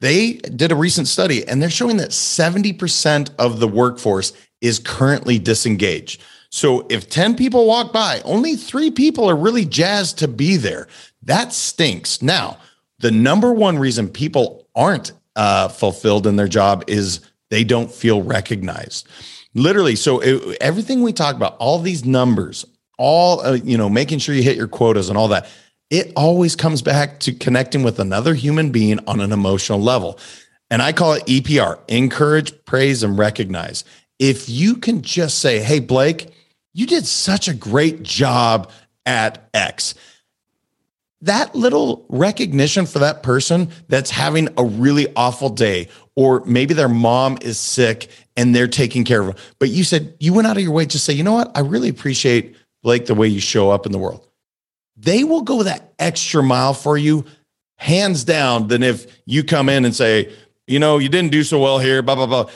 they 0.00 0.34
did 0.34 0.72
a 0.72 0.76
recent 0.76 1.08
study 1.08 1.46
and 1.46 1.60
they're 1.60 1.70
showing 1.70 1.98
that 1.98 2.10
70% 2.10 3.30
of 3.38 3.60
the 3.60 3.68
workforce 3.68 4.32
is 4.60 4.78
currently 4.78 5.38
disengaged. 5.38 6.22
So 6.50 6.86
if 6.90 7.08
10 7.08 7.36
people 7.36 7.66
walk 7.66 7.92
by, 7.92 8.20
only 8.24 8.56
three 8.56 8.90
people 8.90 9.28
are 9.28 9.36
really 9.36 9.64
jazzed 9.64 10.18
to 10.18 10.28
be 10.28 10.56
there. 10.56 10.88
That 11.22 11.52
stinks. 11.52 12.22
Now, 12.22 12.58
the 12.98 13.10
number 13.10 13.52
one 13.52 13.78
reason 13.78 14.08
people 14.08 14.66
aren't 14.74 15.12
uh, 15.36 15.68
fulfilled 15.68 16.26
in 16.26 16.36
their 16.36 16.48
job 16.48 16.84
is 16.86 17.20
they 17.50 17.64
don't 17.64 17.90
feel 17.90 18.22
recognized. 18.22 19.06
Literally, 19.54 19.96
so 19.96 20.20
it, 20.20 20.58
everything 20.60 21.02
we 21.02 21.12
talk 21.12 21.34
about, 21.34 21.56
all 21.58 21.78
these 21.78 22.04
numbers, 22.04 22.64
all 23.00 23.40
uh, 23.40 23.54
you 23.54 23.78
know, 23.78 23.88
making 23.88 24.18
sure 24.18 24.34
you 24.34 24.42
hit 24.42 24.56
your 24.56 24.68
quotas 24.68 25.08
and 25.08 25.16
all 25.16 25.28
that, 25.28 25.48
it 25.88 26.12
always 26.14 26.54
comes 26.54 26.82
back 26.82 27.18
to 27.20 27.32
connecting 27.32 27.82
with 27.82 27.98
another 27.98 28.34
human 28.34 28.70
being 28.70 29.00
on 29.06 29.20
an 29.20 29.32
emotional 29.32 29.80
level. 29.80 30.18
And 30.70 30.82
I 30.82 30.92
call 30.92 31.14
it 31.14 31.24
EPR: 31.24 31.80
encourage, 31.88 32.64
praise, 32.66 33.02
and 33.02 33.18
recognize. 33.18 33.84
If 34.18 34.48
you 34.48 34.76
can 34.76 35.00
just 35.00 35.38
say, 35.38 35.60
"Hey, 35.60 35.80
Blake, 35.80 36.28
you 36.74 36.86
did 36.86 37.06
such 37.06 37.48
a 37.48 37.54
great 37.54 38.02
job 38.02 38.70
at 39.06 39.48
X." 39.54 39.94
that 41.22 41.54
little 41.54 42.06
recognition 42.08 42.86
for 42.86 43.00
that 43.00 43.22
person 43.22 43.68
that's 43.88 44.10
having 44.10 44.48
a 44.56 44.64
really 44.64 45.06
awful 45.16 45.50
day, 45.50 45.88
or 46.16 46.42
maybe 46.46 46.72
their 46.74 46.88
mom 46.88 47.36
is 47.42 47.58
sick 47.58 48.08
and 48.36 48.54
they're 48.54 48.68
taking 48.68 49.04
care 49.04 49.20
of 49.20 49.26
them. 49.26 49.36
But 49.58 49.68
you 49.68 49.84
said 49.84 50.14
you 50.18 50.32
went 50.32 50.46
out 50.46 50.56
of 50.56 50.62
your 50.62 50.72
way 50.72 50.86
to 50.86 50.98
say, 50.98 51.12
you 51.12 51.22
know 51.22 51.34
what? 51.34 51.50
I 51.54 51.60
really 51.60 51.88
appreciate 51.88 52.56
Blake 52.82 53.06
the 53.06 53.14
way 53.14 53.28
you 53.28 53.40
show 53.40 53.70
up 53.70 53.86
in 53.86 53.92
the 53.92 53.98
world. 53.98 54.26
They 54.96 55.24
will 55.24 55.42
go 55.42 55.62
that 55.62 55.92
extra 55.98 56.42
mile 56.42 56.74
for 56.74 56.96
you, 56.96 57.24
hands 57.76 58.24
down, 58.24 58.68
than 58.68 58.82
if 58.82 59.06
you 59.26 59.44
come 59.44 59.68
in 59.68 59.84
and 59.84 59.94
say, 59.94 60.32
you 60.66 60.78
know, 60.78 60.98
you 60.98 61.08
didn't 61.08 61.32
do 61.32 61.42
so 61.42 61.58
well 61.58 61.78
here, 61.78 62.02
blah, 62.02 62.14
blah, 62.14 62.26
blah. 62.26 62.50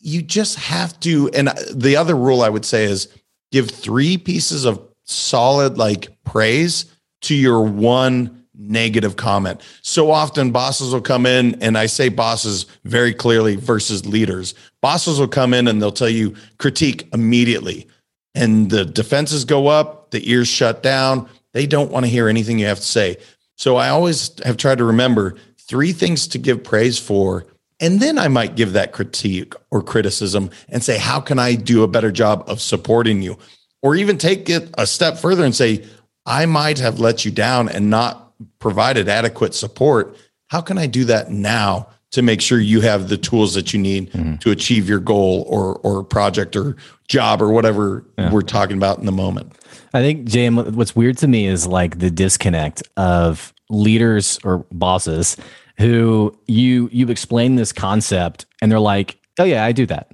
You 0.00 0.22
just 0.22 0.58
have 0.58 0.98
to. 1.00 1.30
And 1.30 1.48
the 1.72 1.96
other 1.96 2.14
rule 2.14 2.42
I 2.42 2.48
would 2.48 2.64
say 2.64 2.84
is 2.84 3.08
give 3.52 3.70
three 3.70 4.18
pieces 4.18 4.64
of 4.64 4.80
solid 5.04 5.78
like 5.78 6.08
praise 6.24 6.86
to 7.22 7.34
your 7.34 7.62
one 7.62 8.44
negative 8.56 9.16
comment. 9.16 9.60
So 9.82 10.10
often 10.10 10.50
bosses 10.52 10.92
will 10.92 11.00
come 11.00 11.26
in, 11.26 11.60
and 11.62 11.76
I 11.76 11.86
say 11.86 12.08
bosses 12.08 12.66
very 12.84 13.12
clearly 13.12 13.56
versus 13.56 14.06
leaders. 14.06 14.54
Bosses 14.80 15.18
will 15.18 15.28
come 15.28 15.54
in 15.54 15.68
and 15.68 15.80
they'll 15.80 15.92
tell 15.92 16.08
you 16.08 16.34
critique 16.58 17.08
immediately. 17.12 17.86
And 18.34 18.70
the 18.70 18.84
defenses 18.84 19.44
go 19.44 19.68
up, 19.68 20.10
the 20.10 20.28
ears 20.30 20.48
shut 20.48 20.82
down. 20.82 21.28
They 21.52 21.66
don't 21.66 21.90
want 21.90 22.04
to 22.04 22.10
hear 22.10 22.28
anything 22.28 22.58
you 22.58 22.66
have 22.66 22.78
to 22.78 22.84
say. 22.84 23.18
So 23.56 23.76
I 23.76 23.88
always 23.88 24.32
have 24.44 24.56
tried 24.56 24.78
to 24.78 24.84
remember 24.84 25.36
three 25.58 25.92
things 25.92 26.26
to 26.28 26.38
give 26.38 26.64
praise 26.64 26.98
for. 26.98 27.46
And 27.80 28.00
then 28.00 28.18
I 28.18 28.28
might 28.28 28.56
give 28.56 28.72
that 28.72 28.92
critique 28.92 29.54
or 29.70 29.82
criticism 29.82 30.50
and 30.68 30.82
say, 30.82 30.98
how 30.98 31.20
can 31.20 31.38
I 31.38 31.54
do 31.54 31.82
a 31.82 31.88
better 31.88 32.10
job 32.10 32.44
of 32.48 32.60
supporting 32.60 33.22
you? 33.22 33.38
Or 33.82 33.94
even 33.94 34.18
take 34.18 34.48
it 34.48 34.70
a 34.78 34.86
step 34.86 35.18
further 35.18 35.44
and 35.44 35.54
say, 35.54 35.84
I 36.26 36.46
might 36.46 36.78
have 36.78 36.98
let 37.00 37.24
you 37.24 37.30
down 37.30 37.68
and 37.68 37.90
not 37.90 38.32
provided 38.58 39.08
adequate 39.08 39.54
support. 39.54 40.16
How 40.48 40.60
can 40.60 40.78
I 40.78 40.86
do 40.86 41.04
that 41.04 41.30
now 41.30 41.88
to 42.14 42.22
make 42.22 42.40
sure 42.40 42.60
you 42.60 42.80
have 42.80 43.08
the 43.08 43.16
tools 43.16 43.54
that 43.54 43.72
you 43.72 43.80
need 43.80 44.12
mm-hmm. 44.12 44.36
to 44.36 44.52
achieve 44.52 44.88
your 44.88 45.00
goal 45.00 45.44
or 45.48 45.76
or 45.78 46.04
project 46.04 46.54
or 46.54 46.76
job 47.08 47.42
or 47.42 47.50
whatever 47.50 48.04
yeah. 48.16 48.32
we're 48.32 48.40
talking 48.40 48.76
about 48.76 48.98
in 48.98 49.06
the 49.06 49.12
moment? 49.12 49.52
I 49.92 50.00
think 50.00 50.24
Jam, 50.26 50.56
what's 50.74 50.94
weird 50.94 51.18
to 51.18 51.28
me 51.28 51.46
is 51.46 51.66
like 51.66 51.98
the 51.98 52.10
disconnect 52.10 52.84
of 52.96 53.52
leaders 53.68 54.38
or 54.44 54.58
bosses 54.70 55.36
who 55.78 56.38
you 56.46 56.88
you 56.92 57.08
explain 57.08 57.56
this 57.56 57.72
concept 57.72 58.46
and 58.62 58.70
they're 58.70 58.78
like, 58.78 59.18
"Oh 59.40 59.44
yeah, 59.44 59.64
I 59.64 59.72
do 59.72 59.84
that." 59.86 60.08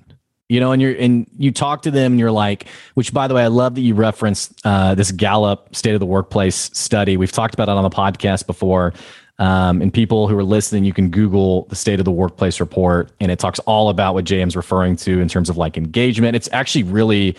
you 0.50 0.58
know, 0.58 0.72
and 0.72 0.82
you're 0.82 0.96
and 0.98 1.30
you 1.38 1.52
talk 1.52 1.82
to 1.82 1.92
them 1.92 2.14
and 2.14 2.18
you're 2.18 2.32
like, 2.32 2.66
which 2.94 3.14
by 3.14 3.28
the 3.28 3.34
way, 3.34 3.44
I 3.44 3.46
love 3.46 3.76
that 3.76 3.82
you 3.82 3.94
referenced 3.94 4.60
uh, 4.64 4.96
this 4.96 5.12
Gallup 5.12 5.76
State 5.76 5.94
of 5.94 6.00
the 6.00 6.06
Workplace 6.06 6.56
study. 6.74 7.16
We've 7.16 7.30
talked 7.30 7.54
about 7.54 7.68
it 7.68 7.76
on 7.76 7.84
the 7.84 7.90
podcast 7.90 8.48
before. 8.48 8.92
Um, 9.40 9.81
and 9.81 9.92
people 9.92 10.29
who 10.29 10.38
are 10.38 10.44
listening, 10.44 10.85
you 10.85 10.92
can 10.92 11.09
Google 11.09 11.64
the 11.70 11.74
State 11.74 11.98
of 11.98 12.05
the 12.05 12.12
Workplace 12.12 12.61
report, 12.61 13.11
and 13.20 13.33
it 13.33 13.38
talks 13.38 13.59
all 13.61 13.88
about 13.88 14.12
what 14.14 14.26
JM's 14.26 14.55
referring 14.55 14.96
to 14.96 15.18
in 15.20 15.29
terms 15.29 15.48
of 15.48 15.57
like 15.57 15.79
engagement. 15.79 16.37
It's 16.37 16.48
actually 16.53 16.83
really 16.85 17.37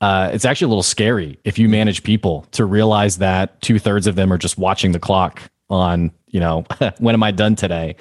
uh, 0.00 0.30
it's 0.32 0.44
actually 0.44 0.66
a 0.66 0.68
little 0.68 0.82
scary 0.82 1.38
if 1.44 1.58
you 1.58 1.68
manage 1.68 2.02
people 2.02 2.46
to 2.50 2.64
realize 2.64 3.18
that 3.18 3.58
two 3.62 3.78
thirds 3.78 4.06
of 4.06 4.16
them 4.16 4.32
are 4.32 4.36
just 4.36 4.58
watching 4.58 4.92
the 4.92 4.98
clock 4.98 5.40
on, 5.70 6.10
you 6.26 6.40
know, 6.40 6.64
when 6.98 7.14
am 7.14 7.22
I 7.22 7.30
done 7.30 7.54
today? 7.54 7.96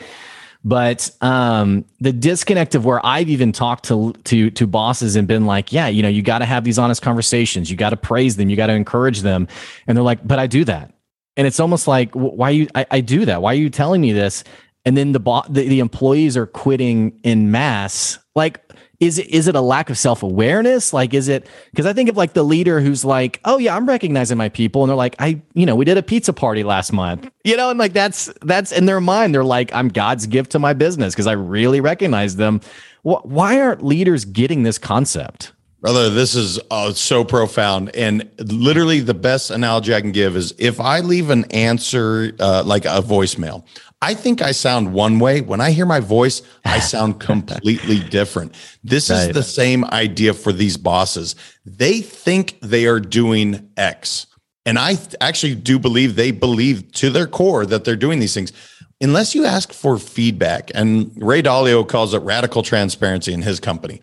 But 0.66 1.12
um, 1.22 1.86
the 2.00 2.12
disconnect 2.12 2.74
of 2.74 2.86
where 2.86 3.06
I've 3.06 3.30
even 3.30 3.52
talked 3.52 3.86
to 3.86 4.14
to 4.24 4.50
to 4.50 4.66
bosses 4.66 5.16
and 5.16 5.28
been 5.28 5.46
like, 5.46 5.72
yeah, 5.72 5.88
you 5.88 6.02
know, 6.02 6.10
you 6.10 6.24
got 6.24 6.40
to 6.40 6.46
have 6.46 6.64
these 6.64 6.80
honest 6.80 7.02
conversations. 7.02 7.70
You 7.70 7.78
got 7.78 7.92
to 7.92 7.98
praise 7.98 8.36
them. 8.36 8.50
You 8.50 8.56
got 8.56 8.68
to 8.68 8.74
encourage 8.74 9.22
them. 9.22 9.48
And 9.86 9.96
they're 9.96 10.04
like, 10.04 10.26
but 10.26 10.40
I 10.40 10.48
do 10.48 10.66
that. 10.66 10.94
And 11.36 11.48
it's 11.48 11.60
almost 11.60 11.88
like, 11.88 12.14
why 12.14 12.52
you? 12.52 12.68
I, 12.76 12.86
I 12.92 13.02
do 13.02 13.26
that. 13.26 13.42
Why 13.42 13.54
are 13.54 13.58
you 13.58 13.70
telling 13.70 14.02
me 14.02 14.12
this? 14.12 14.44
And 14.86 14.98
then 14.98 15.14
the, 15.14 15.20
bo- 15.20 15.44
the 15.50 15.68
the 15.68 15.80
employees 15.80 16.38
are 16.38 16.46
quitting 16.46 17.20
in 17.24 17.52
mass. 17.52 18.20
Like, 18.36 18.62
is 19.04 19.20
it 19.20 19.28
is 19.28 19.48
it 19.48 19.56
a 19.56 19.62
lack 19.62 19.90
of 19.90 19.98
self-awareness 19.98 20.94
like 20.94 21.14
is 21.14 21.28
it 21.28 21.48
because 21.72 21.86
i 21.86 21.94
think 21.94 22.10
of 22.10 22.18
like 22.18 22.34
the 22.34 22.44
leader 22.44 22.80
who's 22.80 23.04
like 23.04 23.40
oh 23.46 23.58
yeah 23.58 23.76
i'm 23.76 23.88
recognizing 23.88 24.38
my 24.38 24.50
people 24.50 24.84
and 24.84 24.90
they're 24.90 24.96
like 24.96 25.16
i 25.20 25.40
you 25.54 25.66
know 25.66 25.76
we 25.76 25.86
did 25.86 25.98
a 25.98 26.04
pizza 26.04 26.32
party 26.32 26.64
last 26.64 26.94
month 26.94 27.30
you 27.44 27.58
know 27.58 27.70
and 27.70 27.80
like 27.80 27.94
that's 27.94 28.32
that's 28.42 28.72
in 28.72 28.86
their 28.86 29.02
mind 29.02 29.34
they're 29.34 29.44
like 29.44 29.74
i'm 29.74 29.90
god's 29.90 30.26
gift 30.28 30.52
to 30.52 30.60
my 30.60 30.74
business 30.74 31.14
because 31.14 31.28
i 31.28 31.34
really 31.34 31.82
recognize 31.82 32.36
them 32.36 32.62
why 33.04 33.60
aren't 33.60 33.84
leaders 33.84 34.26
getting 34.26 34.64
this 34.64 34.78
concept 34.78 35.52
Brother, 35.84 36.10
this 36.10 36.34
is 36.34 36.62
uh, 36.72 36.94
so 36.94 37.26
profound. 37.26 37.94
And 37.94 38.30
literally, 38.40 39.02
the 39.02 39.14
best 39.14 39.52
analogy 39.52 39.94
I 39.94 40.00
can 40.00 40.14
give 40.14 40.38
is 40.38 40.56
if 40.58 40.80
I 40.80 41.02
leave 41.02 41.30
an 41.30 41.44
answer 41.52 42.32
uh, 42.40 42.64
like 42.66 42.86
a 42.86 43.02
voicemail, 43.02 43.66
I 44.02 44.14
think 44.14 44.42
I 44.42 44.54
sound 44.54 44.94
one 44.94 45.20
way. 45.20 45.42
When 45.42 45.60
I 45.60 45.72
hear 45.72 45.86
my 45.86 46.00
voice, 46.00 46.42
I 46.64 46.80
sound 46.94 47.20
completely 47.20 48.00
different. 48.00 48.56
This 48.82 49.10
right. 49.10 49.28
is 49.28 49.34
the 49.34 49.44
same 49.44 49.84
idea 49.84 50.34
for 50.34 50.54
these 50.54 50.78
bosses. 50.78 51.36
They 51.66 52.00
think 52.00 52.58
they 52.62 52.86
are 52.86 53.02
doing 53.02 53.70
X. 53.76 54.28
And 54.66 54.80
I 54.80 54.98
actually 55.20 55.56
do 55.56 55.80
believe 55.80 56.16
they 56.16 56.32
believe 56.32 56.94
to 56.94 57.10
their 57.10 57.28
core 57.28 57.66
that 57.66 57.84
they're 57.84 57.98
doing 57.98 58.20
these 58.20 58.34
things. 58.34 58.54
Unless 59.02 59.36
you 59.36 59.44
ask 59.44 59.74
for 59.74 59.98
feedback, 59.98 60.72
and 60.74 61.12
Ray 61.18 61.42
Dalio 61.42 61.86
calls 61.86 62.14
it 62.14 62.20
radical 62.20 62.64
transparency 62.64 63.34
in 63.34 63.42
his 63.42 63.60
company. 63.60 64.00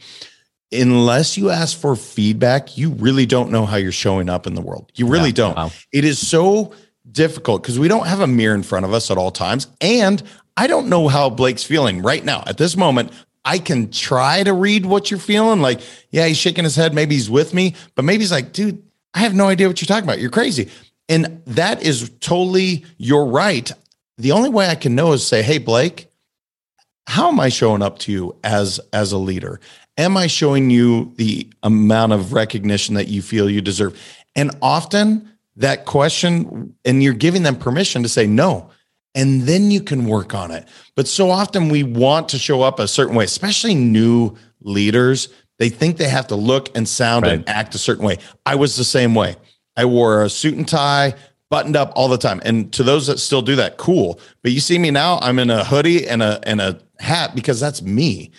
Unless 0.73 1.37
you 1.37 1.51
ask 1.51 1.79
for 1.79 1.97
feedback, 1.97 2.79
you 2.79 2.91
really 2.91 3.27
don't 3.27 3.51
know 3.51 3.67
how 3.67 3.77
you're 3.77 3.91
showing 3.91 4.29
up 4.29 4.47
in 4.47 4.55
the 4.55 4.61
world. 4.61 4.93
You 4.95 5.09
really 5.09 5.31
yeah, 5.31 5.35
don't. 5.35 5.57
Wow. 5.57 5.71
It 5.93 6.05
is 6.05 6.25
so 6.25 6.73
difficult 7.11 7.63
because 7.63 7.79
we 7.79 7.89
don't 7.89 8.07
have 8.07 8.21
a 8.21 8.27
mirror 8.27 8.55
in 8.55 8.63
front 8.63 8.85
of 8.85 8.93
us 8.93 9.11
at 9.11 9.19
all 9.19 9.31
times. 9.31 9.67
And 9.81 10.23
I 10.57 10.67
don't 10.67 10.89
know 10.89 11.09
how 11.09 11.31
Blake's 11.31 11.65
feeling 11.65 12.03
right 12.03 12.25
now 12.25 12.45
at 12.47 12.57
this 12.57 12.77
moment. 12.77 13.13
I 13.45 13.59
can 13.59 13.91
try 13.91 14.43
to 14.43 14.53
read 14.53 14.87
what 14.87 15.11
you're 15.11 15.19
feeling. 15.19 15.61
Like, 15.61 15.81
yeah, 16.11 16.27
he's 16.27 16.37
shaking 16.37 16.65
his 16.65 16.77
head. 16.77 16.95
Maybe 16.95 17.15
he's 17.15 17.31
with 17.31 17.55
me, 17.55 17.75
but 17.95 18.05
maybe 18.05 18.23
he's 18.23 18.33
like, 18.33 18.53
dude, 18.53 18.83
I 19.15 19.21
have 19.21 19.35
no 19.35 19.49
idea 19.49 19.67
what 19.67 19.81
you're 19.81 19.87
talking 19.87 20.05
about. 20.05 20.21
You're 20.21 20.31
crazy. 20.31 20.69
And 21.09 21.43
that 21.47 21.83
is 21.83 22.11
totally 22.21 22.85
your 22.99 23.27
right. 23.27 23.73
The 24.19 24.33
only 24.33 24.51
way 24.51 24.69
I 24.69 24.75
can 24.75 24.95
know 24.95 25.13
is 25.13 25.27
say, 25.27 25.43
hey, 25.43 25.59
Blake, 25.59 26.09
how 27.07 27.29
am 27.29 27.41
I 27.41 27.49
showing 27.49 27.83
up 27.83 27.99
to 28.01 28.13
you 28.13 28.37
as 28.45 28.79
as 28.93 29.11
a 29.11 29.19
leader? 29.19 29.59
Am 30.01 30.17
I 30.17 30.29
showing 30.29 30.71
you 30.71 31.13
the 31.17 31.47
amount 31.63 32.15
of 32.15 32.33
recognition 32.33 32.95
that 32.95 33.09
you 33.09 33.21
feel 33.21 33.51
you 33.51 33.61
deserve? 33.61 34.01
And 34.35 34.51
often 34.63 35.31
that 35.57 35.85
question 35.85 36.75
and 36.87 37.03
you're 37.03 37.13
giving 37.13 37.43
them 37.43 37.55
permission 37.55 38.03
to 38.03 38.09
say 38.09 38.27
no 38.27 38.71
and 39.15 39.43
then 39.43 39.71
you 39.71 39.83
can 39.83 40.07
work 40.07 40.35
on 40.35 40.53
it. 40.53 40.67
But 40.95 41.07
so 41.07 41.31
often 41.31 41.69
we 41.69 41.83
want 41.83 42.31
to 42.31 42.39
show 42.39 42.63
up 42.63 42.79
a 42.79 42.89
certain 42.89 43.15
way 43.15 43.25
especially 43.25 43.75
new 43.75 44.35
leaders. 44.63 45.29
They 45.59 45.69
think 45.69 45.99
they 45.99 46.09
have 46.09 46.29
to 46.29 46.35
look 46.35 46.75
and 46.75 46.89
sound 46.89 47.27
right. 47.27 47.35
and 47.35 47.47
act 47.47 47.75
a 47.75 47.79
certain 47.79 48.07
way. 48.07 48.17
I 48.47 48.55
was 48.55 48.77
the 48.77 48.85
same 48.85 49.15
way. 49.15 49.37
I 49.77 49.85
wore 49.85 50.23
a 50.23 50.31
suit 50.31 50.55
and 50.55 50.67
tie 50.67 51.13
buttoned 51.51 51.77
up 51.77 51.93
all 51.95 52.09
the 52.09 52.17
time. 52.17 52.41
And 52.43 52.73
to 52.73 52.83
those 52.83 53.07
that 53.09 53.19
still 53.19 53.43
do 53.43 53.57
that 53.57 53.77
cool. 53.77 54.19
But 54.43 54.53
you 54.53 54.61
see 54.61 54.79
me 54.79 54.91
now 54.91 55.19
i'm 55.19 55.39
in 55.39 55.51
a 55.51 55.63
hoodie 55.63 56.09
and 56.09 56.23
a 56.23 56.41
and 56.45 56.59
a 56.63 56.81
hat 57.01 57.35
because 57.35 57.61
that's 57.61 57.83
me 57.83 58.31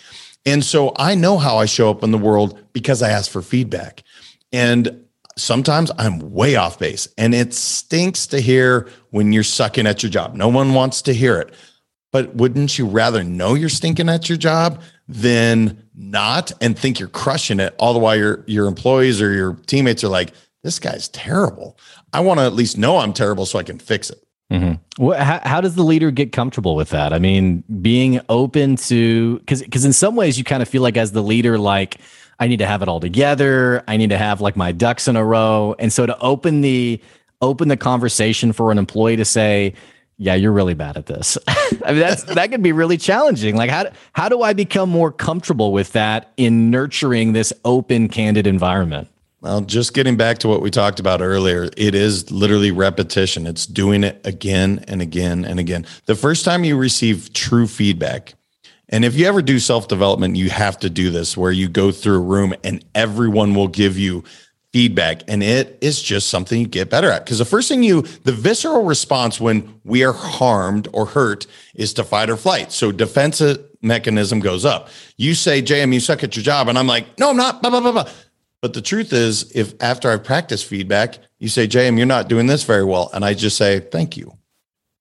and 0.46 0.64
so 0.64 0.94
i 0.98 1.16
know 1.16 1.38
how 1.38 1.58
i 1.58 1.66
show 1.66 1.90
up 1.90 2.04
in 2.04 2.12
the 2.12 2.18
world 2.18 2.60
because 2.74 3.02
i 3.02 3.10
ask 3.10 3.30
for 3.30 3.42
feedback 3.42 4.04
and 4.52 5.06
sometimes 5.38 5.92
I'm 5.98 6.32
way 6.32 6.56
off 6.56 6.80
base 6.80 7.08
and 7.18 7.34
it 7.34 7.54
stinks 7.54 8.28
to 8.28 8.40
hear 8.40 8.90
when 9.10 9.34
you're 9.34 9.44
sucking 9.44 9.88
at 9.88 10.04
your 10.04 10.10
job. 10.10 10.36
No 10.36 10.48
one 10.48 10.74
wants 10.74 11.02
to 11.04 11.14
hear 11.14 11.40
it. 11.40 11.54
But 12.12 12.36
wouldn't 12.36 12.78
you 12.78 12.88
rather 12.88 13.24
know 13.24 13.54
you're 13.54 13.70
stinking 13.70 14.10
at 14.10 14.28
your 14.28 14.38
job 14.38 14.82
than 15.08 15.82
not 15.96 16.52
and 16.60 16.78
think 16.78 17.00
you're 17.00 17.08
crushing 17.10 17.60
it 17.62 17.74
all 17.80 17.94
the 17.94 18.00
while 18.00 18.18
your 18.18 18.44
your 18.48 18.68
employees 18.68 19.22
or 19.22 19.32
your 19.32 19.54
teammates 19.66 20.04
are 20.04 20.10
like, 20.10 20.34
this 20.64 20.78
guy's 20.78 21.08
terrible. 21.10 21.78
I 22.12 22.20
want 22.20 22.40
to 22.40 22.46
at 22.46 22.54
least 22.54 22.78
know 22.78 22.98
I'm 22.98 23.14
terrible 23.14 23.46
so 23.46 23.60
I 23.60 23.64
can 23.64 23.80
fix 23.80 24.10
it. 24.10 24.22
Mm-hmm. 24.52 25.04
Well, 25.04 25.24
how, 25.24 25.40
how, 25.44 25.62
does 25.62 25.76
the 25.76 25.84
leader 25.84 26.12
get 26.12 26.34
comfortable 26.34 26.76
with 26.76 26.90
that? 26.90 27.14
I 27.14 27.20
mean, 27.20 27.64
being 27.82 28.20
open 28.28 28.76
to 28.76 29.40
because 29.40 29.64
because 29.64 29.86
in 29.86 29.94
some 29.94 30.18
ways 30.18 30.38
you 30.38 30.44
kind 30.44 30.62
of 30.62 30.68
feel 30.68 30.82
like 30.82 30.98
as 30.98 31.14
the 31.14 31.24
leader, 31.24 31.58
like 31.58 32.00
I 32.38 32.48
need 32.48 32.58
to 32.58 32.68
have 32.68 32.82
it 32.82 32.90
all 32.90 33.00
together. 33.00 33.82
I 33.88 33.96
need 33.96 34.10
to 34.10 34.18
have 34.18 34.42
like 34.42 34.58
my 34.58 34.74
ducks 34.74 35.08
in 35.08 35.16
a 35.16 35.24
row. 35.24 35.74
And 35.80 35.94
so 35.94 36.06
to 36.06 36.20
open 36.20 36.60
the 36.62 37.00
open 37.42 37.70
the 37.70 37.78
conversation 37.78 38.52
for 38.52 38.72
an 38.72 38.78
employee 38.78 39.16
to 39.16 39.26
say, 39.26 39.74
yeah, 40.18 40.36
you're 40.36 40.52
really 40.52 40.74
bad 40.74 40.98
at 40.98 41.06
this. 41.06 41.38
I 41.48 41.92
mean, 41.92 42.00
that's 42.00 42.24
that 42.24 42.52
can 42.52 42.62
be 42.62 42.74
really 42.74 42.98
challenging. 42.98 43.56
Like, 43.56 43.70
how 43.70 43.86
how 44.12 44.28
do 44.28 44.42
I 44.42 44.52
become 44.52 44.90
more 44.90 45.14
comfortable 45.14 45.72
with 45.72 45.94
that 45.94 46.34
in 46.36 46.70
nurturing 46.70 47.32
this 47.32 47.54
open, 47.64 48.10
candid 48.10 48.48
environment? 48.48 49.08
Well, 49.42 49.62
just 49.62 49.96
getting 49.96 50.18
back 50.18 50.38
to 50.40 50.48
what 50.48 50.62
we 50.62 50.70
talked 50.70 51.00
about 51.00 51.20
earlier, 51.20 51.68
it 51.76 51.96
is 51.96 52.30
literally 52.30 52.70
repetition. 52.70 53.48
It's 53.48 53.66
doing 53.66 54.04
it 54.04 54.22
again 54.24 54.86
and 54.88 55.02
again 55.02 55.46
and 55.46 55.60
again. 55.60 55.88
The 56.06 56.14
first 56.14 56.46
time 56.46 56.64
you 56.64 56.78
receive 56.78 57.34
true 57.34 57.66
feedback, 57.66 58.36
and 58.90 59.04
if 59.04 59.16
you 59.16 59.26
ever 59.26 59.42
do 59.42 59.58
self 59.58 59.88
development, 59.88 60.36
you 60.36 60.52
have 60.52 60.78
to 60.80 60.92
do 60.92 61.10
this 61.10 61.36
where 61.36 61.52
you 61.52 61.68
go 61.70 61.92
through 61.92 62.18
a 62.18 62.20
room 62.20 62.54
and 62.64 62.86
everyone 62.94 63.56
will 63.56 63.68
give 63.68 63.98
you 63.98 64.24
feedback 64.74 65.22
and 65.28 65.44
it 65.44 65.78
is 65.82 66.02
just 66.02 66.30
something 66.30 66.62
you 66.62 66.68
get 66.68 66.90
better 66.90 67.12
at 67.12 67.26
because 67.26 67.40
the 67.40 67.44
first 67.44 67.68
thing 67.68 67.84
you 67.84 68.04
the 68.24 68.32
visceral 68.32 68.86
response 68.86 69.38
when 69.38 69.82
we 69.84 70.02
are 70.02 70.14
harmed 70.14 70.88
or 70.94 71.06
hurt 71.06 71.46
is 71.76 71.94
to 71.94 72.06
fight 72.06 72.30
or 72.30 72.38
flight 72.38 72.72
so 72.72 72.90
defensive 72.90 73.58
mechanism 73.82 74.40
goes 74.40 74.64
up 74.64 74.88
you 75.18 75.36
say 75.36 75.62
jm 75.62 75.94
you 75.94 76.00
suck 76.00 76.24
at 76.24 76.38
your 76.38 76.44
job 76.44 76.70
and 76.70 76.80
i'm 76.80 76.88
like 76.88 77.06
no 77.20 77.32
i'm 77.32 77.36
not 77.36 77.62
blah, 77.62 77.70
blah, 77.70 77.82
blah, 77.82 77.92
blah. 77.92 78.10
But 78.62 78.74
the 78.74 78.82
truth 78.82 79.14
is 79.14 79.52
if 79.56 79.74
after 79.82 80.10
i've 80.10 80.24
practiced 80.24 80.66
feedback 80.66 81.18
you 81.40 81.50
say 81.50 81.68
jm 81.68 81.98
you're 81.98 82.06
not 82.06 82.28
doing 82.28 82.48
this 82.48 82.64
very 82.64 82.84
well 82.84 83.10
and 83.14 83.24
i 83.26 83.34
just 83.34 83.58
say 83.58 83.80
thank 83.80 84.18
you 84.18 84.38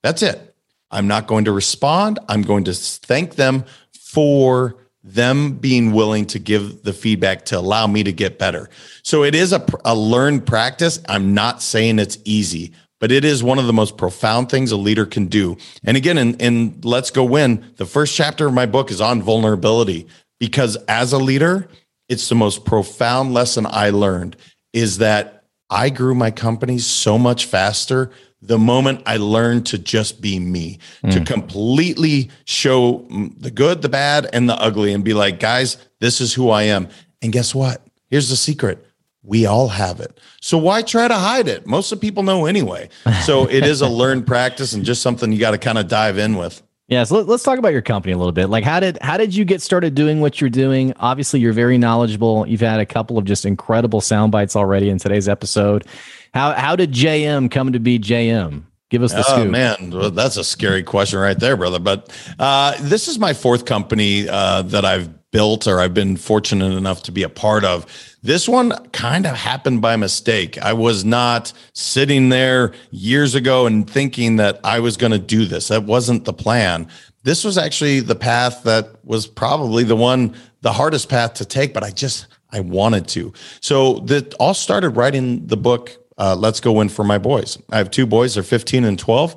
that's 0.03 0.23
it 0.23 0.55
i'm 0.91 1.07
not 1.07 1.27
going 1.27 1.45
to 1.45 1.53
respond 1.53 2.19
i'm 2.29 2.43
going 2.43 2.65
to 2.65 2.73
thank 2.73 3.37
them 3.37 3.65
for 3.93 4.77
them 5.03 5.55
being 5.55 5.93
willing 5.93 6.27
to 6.27 6.39
give 6.39 6.83
the 6.83 6.93
feedback 6.93 7.45
to 7.47 7.59
allow 7.59 7.87
me 7.87 8.03
to 8.03 8.13
get 8.13 8.39
better. 8.39 8.69
So 9.03 9.25
it 9.25 9.35
is 9.35 9.53
a, 9.53 9.65
a 9.85 9.95
learned 9.95 10.47
practice. 10.47 11.01
I'm 11.09 11.33
not 11.33 11.63
saying 11.63 11.99
it's 11.99 12.19
easy, 12.25 12.73
but 12.99 13.11
it 13.11 13.25
is 13.25 13.43
one 13.43 13.59
of 13.59 13.67
the 13.67 13.73
most 13.73 13.97
profound 13.97 14.51
things 14.51 14.73
a 14.73 14.77
leader 14.77 15.07
can 15.07 15.27
do. 15.27 15.57
And 15.85 15.97
again, 15.97 16.19
in, 16.19 16.35
in 16.35 16.81
Let's 16.83 17.11
Go 17.11 17.25
Win, 17.25 17.73
the 17.77 17.87
first 17.87 18.15
chapter 18.15 18.47
of 18.47 18.55
my 18.55 18.67
book 18.67 18.91
is 18.91 19.01
on 19.01 19.23
vulnerability 19.23 20.07
because 20.39 20.77
as 20.89 21.13
a 21.13 21.19
leader, 21.19 21.69
it's 22.11 22.29
the 22.29 22.35
most 22.35 22.65
profound 22.65 23.33
lesson 23.33 23.67
I 23.71 23.91
learned 23.91 24.37
is 24.73 24.99
that 24.99 25.45
I 25.71 25.89
grew 25.89 26.15
my 26.15 26.33
company 26.33 26.79
so 26.79 27.17
much 27.17 27.47
faster 27.47 28.11
the 28.43 28.59
moment 28.59 29.03
I 29.07 29.19
learned 29.19 29.67
to 29.67 29.79
just 29.79 30.21
be 30.21 30.39
me, 30.39 30.79
mm. 31.05 31.13
to 31.13 31.25
completely 31.25 32.31
show 32.47 33.07
the 33.37 33.51
good, 33.51 33.83
the 33.83 33.89
bad, 33.89 34.29
and 34.33 34.49
the 34.49 34.55
ugly, 34.55 34.93
and 34.93 35.05
be 35.05 35.15
like, 35.15 35.39
guys, 35.39 35.77
this 36.01 36.21
is 36.21 36.35
who 36.35 36.51
I 36.51 36.65
am. 36.65 36.89
And 37.23 37.33
guess 37.33 37.55
what? 37.55 37.87
Here's 38.09 38.29
the 38.29 38.37
secret. 38.37 38.85
We 39.23 39.47
all 39.47 39.69
have 39.69 40.01
it. 40.01 40.19
So 40.41 40.59
why 40.59 40.83
try 40.83 41.07
to 41.07 41.15
hide 41.15 41.47
it? 41.47 41.67
Most 41.67 41.93
of 41.93 42.01
people 42.01 42.23
know 42.23 42.47
anyway. 42.47 42.89
So 43.25 43.47
it 43.49 43.65
is 43.65 43.83
a 43.83 43.89
learned 43.89 44.27
practice 44.27 44.73
and 44.73 44.85
just 44.85 45.03
something 45.03 45.31
you 45.31 45.39
got 45.39 45.51
to 45.51 45.59
kind 45.59 45.77
of 45.79 45.87
dive 45.87 46.17
in 46.17 46.37
with. 46.37 46.63
Yeah, 46.91 47.05
so 47.05 47.21
let's 47.23 47.45
talk 47.45 47.61
about 47.61 47.73
your 47.73 47.83
company 47.83 48.13
a 48.13 48.19
little 48.19 48.33
bit. 48.33 48.49
Like, 48.49 48.65
how 48.65 48.81
did 48.81 48.99
how 49.01 49.17
did 49.17 49.33
you 49.33 49.45
get 49.45 49.63
started 49.63 49.95
doing 49.95 50.21
what 50.21 50.41
you're 50.41 50.51
doing? 50.51 50.93
Obviously, 50.97 51.39
you're 51.39 51.53
very 51.53 51.79
knowledgeable. 51.79 52.45
You've 52.49 52.61
had 52.61 52.81
a 52.81 52.87
couple 52.87 53.17
of 53.17 53.25
just 53.25 53.47
incredible 53.47 54.01
sound 54.01 54.33
bites 54.33 54.57
already 54.57 54.91
in 54.91 54.99
today's 54.99 55.29
episode. 55.29 55.87
How 56.35 56.53
how 56.53 56.75
did 56.75 56.93
JM 56.93 57.49
come 57.49 57.73
to 57.73 57.79
be 57.79 58.01
JM? 58.01 58.65
Give 58.89 59.05
us 59.05 59.13
the 59.13 59.23
scoop. 59.23 59.37
oh, 59.37 59.41
scoop. 59.43 59.53
man, 59.53 60.15
that's 60.15 60.37
a 60.37 60.43
scary 60.43 60.83
question 60.83 61.21
right 61.21 61.39
there, 61.39 61.57
brother. 61.57 61.79
But 61.79 62.13
uh, 62.41 62.77
this 62.81 63.07
is 63.07 63.21
my 63.21 63.35
fourth 63.35 63.67
company 63.67 64.29
uh, 64.29 64.63
that 64.63 64.85
I've 64.85 65.31
built 65.31 65.69
or 65.69 65.79
I've 65.79 65.95
been 65.95 66.17
fortunate 66.17 66.73
enough 66.73 67.05
to 67.05 67.13
be 67.13 67.23
a 67.23 67.29
part 67.29 67.65
of. 67.65 67.87
This 68.23 68.47
one 68.47 68.73
kind 68.91 69.25
of 69.25 69.35
happened 69.35 69.81
by 69.81 69.97
mistake. 69.97 70.59
I 70.59 70.75
was 70.75 71.05
not 71.05 71.53
sitting 71.73 72.29
there 72.29 72.75
years 72.91 73.35
ago 73.35 73.67
and 73.67 73.89
thinking 73.89 74.37
that 74.37 74.61
I 74.63 74.81
was 74.81 74.99
going 74.99 75.13
to 75.13 75.19
do 75.19 75.47
this. 75.47 75.69
That 75.69 75.85
wasn't 75.85 76.27
the 76.27 76.35
plan. 76.35 76.89
This 77.23 77.45
was 77.45 77.57
actually 77.57 78.01
the 78.01 78.15
path 78.15 78.63
that 78.65 79.05
was 79.05 79.27
probably 79.27 79.85
the 79.85 79.97
one, 79.97 80.35
the 80.61 80.73
hardest 80.73 81.09
path 81.09 81.35
to 81.35 81.47
take, 81.47 81.73
but 81.73 81.83
I 81.83 81.91
just, 81.91 82.27
I 82.51 82.61
wanted 82.61 83.09
to. 83.09 83.33
So 83.61 84.01
that 84.01 84.35
all 84.35 84.55
started 84.55 84.91
writing 84.91 85.47
the 85.47 85.57
book, 85.57 85.97
uh, 86.19 86.37
Let's 86.37 86.61
Go 86.61 86.73
Win 86.73 86.91
for 86.91 87.05
My 87.05 87.19
Boys. 87.19 87.57
I 87.71 87.79
have 87.79 87.91
two 87.91 88.07
boys, 88.07 88.35
they're 88.35 88.43
15 88.43 88.85
and 88.85 88.99
12. 88.99 89.35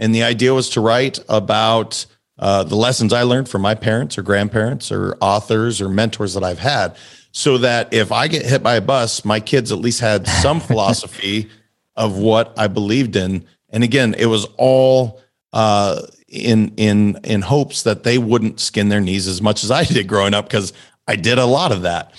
And 0.00 0.12
the 0.12 0.24
idea 0.24 0.52
was 0.54 0.70
to 0.70 0.80
write 0.80 1.20
about 1.28 2.04
uh, 2.38 2.64
the 2.64 2.74
lessons 2.74 3.12
I 3.12 3.22
learned 3.22 3.48
from 3.48 3.62
my 3.62 3.76
parents 3.76 4.18
or 4.18 4.22
grandparents 4.22 4.90
or 4.90 5.16
authors 5.20 5.80
or 5.80 5.88
mentors 5.88 6.34
that 6.34 6.42
I've 6.42 6.58
had, 6.58 6.96
so 7.36 7.58
that 7.58 7.92
if 7.92 8.12
I 8.12 8.28
get 8.28 8.46
hit 8.46 8.62
by 8.62 8.76
a 8.76 8.80
bus, 8.80 9.24
my 9.24 9.40
kids 9.40 9.72
at 9.72 9.78
least 9.78 9.98
had 10.00 10.26
some 10.26 10.60
philosophy 10.68 11.50
of 11.96 12.16
what 12.16 12.56
I 12.56 12.68
believed 12.68 13.16
in. 13.16 13.44
And 13.70 13.82
again, 13.82 14.14
it 14.16 14.26
was 14.26 14.46
all 14.56 15.20
uh, 15.52 16.02
in 16.28 16.72
in 16.76 17.18
in 17.24 17.42
hopes 17.42 17.82
that 17.82 18.04
they 18.04 18.18
wouldn't 18.18 18.60
skin 18.60 18.88
their 18.88 19.00
knees 19.00 19.26
as 19.26 19.42
much 19.42 19.64
as 19.64 19.72
I 19.72 19.82
did 19.84 20.06
growing 20.06 20.32
up 20.32 20.46
because 20.46 20.72
I 21.08 21.16
did 21.16 21.38
a 21.38 21.44
lot 21.44 21.72
of 21.72 21.82
that. 21.82 22.14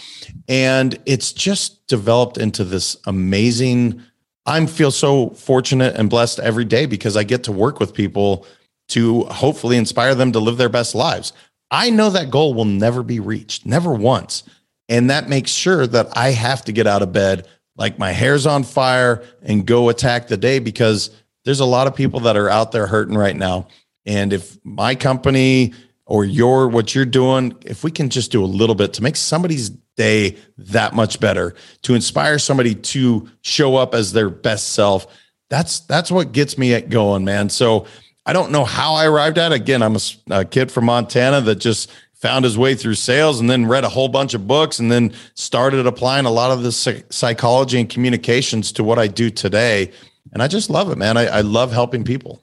And 0.49 0.99
it's 1.05 1.31
just 1.31 1.87
developed 1.87 2.37
into 2.37 2.65
this 2.65 2.97
amazing. 3.05 4.01
I 4.45 4.65
feel 4.65 4.91
so 4.91 5.29
fortunate 5.29 5.95
and 5.95 6.09
blessed 6.09 6.39
every 6.39 6.65
day 6.65 6.85
because 6.85 7.15
I 7.15 7.23
get 7.23 7.45
to 7.45 7.53
work 7.53 7.79
with 7.79 7.93
people 7.93 8.45
to 8.89 9.23
hopefully 9.23 9.77
inspire 9.77 10.13
them 10.13 10.33
to 10.33 10.39
live 10.39 10.57
their 10.57 10.69
best 10.69 10.93
lives. 10.93 11.31
I 11.71 11.89
know 11.89 12.09
that 12.09 12.29
goal 12.29 12.53
will 12.53 12.65
never 12.65 13.01
be 13.01 13.19
reached, 13.19 13.65
never 13.65 13.93
once. 13.93 14.43
And 14.87 15.09
that 15.09 15.29
makes 15.29 15.51
sure 15.51 15.87
that 15.87 16.15
I 16.17 16.31
have 16.31 16.63
to 16.65 16.71
get 16.71 16.87
out 16.87 17.01
of 17.01 17.11
bed 17.11 17.47
like 17.77 17.99
my 17.99 18.11
hair's 18.11 18.45
on 18.45 18.63
fire 18.63 19.23
and 19.41 19.65
go 19.65 19.89
attack 19.89 20.27
the 20.27 20.37
day 20.37 20.59
because 20.59 21.09
there's 21.43 21.59
a 21.59 21.65
lot 21.65 21.87
of 21.87 21.95
people 21.95 22.21
that 22.21 22.37
are 22.37 22.49
out 22.49 22.71
there 22.71 22.87
hurting 22.87 23.17
right 23.17 23.35
now. 23.35 23.67
And 24.05 24.31
if 24.33 24.57
my 24.63 24.95
company 24.95 25.73
or 26.05 26.23
your 26.23 26.67
what 26.67 26.93
you're 26.93 27.05
doing, 27.05 27.55
if 27.65 27.83
we 27.83 27.91
can 27.91 28.09
just 28.09 28.31
do 28.31 28.43
a 28.43 28.45
little 28.45 28.75
bit 28.75 28.93
to 28.93 29.03
make 29.03 29.15
somebody's 29.15 29.69
day 29.97 30.37
that 30.57 30.93
much 30.93 31.19
better, 31.19 31.55
to 31.83 31.95
inspire 31.95 32.37
somebody 32.37 32.75
to 32.75 33.29
show 33.41 33.75
up 33.75 33.95
as 33.95 34.13
their 34.13 34.29
best 34.29 34.69
self, 34.69 35.07
that's 35.49 35.81
that's 35.81 36.11
what 36.11 36.31
gets 36.31 36.57
me 36.57 36.79
going, 36.81 37.25
man. 37.25 37.49
So 37.49 37.87
I 38.25 38.33
don't 38.33 38.51
know 38.51 38.65
how 38.65 38.93
I 38.93 39.05
arrived 39.05 39.37
at. 39.37 39.51
It. 39.51 39.55
Again, 39.55 39.81
I'm 39.81 39.95
a, 39.95 39.99
a 40.31 40.45
kid 40.45 40.71
from 40.71 40.85
Montana 40.85 41.41
that 41.41 41.55
just 41.55 41.91
found 42.15 42.45
his 42.45 42.57
way 42.57 42.75
through 42.75 42.95
sales 42.95 43.39
and 43.39 43.49
then 43.49 43.65
read 43.65 43.83
a 43.83 43.89
whole 43.89 44.07
bunch 44.07 44.33
of 44.33 44.47
books 44.47 44.79
and 44.79 44.91
then 44.91 45.13
started 45.35 45.85
applying 45.85 46.25
a 46.25 46.31
lot 46.31 46.51
of 46.51 46.63
the 46.63 46.71
psychology 46.71 47.79
and 47.79 47.89
communications 47.89 48.71
to 48.71 48.83
what 48.83 48.97
I 48.97 49.07
do 49.07 49.29
today. 49.29 49.91
And 50.33 50.41
I 50.41 50.47
just 50.47 50.69
love 50.69 50.89
it, 50.91 50.97
man. 50.97 51.17
I, 51.17 51.25
I 51.27 51.41
love 51.41 51.71
helping 51.71 52.03
people. 52.03 52.41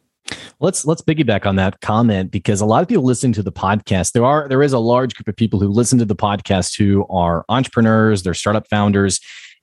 Let's 0.61 0.85
let's 0.85 1.03
piggyback 1.03 1.47
on 1.47 1.57
that 1.57 1.81
comment 1.81 2.31
because 2.31 2.61
a 2.61 2.67
lot 2.67 2.83
of 2.83 2.89
people 2.89 3.03
listening 3.03 3.33
to 3.35 3.43
the 3.43 3.51
podcast, 3.51 4.13
there 4.13 4.25
are 4.25 4.49
there 4.49 4.63
is 4.63 4.73
a 4.73 4.79
large 4.79 5.15
group 5.15 5.27
of 5.27 5.37
people 5.37 5.59
who 5.59 5.69
listen 5.69 5.99
to 5.99 6.05
the 6.05 6.15
podcast 6.15 6.79
who 6.79 7.05
are 7.11 7.45
entrepreneurs, 7.49 8.23
they're 8.23 8.35
startup 8.35 8.69
founders, 8.69 9.21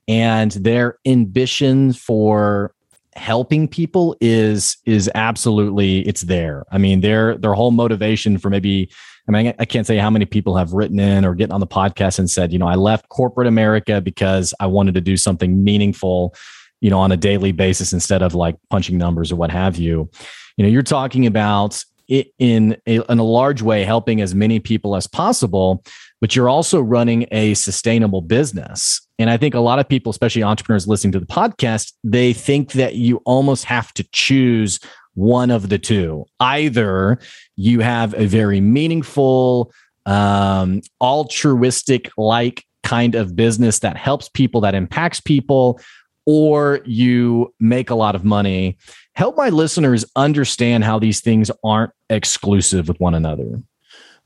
and 0.08 0.52
their 0.52 0.98
ambition 1.06 1.94
for 1.94 2.74
helping 3.16 3.68
people 3.68 4.16
is 4.20 4.78
is 4.86 5.10
absolutely 5.16 6.00
it's 6.08 6.22
there. 6.22 6.66
I 6.72 6.78
mean, 6.78 7.02
their 7.02 7.38
their 7.38 7.54
whole 7.54 7.72
motivation 7.72 8.38
for 8.38 8.50
maybe 8.50 8.92
I 9.30 9.32
mean, 9.32 9.54
I 9.60 9.66
can't 9.66 9.86
say 9.86 9.98
how 9.98 10.10
many 10.10 10.26
people 10.26 10.58
have 10.58 10.74
written 10.74 11.00
in 11.00 11.24
or 11.24 11.36
getting 11.36 11.54
on 11.54 11.60
the 11.60 11.68
podcast 11.68 12.18
and 12.18 12.28
said, 12.28 12.52
you 12.52 12.58
know, 12.58 12.68
I 12.68 12.74
left 12.74 13.10
corporate 13.10 13.48
America 13.48 14.02
because 14.02 14.56
I 14.60 14.66
wanted 14.66 14.96
to 14.96 15.02
do 15.02 15.18
something 15.18 15.64
meaningful, 15.64 16.34
you 16.82 16.90
know, 16.90 16.98
on 16.98 17.12
a 17.12 17.18
daily 17.18 17.52
basis 17.52 17.94
instead 17.94 18.24
of 18.24 18.34
like 18.34 18.56
punching 18.72 18.98
numbers 18.98 19.32
or 19.32 19.36
what 19.36 19.52
have 19.52 19.78
you. 19.78 20.10
You 20.58 20.64
know, 20.64 20.70
you're 20.70 20.82
talking 20.82 21.28
about 21.28 21.84
it 22.08 22.34
in 22.40 22.76
a, 22.88 23.02
in 23.08 23.20
a 23.20 23.24
large 23.24 23.62
way 23.62 23.84
helping 23.84 24.20
as 24.20 24.34
many 24.34 24.60
people 24.60 24.96
as 24.96 25.06
possible, 25.06 25.84
but 26.22 26.36
you're 26.36 26.50
also 26.50 26.82
running 26.82 27.28
a 27.32 27.54
sustainable 27.54 28.22
business. 28.22 29.08
And 29.20 29.30
I 29.30 29.38
think 29.38 29.54
a 29.54 29.60
lot 29.60 29.78
of 29.78 29.88
people, 29.88 30.10
especially 30.10 30.42
entrepreneurs 30.42 30.88
listening 30.88 31.12
to 31.12 31.20
the 31.20 31.28
podcast, 31.28 31.94
they 32.04 32.34
think 32.34 32.72
that 32.72 32.96
you 32.96 33.18
almost 33.26 33.66
have 33.66 33.94
to 33.94 34.04
choose 34.12 34.80
one 35.14 35.52
of 35.52 35.70
the 35.70 35.78
two. 35.78 36.26
Either 36.40 37.20
you 37.60 37.82
have 37.82 38.14
a 38.14 38.26
very 38.26 38.62
meaningful, 38.62 39.70
um, 40.06 40.82
altruistic 41.02 42.10
like 42.18 42.66
kind 42.84 43.16
of 43.16 43.36
business 43.36 43.80
that 43.80 43.98
helps 43.98 44.30
people, 44.30 44.62
that 44.62 44.74
impacts 44.74 45.20
people, 45.20 45.78
or 46.26 46.80
you 46.86 47.54
make 47.60 47.90
a 47.90 47.96
lot 47.96 48.16
of 48.16 48.24
money. 48.24 48.78
Help 49.16 49.36
my 49.36 49.50
listeners 49.50 50.06
understand 50.16 50.86
how 50.86 51.00
these 51.00 51.20
things 51.20 51.52
aren't 51.62 51.92
exclusive 52.10 52.88
with 52.88 52.98
one 53.02 53.14
another. 53.14 53.62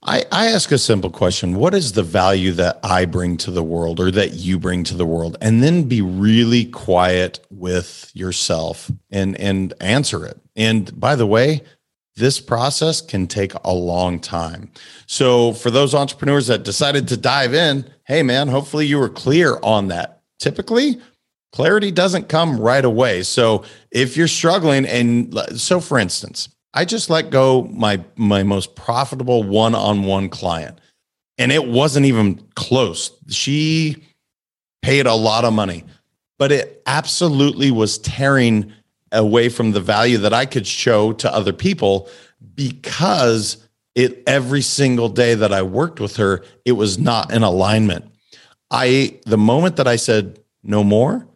I, 0.03 0.25
I 0.31 0.47
ask 0.47 0.71
a 0.71 0.77
simple 0.77 1.09
question 1.09 1.55
What 1.55 1.73
is 1.73 1.93
the 1.93 2.03
value 2.03 2.51
that 2.51 2.79
I 2.83 3.05
bring 3.05 3.37
to 3.37 3.49
the 3.51 3.63
world 3.63 3.99
or 3.99 4.11
that 4.11 4.33
you 4.33 4.59
bring 4.59 4.83
to 4.83 4.95
the 4.95 5.07
world? 5.07 5.37
And 5.41 5.63
then 5.63 5.83
be 5.83 6.03
really 6.03 6.65
quiet 6.65 7.39
with 7.49 8.11
yourself 8.13 8.91
and, 9.09 9.39
and 9.39 9.73
answer 9.81 10.23
it. 10.23 10.39
And 10.55 10.99
by 10.99 11.15
the 11.15 11.25
way, 11.25 11.63
this 12.15 12.39
process 12.39 13.01
can 13.01 13.27
take 13.27 13.53
a 13.63 13.73
long 13.73 14.19
time. 14.19 14.71
So, 15.07 15.53
for 15.53 15.71
those 15.71 15.95
entrepreneurs 15.95 16.47
that 16.47 16.63
decided 16.63 17.07
to 17.07 17.17
dive 17.17 17.53
in, 17.53 17.89
hey, 18.05 18.23
man, 18.23 18.47
hopefully 18.47 18.85
you 18.85 18.99
were 18.99 19.09
clear 19.09 19.59
on 19.63 19.87
that. 19.87 20.21
Typically, 20.39 21.01
clarity 21.51 21.91
doesn't 21.91 22.29
come 22.29 22.59
right 22.59 22.85
away. 22.85 23.23
So, 23.23 23.63
if 23.91 24.15
you're 24.15 24.27
struggling, 24.27 24.85
and 24.85 25.37
so 25.59 25.79
for 25.79 25.97
instance, 25.97 26.49
I 26.73 26.85
just 26.85 27.09
let 27.09 27.29
go 27.29 27.63
my 27.63 28.03
my 28.15 28.43
most 28.43 28.75
profitable 28.75 29.43
one-on-one 29.43 30.29
client. 30.29 30.79
And 31.39 31.51
it 31.51 31.65
wasn't 31.65 32.05
even 32.05 32.43
close. 32.55 33.11
She 33.29 34.03
paid 34.83 35.07
a 35.07 35.15
lot 35.15 35.45
of 35.45 35.53
money, 35.53 35.83
but 36.37 36.51
it 36.51 36.83
absolutely 36.85 37.71
was 37.71 37.97
tearing 37.97 38.71
away 39.13 39.47
from 39.47 39.71
the 39.71 39.79
value 39.79 40.17
that 40.19 40.33
I 40.33 40.45
could 40.45 40.67
show 40.67 41.13
to 41.13 41.33
other 41.33 41.53
people 41.53 42.09
because 42.55 43.57
it 43.95 44.23
every 44.27 44.61
single 44.61 45.07
day 45.07 45.35
that 45.35 45.53
I 45.53 45.61
worked 45.61 45.99
with 45.99 46.17
her, 46.17 46.43
it 46.65 46.73
was 46.73 46.97
not 46.97 47.31
in 47.31 47.43
alignment. 47.43 48.05
I 48.71 49.19
the 49.25 49.37
moment 49.37 49.77
that 49.77 49.87
I 49.87 49.95
said 49.95 50.39
no 50.63 50.83
more, 50.83 51.27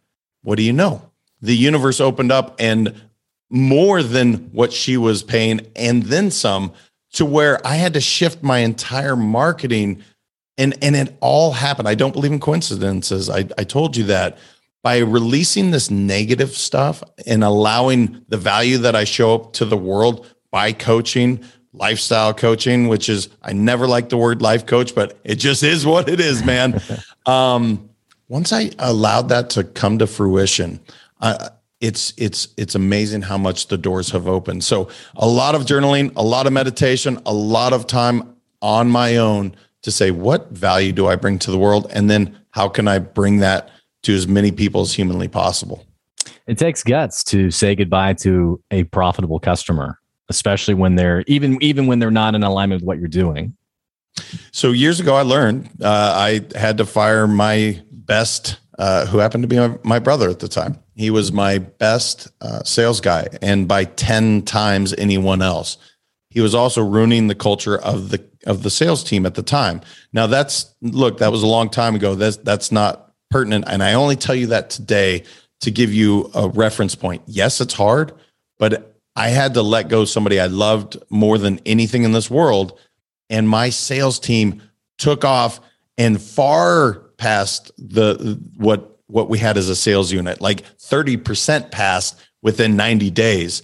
what 0.41 0.55
do 0.55 0.63
you 0.63 0.73
know? 0.73 1.11
The 1.41 1.55
universe 1.55 1.99
opened 1.99 2.31
up 2.31 2.55
and 2.59 2.99
more 3.49 4.01
than 4.01 4.49
what 4.51 4.73
she 4.73 4.97
was 4.97 5.23
paying 5.23 5.61
and 5.75 6.03
then 6.03 6.31
some 6.31 6.73
to 7.13 7.25
where 7.25 7.65
I 7.65 7.75
had 7.75 7.93
to 7.93 8.01
shift 8.01 8.43
my 8.43 8.59
entire 8.59 9.15
marketing 9.15 10.03
and 10.57 10.75
and 10.81 10.95
it 10.95 11.15
all 11.19 11.51
happened. 11.51 11.87
I 11.87 11.95
don't 11.95 12.11
believe 12.11 12.31
in 12.31 12.39
coincidences. 12.39 13.29
I, 13.29 13.47
I 13.57 13.63
told 13.63 13.95
you 13.95 14.05
that 14.05 14.37
by 14.87 14.99
releasing 14.99 15.71
this 15.71 15.91
negative 15.91 16.51
stuff 16.51 17.03
and 17.25 17.43
allowing 17.43 18.23
the 18.29 18.37
value 18.37 18.77
that 18.77 18.95
I 18.95 19.03
show 19.03 19.35
up 19.35 19.51
to 19.55 19.65
the 19.65 19.75
world 19.75 20.33
by 20.49 20.71
coaching, 20.71 21.43
lifestyle 21.73 22.33
coaching, 22.33 22.87
which 22.87 23.09
is 23.09 23.27
I 23.41 23.51
never 23.51 23.85
like 23.85 24.07
the 24.07 24.15
word 24.15 24.41
life 24.41 24.65
coach, 24.65 24.95
but 24.95 25.19
it 25.25 25.35
just 25.35 25.61
is 25.61 25.85
what 25.85 26.07
it 26.07 26.21
is, 26.21 26.41
man. 26.45 26.81
um, 27.25 27.89
once 28.29 28.53
I 28.53 28.71
allowed 28.79 29.27
that 29.27 29.49
to 29.49 29.65
come 29.65 29.99
to 29.99 30.07
fruition, 30.07 30.79
I, 31.19 31.49
it's 31.81 32.13
it's 32.15 32.47
it's 32.55 32.73
amazing 32.73 33.23
how 33.23 33.37
much 33.37 33.67
the 33.67 33.77
doors 33.77 34.11
have 34.11 34.25
opened. 34.25 34.63
So 34.63 34.87
a 35.17 35.27
lot 35.27 35.53
of 35.53 35.63
journaling, 35.63 36.13
a 36.15 36.23
lot 36.23 36.47
of 36.47 36.53
meditation, 36.53 37.21
a 37.25 37.33
lot 37.33 37.73
of 37.73 37.87
time 37.87 38.37
on 38.61 38.89
my 38.89 39.17
own 39.17 39.53
to 39.81 39.91
say 39.91 40.11
what 40.11 40.49
value 40.51 40.93
do 40.93 41.07
I 41.07 41.17
bring 41.17 41.39
to 41.39 41.51
the 41.51 41.59
world 41.59 41.87
and 41.93 42.09
then 42.09 42.39
how 42.51 42.69
can 42.69 42.87
I 42.87 42.99
bring 42.99 43.39
that 43.39 43.69
to 44.03 44.15
as 44.15 44.27
many 44.27 44.51
people 44.51 44.81
as 44.81 44.93
humanly 44.93 45.27
possible. 45.27 45.85
It 46.47 46.57
takes 46.57 46.83
guts 46.83 47.23
to 47.25 47.51
say 47.51 47.75
goodbye 47.75 48.13
to 48.13 48.61
a 48.71 48.83
profitable 48.85 49.39
customer, 49.39 49.99
especially 50.29 50.73
when 50.73 50.95
they're 50.95 51.23
even 51.27 51.61
even 51.61 51.87
when 51.87 51.99
they're 51.99 52.11
not 52.11 52.35
in 52.35 52.43
alignment 52.43 52.81
with 52.81 52.87
what 52.87 52.99
you're 52.99 53.07
doing. 53.07 53.55
So 54.51 54.71
years 54.71 54.99
ago, 54.99 55.15
I 55.15 55.21
learned 55.21 55.69
uh, 55.81 56.13
I 56.15 56.41
had 56.57 56.77
to 56.77 56.85
fire 56.85 57.27
my 57.27 57.81
best, 57.91 58.59
uh, 58.79 59.05
who 59.05 59.19
happened 59.19 59.43
to 59.43 59.47
be 59.47 59.57
my, 59.57 59.77
my 59.83 59.99
brother 59.99 60.29
at 60.29 60.39
the 60.39 60.47
time 60.47 60.79
he 60.97 61.11
was 61.11 61.31
my 61.31 61.59
best 61.59 62.27
uh, 62.41 62.63
sales 62.63 62.99
guy, 62.99 63.27
and 63.41 63.67
by 63.67 63.85
ten 63.85 64.41
times 64.41 64.95
anyone 64.97 65.43
else. 65.43 65.77
He 66.31 66.41
was 66.41 66.55
also 66.55 66.83
ruining 66.83 67.27
the 67.27 67.35
culture 67.35 67.77
of 67.77 68.09
the 68.09 68.27
of 68.47 68.63
the 68.63 68.71
sales 68.71 69.03
team 69.03 69.25
at 69.25 69.35
the 69.35 69.43
time. 69.43 69.81
Now 70.11 70.25
that's 70.25 70.73
look, 70.81 71.19
that 71.19 71.31
was 71.31 71.43
a 71.43 71.47
long 71.47 71.69
time 71.69 71.95
ago. 71.95 72.15
That's 72.15 72.37
that's 72.37 72.71
not 72.71 73.06
pertinent, 73.29 73.65
and 73.67 73.83
I 73.83 73.93
only 73.93 74.15
tell 74.15 74.35
you 74.35 74.47
that 74.47 74.69
today 74.69 75.23
to 75.61 75.71
give 75.71 75.93
you 75.93 76.29
a 76.33 76.47
reference 76.49 76.95
point. 76.95 77.23
Yes, 77.25 77.61
it's 77.61 77.73
hard, 77.73 78.13
but 78.59 78.95
I 79.15 79.29
had 79.29 79.55
to 79.55 79.63
let 79.63 79.89
go 79.89 80.05
somebody 80.05 80.39
I 80.39 80.45
loved 80.45 80.97
more 81.09 81.37
than 81.37 81.59
anything 81.65 82.03
in 82.03 82.11
this 82.11 82.29
world, 82.29 82.79
and 83.29 83.49
my 83.49 83.69
sales 83.69 84.19
team 84.19 84.61
took 84.97 85.25
off 85.25 85.59
and 85.97 86.21
far 86.21 87.01
past 87.17 87.71
the 87.77 88.39
what 88.57 88.97
what 89.07 89.29
we 89.29 89.39
had 89.39 89.57
as 89.57 89.69
a 89.69 89.75
sales 89.75 90.11
unit, 90.11 90.41
like 90.41 90.63
30% 90.77 91.71
passed 91.71 92.21
within 92.41 92.75
90 92.75 93.09
days. 93.11 93.63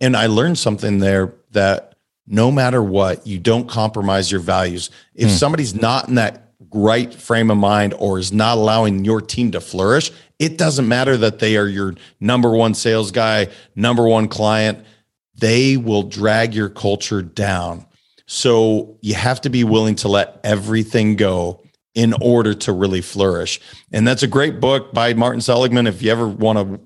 And 0.00 0.16
I 0.16 0.26
learned 0.26 0.58
something 0.58 0.98
there 0.98 1.34
that 1.52 1.94
no 2.26 2.50
matter 2.50 2.82
what, 2.82 3.26
you 3.26 3.38
don't 3.38 3.68
compromise 3.68 4.30
your 4.30 4.40
values. 4.40 4.90
If 5.14 5.28
mm. 5.28 5.38
somebody's 5.38 5.74
not 5.74 6.08
in 6.08 6.16
that 6.16 6.49
right 6.72 7.12
frame 7.12 7.50
of 7.50 7.58
mind 7.58 7.94
or 7.98 8.18
is 8.18 8.32
not 8.32 8.58
allowing 8.58 9.04
your 9.04 9.20
team 9.20 9.50
to 9.52 9.60
flourish, 9.60 10.10
it 10.38 10.56
doesn't 10.56 10.88
matter 10.88 11.16
that 11.16 11.38
they 11.38 11.56
are 11.56 11.66
your 11.66 11.94
number 12.20 12.50
one 12.50 12.74
sales 12.74 13.10
guy, 13.10 13.48
number 13.74 14.06
one 14.06 14.28
client. 14.28 14.84
They 15.36 15.76
will 15.76 16.02
drag 16.02 16.54
your 16.54 16.68
culture 16.68 17.22
down. 17.22 17.86
So 18.26 18.98
you 19.00 19.14
have 19.14 19.40
to 19.42 19.50
be 19.50 19.64
willing 19.64 19.96
to 19.96 20.08
let 20.08 20.40
everything 20.44 21.16
go 21.16 21.62
in 21.94 22.14
order 22.20 22.54
to 22.54 22.72
really 22.72 23.00
flourish. 23.00 23.60
And 23.92 24.06
that's 24.06 24.22
a 24.22 24.28
great 24.28 24.60
book 24.60 24.92
by 24.92 25.14
Martin 25.14 25.40
Seligman. 25.40 25.86
If 25.86 26.02
you 26.02 26.12
ever 26.12 26.28
want 26.28 26.58
to 26.58 26.80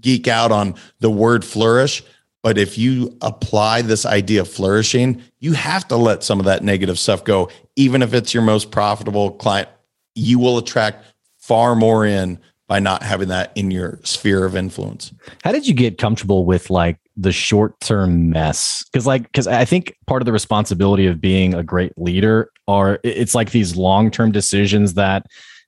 geek 0.00 0.28
out 0.28 0.52
on 0.52 0.74
the 1.00 1.10
word 1.10 1.44
flourish, 1.44 2.02
but 2.42 2.58
if 2.58 2.78
you 2.78 3.16
apply 3.22 3.82
this 3.82 4.06
idea 4.06 4.42
of 4.42 4.48
flourishing, 4.48 5.22
you 5.40 5.52
have 5.54 5.88
to 5.88 5.96
let 5.96 6.22
some 6.22 6.38
of 6.38 6.46
that 6.46 6.62
negative 6.62 6.98
stuff 6.98 7.24
go. 7.24 7.50
Even 7.74 8.02
if 8.02 8.14
it's 8.14 8.32
your 8.32 8.42
most 8.42 8.70
profitable 8.70 9.32
client, 9.32 9.68
you 10.14 10.38
will 10.38 10.58
attract 10.58 11.04
far 11.38 11.74
more 11.74 12.06
in 12.06 12.38
by 12.68 12.80
not 12.80 13.02
having 13.02 13.28
that 13.28 13.52
in 13.54 13.70
your 13.70 14.00
sphere 14.02 14.44
of 14.44 14.56
influence. 14.56 15.12
How 15.44 15.52
did 15.52 15.66
you 15.66 15.74
get 15.74 15.98
comfortable 15.98 16.44
with 16.44 16.70
like 16.70 16.98
the 17.16 17.32
short 17.32 17.78
term 17.80 18.30
mess? 18.30 18.84
Because 18.92 19.06
like 19.06 19.22
because 19.24 19.46
I 19.46 19.64
think 19.64 19.96
part 20.06 20.22
of 20.22 20.26
the 20.26 20.32
responsibility 20.32 21.06
of 21.06 21.20
being 21.20 21.54
a 21.54 21.62
great 21.62 21.92
leader 21.96 22.50
are 22.66 22.98
it's 23.04 23.34
like 23.34 23.50
these 23.50 23.76
long 23.76 24.10
term 24.10 24.32
decisions 24.32 24.94
that 24.94 25.26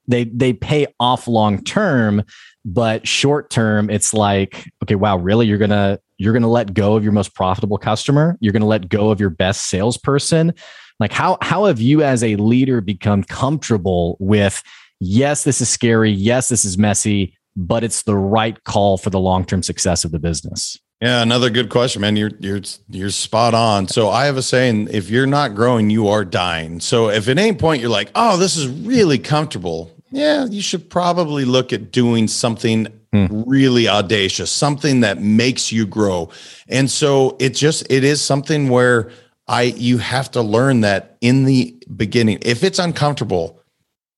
they 0.09 0.24
they 0.24 0.52
pay 0.52 0.87
off 0.98 1.28
long 1.28 1.62
term, 1.62 2.24
but 2.64 3.07
short 3.07 3.50
term 3.50 3.90
it's 3.90 4.12
like 4.12 4.68
okay 4.83 4.96
wow 4.96 5.16
really 5.16 5.46
you're 5.46 5.59
gonna 5.59 6.00
you're 6.18 6.33
gonna 6.33 6.48
let 6.48 6.74
go 6.74 6.96
of 6.96 7.02
your 7.02 7.12
most 7.12 7.35
profitable 7.35 7.78
customer 7.78 8.37
you're 8.40 8.52
gonna 8.52 8.66
let 8.66 8.88
go 8.88 9.11
of 9.11 9.20
your 9.20 9.31
best 9.31 9.68
salesperson 9.68 10.52
like 11.00 11.12
how 11.12 11.38
how 11.40 11.66
have 11.66 11.81
you 11.81 12.02
as 12.02 12.22
a 12.24 12.37
leader 12.37 12.81
become 12.81 13.22
comfortable 13.22 14.16
with 14.20 14.62
yes, 15.00 15.44
this 15.44 15.61
is 15.61 15.68
scary. 15.68 16.11
Yes, 16.11 16.48
this 16.48 16.64
is 16.64 16.78
messy, 16.78 17.37
but 17.57 17.85
it's 17.85 18.02
the 18.02 18.16
right 18.16 18.62
call 18.64 18.98
for 18.98 19.11
the 19.11 19.20
long 19.20 19.44
term 19.44 19.62
success 19.62 20.04
of 20.04 20.11
the 20.11 20.18
business? 20.18 20.78
Yeah, 21.00 21.22
another 21.22 21.48
good 21.48 21.70
question, 21.70 22.02
man. 22.02 22.16
You're 22.16 22.33
you're 22.40 22.61
you're 22.88 23.11
spot 23.11 23.54
on. 23.54 23.87
So 23.87 24.11
I 24.11 24.26
have 24.26 24.37
a 24.37 24.42
saying: 24.42 24.88
if 24.90 25.11
you're 25.11 25.26
not 25.26 25.54
growing, 25.54 25.90
you 25.90 26.09
are 26.09 26.24
dying. 26.24 26.81
So 26.81 27.09
if 27.09 27.28
at 27.28 27.38
any 27.38 27.57
point 27.57 27.81
you're 27.81 27.90
like, 27.90 28.11
"Oh, 28.14 28.37
this 28.37 28.57
is 28.57 28.66
really 28.66 29.18
comfortable," 29.18 29.92
yeah, 30.11 30.46
you 30.46 30.61
should 30.61 30.90
probably 30.90 31.44
look 31.44 31.72
at 31.72 31.92
doing 31.92 32.26
something 32.26 32.88
hmm. 33.12 33.42
really 33.47 33.88
audacious, 33.88 34.51
something 34.51 35.01
that 35.01 35.21
makes 35.21 35.73
you 35.73 35.87
grow. 35.87 36.31
And 36.68 36.90
so 36.90 37.37
it 37.38 37.51
just 37.51 37.87
it 37.90 38.05
is 38.05 38.21
something 38.21 38.68
where 38.68 39.11
I 39.47 39.62
you 39.62 39.99
have 39.99 40.31
to 40.33 40.42
learn 40.42 40.83
that 40.83 41.16
in 41.21 41.44
the 41.44 41.77
beginning. 41.97 42.38
If 42.42 42.64
it's 42.64 42.79
uncomfortable, 42.79 43.61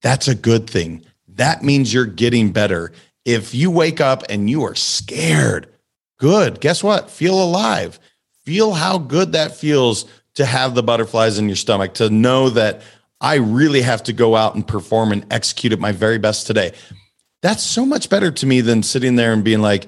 that's 0.03 0.29
a 0.29 0.35
good 0.35 0.69
thing. 0.69 1.05
That 1.29 1.63
means 1.63 1.93
you're 1.93 2.07
getting 2.07 2.53
better. 2.53 2.93
If 3.25 3.55
you 3.55 3.71
wake 3.71 4.01
up 4.01 4.25
and 4.29 4.51
you 4.51 4.65
are 4.65 4.75
scared, 4.75 5.69
good. 6.19 6.61
Guess 6.61 6.83
what? 6.83 7.11
Feel 7.11 7.43
alive. 7.43 8.01
Feel 8.45 8.73
how 8.73 8.99
good 8.99 9.33
that 9.33 9.57
feels 9.57 10.07
to 10.35 10.47
have 10.47 10.75
the 10.75 10.83
butterflies 10.83 11.39
in 11.39 11.49
your 11.49 11.57
stomach, 11.57 11.95
to 11.95 12.09
know 12.11 12.51
that 12.51 12.83
I 13.21 13.35
really 13.37 13.83
have 13.83 14.03
to 14.05 14.13
go 14.13 14.35
out 14.35 14.55
and 14.55 14.67
perform 14.67 15.13
and 15.13 15.27
execute 15.31 15.73
at 15.73 15.79
my 15.79 15.93
very 15.93 16.19
best 16.19 16.47
today. 16.47 16.73
That's 17.43 17.63
so 17.63 17.87
much 17.87 18.11
better 18.11 18.31
to 18.31 18.47
me 18.47 18.61
than 18.61 18.83
sitting 18.83 19.17
there 19.17 19.33
and 19.33 19.43
being 19.43 19.63
like, 19.63 19.87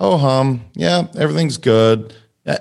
oh, 0.00 0.16
hum, 0.16 0.64
yeah, 0.74 1.06
everything's 1.16 1.58
good. 1.58 2.14
Uh, 2.46 2.58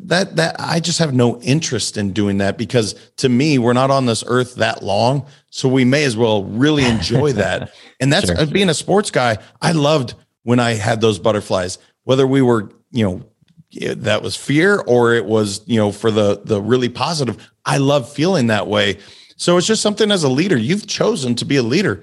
that 0.00 0.34
that 0.36 0.56
I 0.58 0.80
just 0.80 0.98
have 0.98 1.12
no 1.12 1.38
interest 1.42 1.98
in 1.98 2.14
doing 2.14 2.38
that 2.38 2.56
because 2.56 2.94
to 3.16 3.28
me 3.28 3.58
we're 3.58 3.74
not 3.74 3.90
on 3.90 4.06
this 4.06 4.24
earth 4.26 4.54
that 4.54 4.82
long 4.82 5.26
so 5.50 5.68
we 5.68 5.84
may 5.84 6.04
as 6.04 6.16
well 6.16 6.44
really 6.44 6.86
enjoy 6.86 7.32
that 7.34 7.70
and 8.00 8.10
that's 8.10 8.34
sure. 8.34 8.46
being 8.46 8.70
a 8.70 8.74
sports 8.74 9.10
guy 9.10 9.36
I 9.60 9.72
loved 9.72 10.14
when 10.44 10.58
I 10.58 10.72
had 10.72 11.02
those 11.02 11.18
butterflies 11.18 11.76
whether 12.04 12.26
we 12.26 12.40
were 12.40 12.70
you 12.92 13.04
know 13.04 13.94
that 13.96 14.22
was 14.22 14.36
fear 14.36 14.78
or 14.86 15.12
it 15.12 15.26
was 15.26 15.60
you 15.66 15.76
know 15.76 15.92
for 15.92 16.10
the 16.10 16.40
the 16.42 16.58
really 16.58 16.88
positive 16.88 17.36
I 17.66 17.76
love 17.76 18.10
feeling 18.10 18.46
that 18.46 18.68
way 18.68 19.00
so 19.36 19.58
it's 19.58 19.66
just 19.66 19.82
something 19.82 20.10
as 20.10 20.24
a 20.24 20.30
leader 20.30 20.56
you've 20.56 20.86
chosen 20.86 21.34
to 21.34 21.44
be 21.44 21.56
a 21.56 21.62
leader 21.62 22.02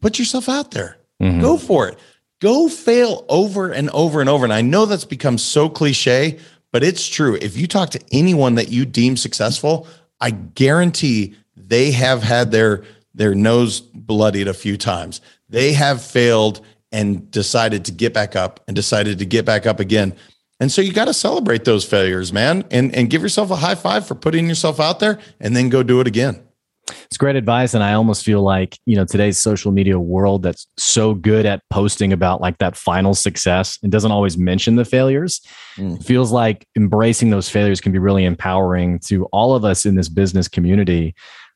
put 0.00 0.18
yourself 0.18 0.48
out 0.48 0.70
there 0.70 0.96
mm-hmm. 1.22 1.40
go 1.40 1.56
for 1.56 1.88
it 1.88 1.98
go 2.40 2.68
fail 2.68 3.24
over 3.28 3.70
and 3.70 3.88
over 3.90 4.20
and 4.20 4.28
over 4.28 4.44
and 4.44 4.52
I 4.52 4.62
know 4.62 4.86
that's 4.86 5.04
become 5.04 5.38
so 5.38 5.68
cliche 5.68 6.38
but 6.72 6.82
it's 6.82 7.06
true. 7.06 7.36
If 7.40 7.56
you 7.56 7.68
talk 7.68 7.90
to 7.90 8.00
anyone 8.10 8.56
that 8.56 8.70
you 8.70 8.84
deem 8.84 9.16
successful, 9.16 9.86
I 10.20 10.30
guarantee 10.30 11.36
they 11.54 11.92
have 11.92 12.22
had 12.22 12.50
their 12.50 12.82
their 13.14 13.34
nose 13.34 13.80
bloodied 13.80 14.48
a 14.48 14.54
few 14.54 14.78
times. 14.78 15.20
They 15.50 15.74
have 15.74 16.02
failed 16.02 16.64
and 16.90 17.30
decided 17.30 17.84
to 17.84 17.92
get 17.92 18.14
back 18.14 18.34
up 18.34 18.60
and 18.66 18.74
decided 18.74 19.18
to 19.18 19.26
get 19.26 19.44
back 19.44 19.66
up 19.66 19.80
again. 19.80 20.14
And 20.60 20.72
so 20.72 20.80
you 20.80 20.94
got 20.94 21.06
to 21.06 21.14
celebrate 21.14 21.64
those 21.64 21.84
failures, 21.84 22.32
man, 22.32 22.64
and 22.70 22.94
and 22.94 23.10
give 23.10 23.20
yourself 23.20 23.50
a 23.50 23.56
high 23.56 23.74
five 23.74 24.06
for 24.06 24.14
putting 24.14 24.48
yourself 24.48 24.80
out 24.80 24.98
there 24.98 25.18
and 25.38 25.54
then 25.54 25.68
go 25.68 25.82
do 25.82 26.00
it 26.00 26.06
again. 26.06 26.42
It's 26.88 27.16
great 27.16 27.36
advice. 27.36 27.74
And 27.74 27.84
I 27.84 27.92
almost 27.94 28.24
feel 28.24 28.42
like, 28.42 28.78
you 28.86 28.96
know, 28.96 29.04
today's 29.04 29.38
social 29.38 29.70
media 29.70 29.98
world 29.98 30.42
that's 30.42 30.66
so 30.76 31.14
good 31.14 31.46
at 31.46 31.62
posting 31.70 32.12
about 32.12 32.40
like 32.40 32.58
that 32.58 32.76
final 32.76 33.14
success 33.14 33.78
and 33.82 33.92
doesn't 33.92 34.10
always 34.10 34.36
mention 34.36 34.76
the 34.76 34.84
failures. 34.84 35.40
Mm. 35.76 36.04
feels 36.04 36.30
like 36.32 36.66
embracing 36.76 37.30
those 37.30 37.48
failures 37.48 37.80
can 37.80 37.92
be 37.92 37.98
really 37.98 38.24
empowering 38.26 38.98
to 38.98 39.24
all 39.26 39.54
of 39.54 39.64
us 39.64 39.86
in 39.86 39.94
this 39.94 40.08
business 40.08 40.46
community. 40.46 41.14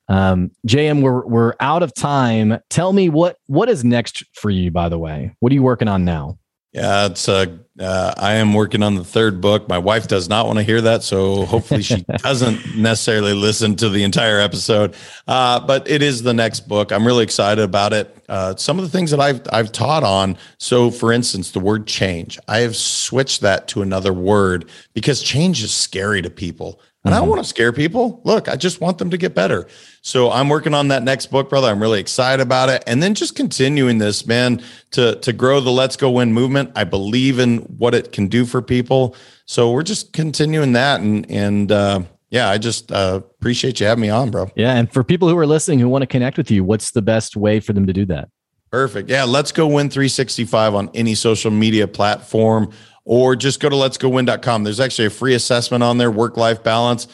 Um, 0.09 0.51
JM, 0.67 1.03
we're 1.03 1.27
we're 1.27 1.55
out 1.61 1.83
of 1.83 1.93
time. 1.93 2.59
Tell 2.71 2.93
me 2.93 3.09
what 3.09 3.37
what 3.47 3.69
is 3.69 3.85
next 3.85 4.23
for 4.35 4.51
you, 4.51 4.71
by 4.71 4.89
the 4.89 4.99
way. 4.99 5.35
What 5.41 5.51
are 5.51 5.55
you 5.55 5.63
working 5.63 5.89
on 5.89 6.05
now? 6.05 6.39
Yeah, 6.77 7.07
it's 7.07 7.27
uh, 7.27 7.47
uh, 7.81 8.13
I 8.19 8.35
am 8.35 8.53
working 8.53 8.83
on 8.83 8.97
the 8.97 9.05
third 9.05 9.41
book. 9.41 9.67
My 9.67 9.79
wife 9.79 10.09
does 10.09 10.29
not 10.29 10.45
want 10.45 10.59
to 10.59 10.63
hear 10.63 10.83
that, 10.83 11.03
so 11.03 11.47
hopefully 11.47 11.81
she 11.81 12.05
doesn't 12.19 12.77
necessarily 12.77 13.33
listen 13.33 13.77
to 13.77 13.89
the 13.89 14.05
entire 14.05 14.39
episode. 14.39 14.95
Uh, 15.27 15.59
but 15.59 15.89
it 15.89 16.03
is 16.03 16.23
the 16.23 16.35
next 16.35 16.69
book. 16.69 16.93
I'm 16.93 17.07
really 17.07 17.25
excited 17.25 17.65
about 17.65 17.95
it. 17.95 18.15
Uh, 18.29 18.57
some 18.57 18.79
of 18.79 18.85
the 18.85 18.91
things 18.91 19.11
that 19.11 19.21
I've 19.21 19.41
I've 19.51 19.73
taught 19.73 20.05
on. 20.05 20.37
So, 20.59 20.91
for 20.91 21.15
instance, 21.15 21.53
the 21.53 21.61
word 21.61 21.87
change. 21.87 22.39
I 22.47 22.59
have 22.59 22.77
switched 22.77 23.41
that 23.41 23.69
to 23.69 23.81
another 23.81 24.13
word 24.13 24.69
because 24.93 25.23
change 25.23 25.63
is 25.63 25.73
scary 25.73 26.21
to 26.21 26.29
people. 26.29 26.79
And 27.07 27.15
mm-hmm. 27.15 27.15
I 27.15 27.21
don't 27.21 27.31
want 27.31 27.43
to 27.43 27.49
scare 27.49 27.73
people. 27.73 28.21
Look, 28.25 28.51
I 28.51 28.57
just 28.57 28.83
want 28.83 28.99
them 28.99 29.09
to 29.09 29.17
get 29.17 29.35
better. 29.35 29.67
So 30.07 30.31
I'm 30.31 30.49
working 30.49 30.73
on 30.73 30.87
that 30.89 31.03
next 31.03 31.33
book, 31.33 31.51
brother. 31.51 31.67
I'm 31.67 31.83
really 31.83 31.99
excited 31.99 32.41
about 32.41 32.69
it. 32.69 32.85
And 32.87 33.03
then 33.03 33.13
just 33.13 33.35
continuing 33.35 33.99
this, 33.99 34.25
man, 34.25 34.63
to 34.93 35.17
to 35.17 35.33
grow 35.33 35.59
the 35.59 35.73
Let's 35.73 35.97
Go 35.97 36.13
Win 36.13 36.33
movement. 36.33 36.71
I 36.77 36.85
believe 36.85 37.41
in 37.41 37.59
what 37.63 37.93
it 37.93 38.13
can 38.13 38.29
do 38.29 38.47
for 38.47 38.63
people. 38.63 39.17
So 39.47 39.73
we're 39.73 39.83
just 39.83 40.13
continuing 40.13 40.75
that. 40.75 41.01
And 41.01 41.29
and 41.29 41.73
uh, 41.73 42.03
yeah, 42.31 42.49
I 42.49 42.57
just 42.57 42.93
uh, 42.93 43.21
appreciate 43.41 43.81
you 43.81 43.87
having 43.87 44.03
me 44.03 44.09
on, 44.09 44.31
bro. 44.31 44.49
Yeah. 44.55 44.77
And 44.77 44.93
for 44.93 45.03
people 45.03 45.29
who 45.29 45.37
are 45.39 45.47
listening 45.47 45.81
who 45.81 45.89
want 45.89 46.03
to 46.03 46.07
connect 46.07 46.39
with 46.39 46.53
you, 46.53 46.63
what's 46.63 46.93
the 46.93 47.03
best 47.03 47.37
way 47.37 47.59
for 47.59 47.73
them 47.73 47.89
to 47.89 47.93
do 47.93 48.05
that? 48.05 48.29
Perfect. 48.71 49.11
Yeah. 49.11 49.25
Let's 49.25 49.51
go 49.51 49.67
win 49.67 49.91
365 49.91 50.77
on 50.77 50.89
any 50.95 51.17
social 51.17 51.51
media 51.51 51.89
platform 51.89 52.71
or 53.05 53.35
just 53.35 53.59
go 53.59 53.69
to 53.69 53.75
let's 53.75 53.99
go 53.99 54.09
letsgowin.com. 54.09 54.63
There's 54.63 54.79
actually 54.79 55.07
a 55.07 55.11
free 55.11 55.35
assessment 55.35 55.83
on 55.83 55.99
there, 55.99 56.13
work 56.13 56.37
life 56.37 56.63
balance. 56.63 57.09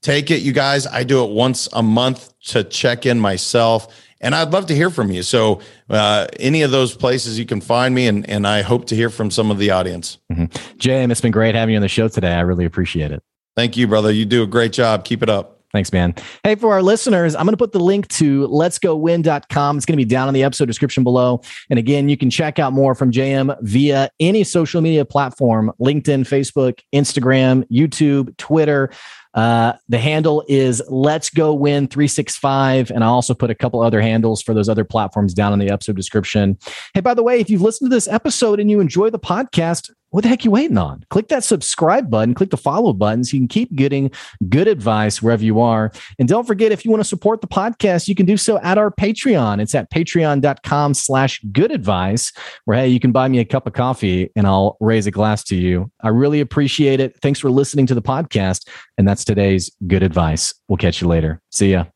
Take 0.00 0.30
it, 0.30 0.42
you 0.42 0.52
guys. 0.52 0.86
I 0.86 1.04
do 1.04 1.24
it 1.24 1.30
once 1.30 1.68
a 1.72 1.82
month 1.82 2.32
to 2.48 2.64
check 2.64 3.06
in 3.06 3.18
myself. 3.18 4.02
And 4.20 4.34
I'd 4.34 4.50
love 4.50 4.66
to 4.66 4.74
hear 4.74 4.90
from 4.90 5.10
you. 5.10 5.22
So, 5.22 5.60
uh, 5.90 6.26
any 6.40 6.62
of 6.62 6.70
those 6.70 6.96
places 6.96 7.38
you 7.38 7.44
can 7.44 7.60
find 7.60 7.94
me, 7.94 8.06
and, 8.06 8.28
and 8.28 8.46
I 8.46 8.62
hope 8.62 8.86
to 8.86 8.96
hear 8.96 9.10
from 9.10 9.30
some 9.30 9.50
of 9.50 9.58
the 9.58 9.70
audience. 9.70 10.18
Mm-hmm. 10.32 11.10
It's 11.10 11.20
been 11.20 11.32
great 11.32 11.54
having 11.54 11.74
you 11.74 11.78
on 11.78 11.82
the 11.82 11.88
show 11.88 12.08
today. 12.08 12.32
I 12.32 12.40
really 12.40 12.64
appreciate 12.64 13.12
it. 13.12 13.22
Thank 13.56 13.76
you, 13.76 13.86
brother. 13.86 14.10
You 14.10 14.24
do 14.24 14.42
a 14.42 14.46
great 14.46 14.72
job. 14.72 15.04
Keep 15.04 15.22
it 15.22 15.28
up. 15.28 15.56
Thanks, 15.72 15.92
man. 15.92 16.14
Hey, 16.42 16.54
for 16.54 16.72
our 16.72 16.82
listeners, 16.82 17.34
I'm 17.34 17.44
going 17.44 17.52
to 17.52 17.58
put 17.58 17.72
the 17.72 17.80
link 17.80 18.08
to 18.08 18.48
letsgowin.com. 18.48 19.76
It's 19.76 19.84
going 19.84 19.98
to 19.98 20.02
be 20.02 20.08
down 20.08 20.28
in 20.28 20.32
the 20.32 20.42
episode 20.42 20.66
description 20.66 21.04
below. 21.04 21.42
And 21.68 21.78
again, 21.78 22.08
you 22.08 22.16
can 22.16 22.30
check 22.30 22.58
out 22.58 22.72
more 22.72 22.94
from 22.94 23.10
JM 23.10 23.54
via 23.60 24.08
any 24.18 24.42
social 24.44 24.80
media 24.80 25.04
platform 25.04 25.72
LinkedIn, 25.78 26.20
Facebook, 26.20 26.80
Instagram, 26.94 27.64
YouTube, 27.68 28.34
Twitter. 28.38 28.90
Uh, 29.36 29.74
the 29.88 29.98
handle 29.98 30.42
is 30.48 30.82
Let's 30.88 31.30
Go 31.30 31.52
Win 31.52 31.86
365. 31.86 32.90
And 32.90 33.04
I'll 33.04 33.12
also 33.12 33.34
put 33.34 33.50
a 33.50 33.54
couple 33.54 33.82
other 33.82 34.00
handles 34.00 34.42
for 34.42 34.54
those 34.54 34.68
other 34.68 34.84
platforms 34.84 35.34
down 35.34 35.52
in 35.52 35.58
the 35.58 35.70
episode 35.70 35.94
description. 35.94 36.58
Hey, 36.94 37.00
by 37.00 37.14
the 37.14 37.22
way, 37.22 37.38
if 37.38 37.50
you've 37.50 37.62
listened 37.62 37.90
to 37.90 37.94
this 37.94 38.08
episode 38.08 38.58
and 38.58 38.70
you 38.70 38.80
enjoy 38.80 39.10
the 39.10 39.18
podcast, 39.18 39.90
what 40.16 40.22
the 40.22 40.30
heck 40.30 40.46
you 40.46 40.50
waiting 40.50 40.78
on? 40.78 41.04
Click 41.10 41.28
that 41.28 41.44
subscribe 41.44 42.08
button, 42.10 42.32
click 42.32 42.48
the 42.48 42.56
follow 42.56 42.94
button 42.94 43.22
so 43.22 43.36
you 43.36 43.40
can 43.42 43.48
keep 43.48 43.76
getting 43.76 44.10
good 44.48 44.66
advice 44.66 45.20
wherever 45.20 45.44
you 45.44 45.60
are. 45.60 45.92
And 46.18 46.26
don't 46.26 46.46
forget, 46.46 46.72
if 46.72 46.86
you 46.86 46.90
want 46.90 47.02
to 47.02 47.08
support 47.08 47.42
the 47.42 47.46
podcast, 47.46 48.08
you 48.08 48.14
can 48.14 48.24
do 48.24 48.38
so 48.38 48.58
at 48.60 48.78
our 48.78 48.90
Patreon. 48.90 49.60
It's 49.60 49.74
at 49.74 49.90
patreon.com 49.90 50.94
slash 50.94 51.42
good 51.52 51.70
advice, 51.70 52.32
where, 52.64 52.78
hey, 52.78 52.88
you 52.88 52.98
can 52.98 53.12
buy 53.12 53.28
me 53.28 53.40
a 53.40 53.44
cup 53.44 53.66
of 53.66 53.74
coffee 53.74 54.30
and 54.34 54.46
I'll 54.46 54.78
raise 54.80 55.06
a 55.06 55.10
glass 55.10 55.44
to 55.44 55.54
you. 55.54 55.90
I 56.00 56.08
really 56.08 56.40
appreciate 56.40 56.98
it. 56.98 57.20
Thanks 57.20 57.38
for 57.38 57.50
listening 57.50 57.84
to 57.88 57.94
the 57.94 58.00
podcast. 58.00 58.66
And 58.96 59.06
that's 59.06 59.22
today's 59.22 59.70
good 59.86 60.02
advice. 60.02 60.54
We'll 60.66 60.78
catch 60.78 61.02
you 61.02 61.08
later. 61.08 61.42
See 61.50 61.72
ya. 61.72 61.95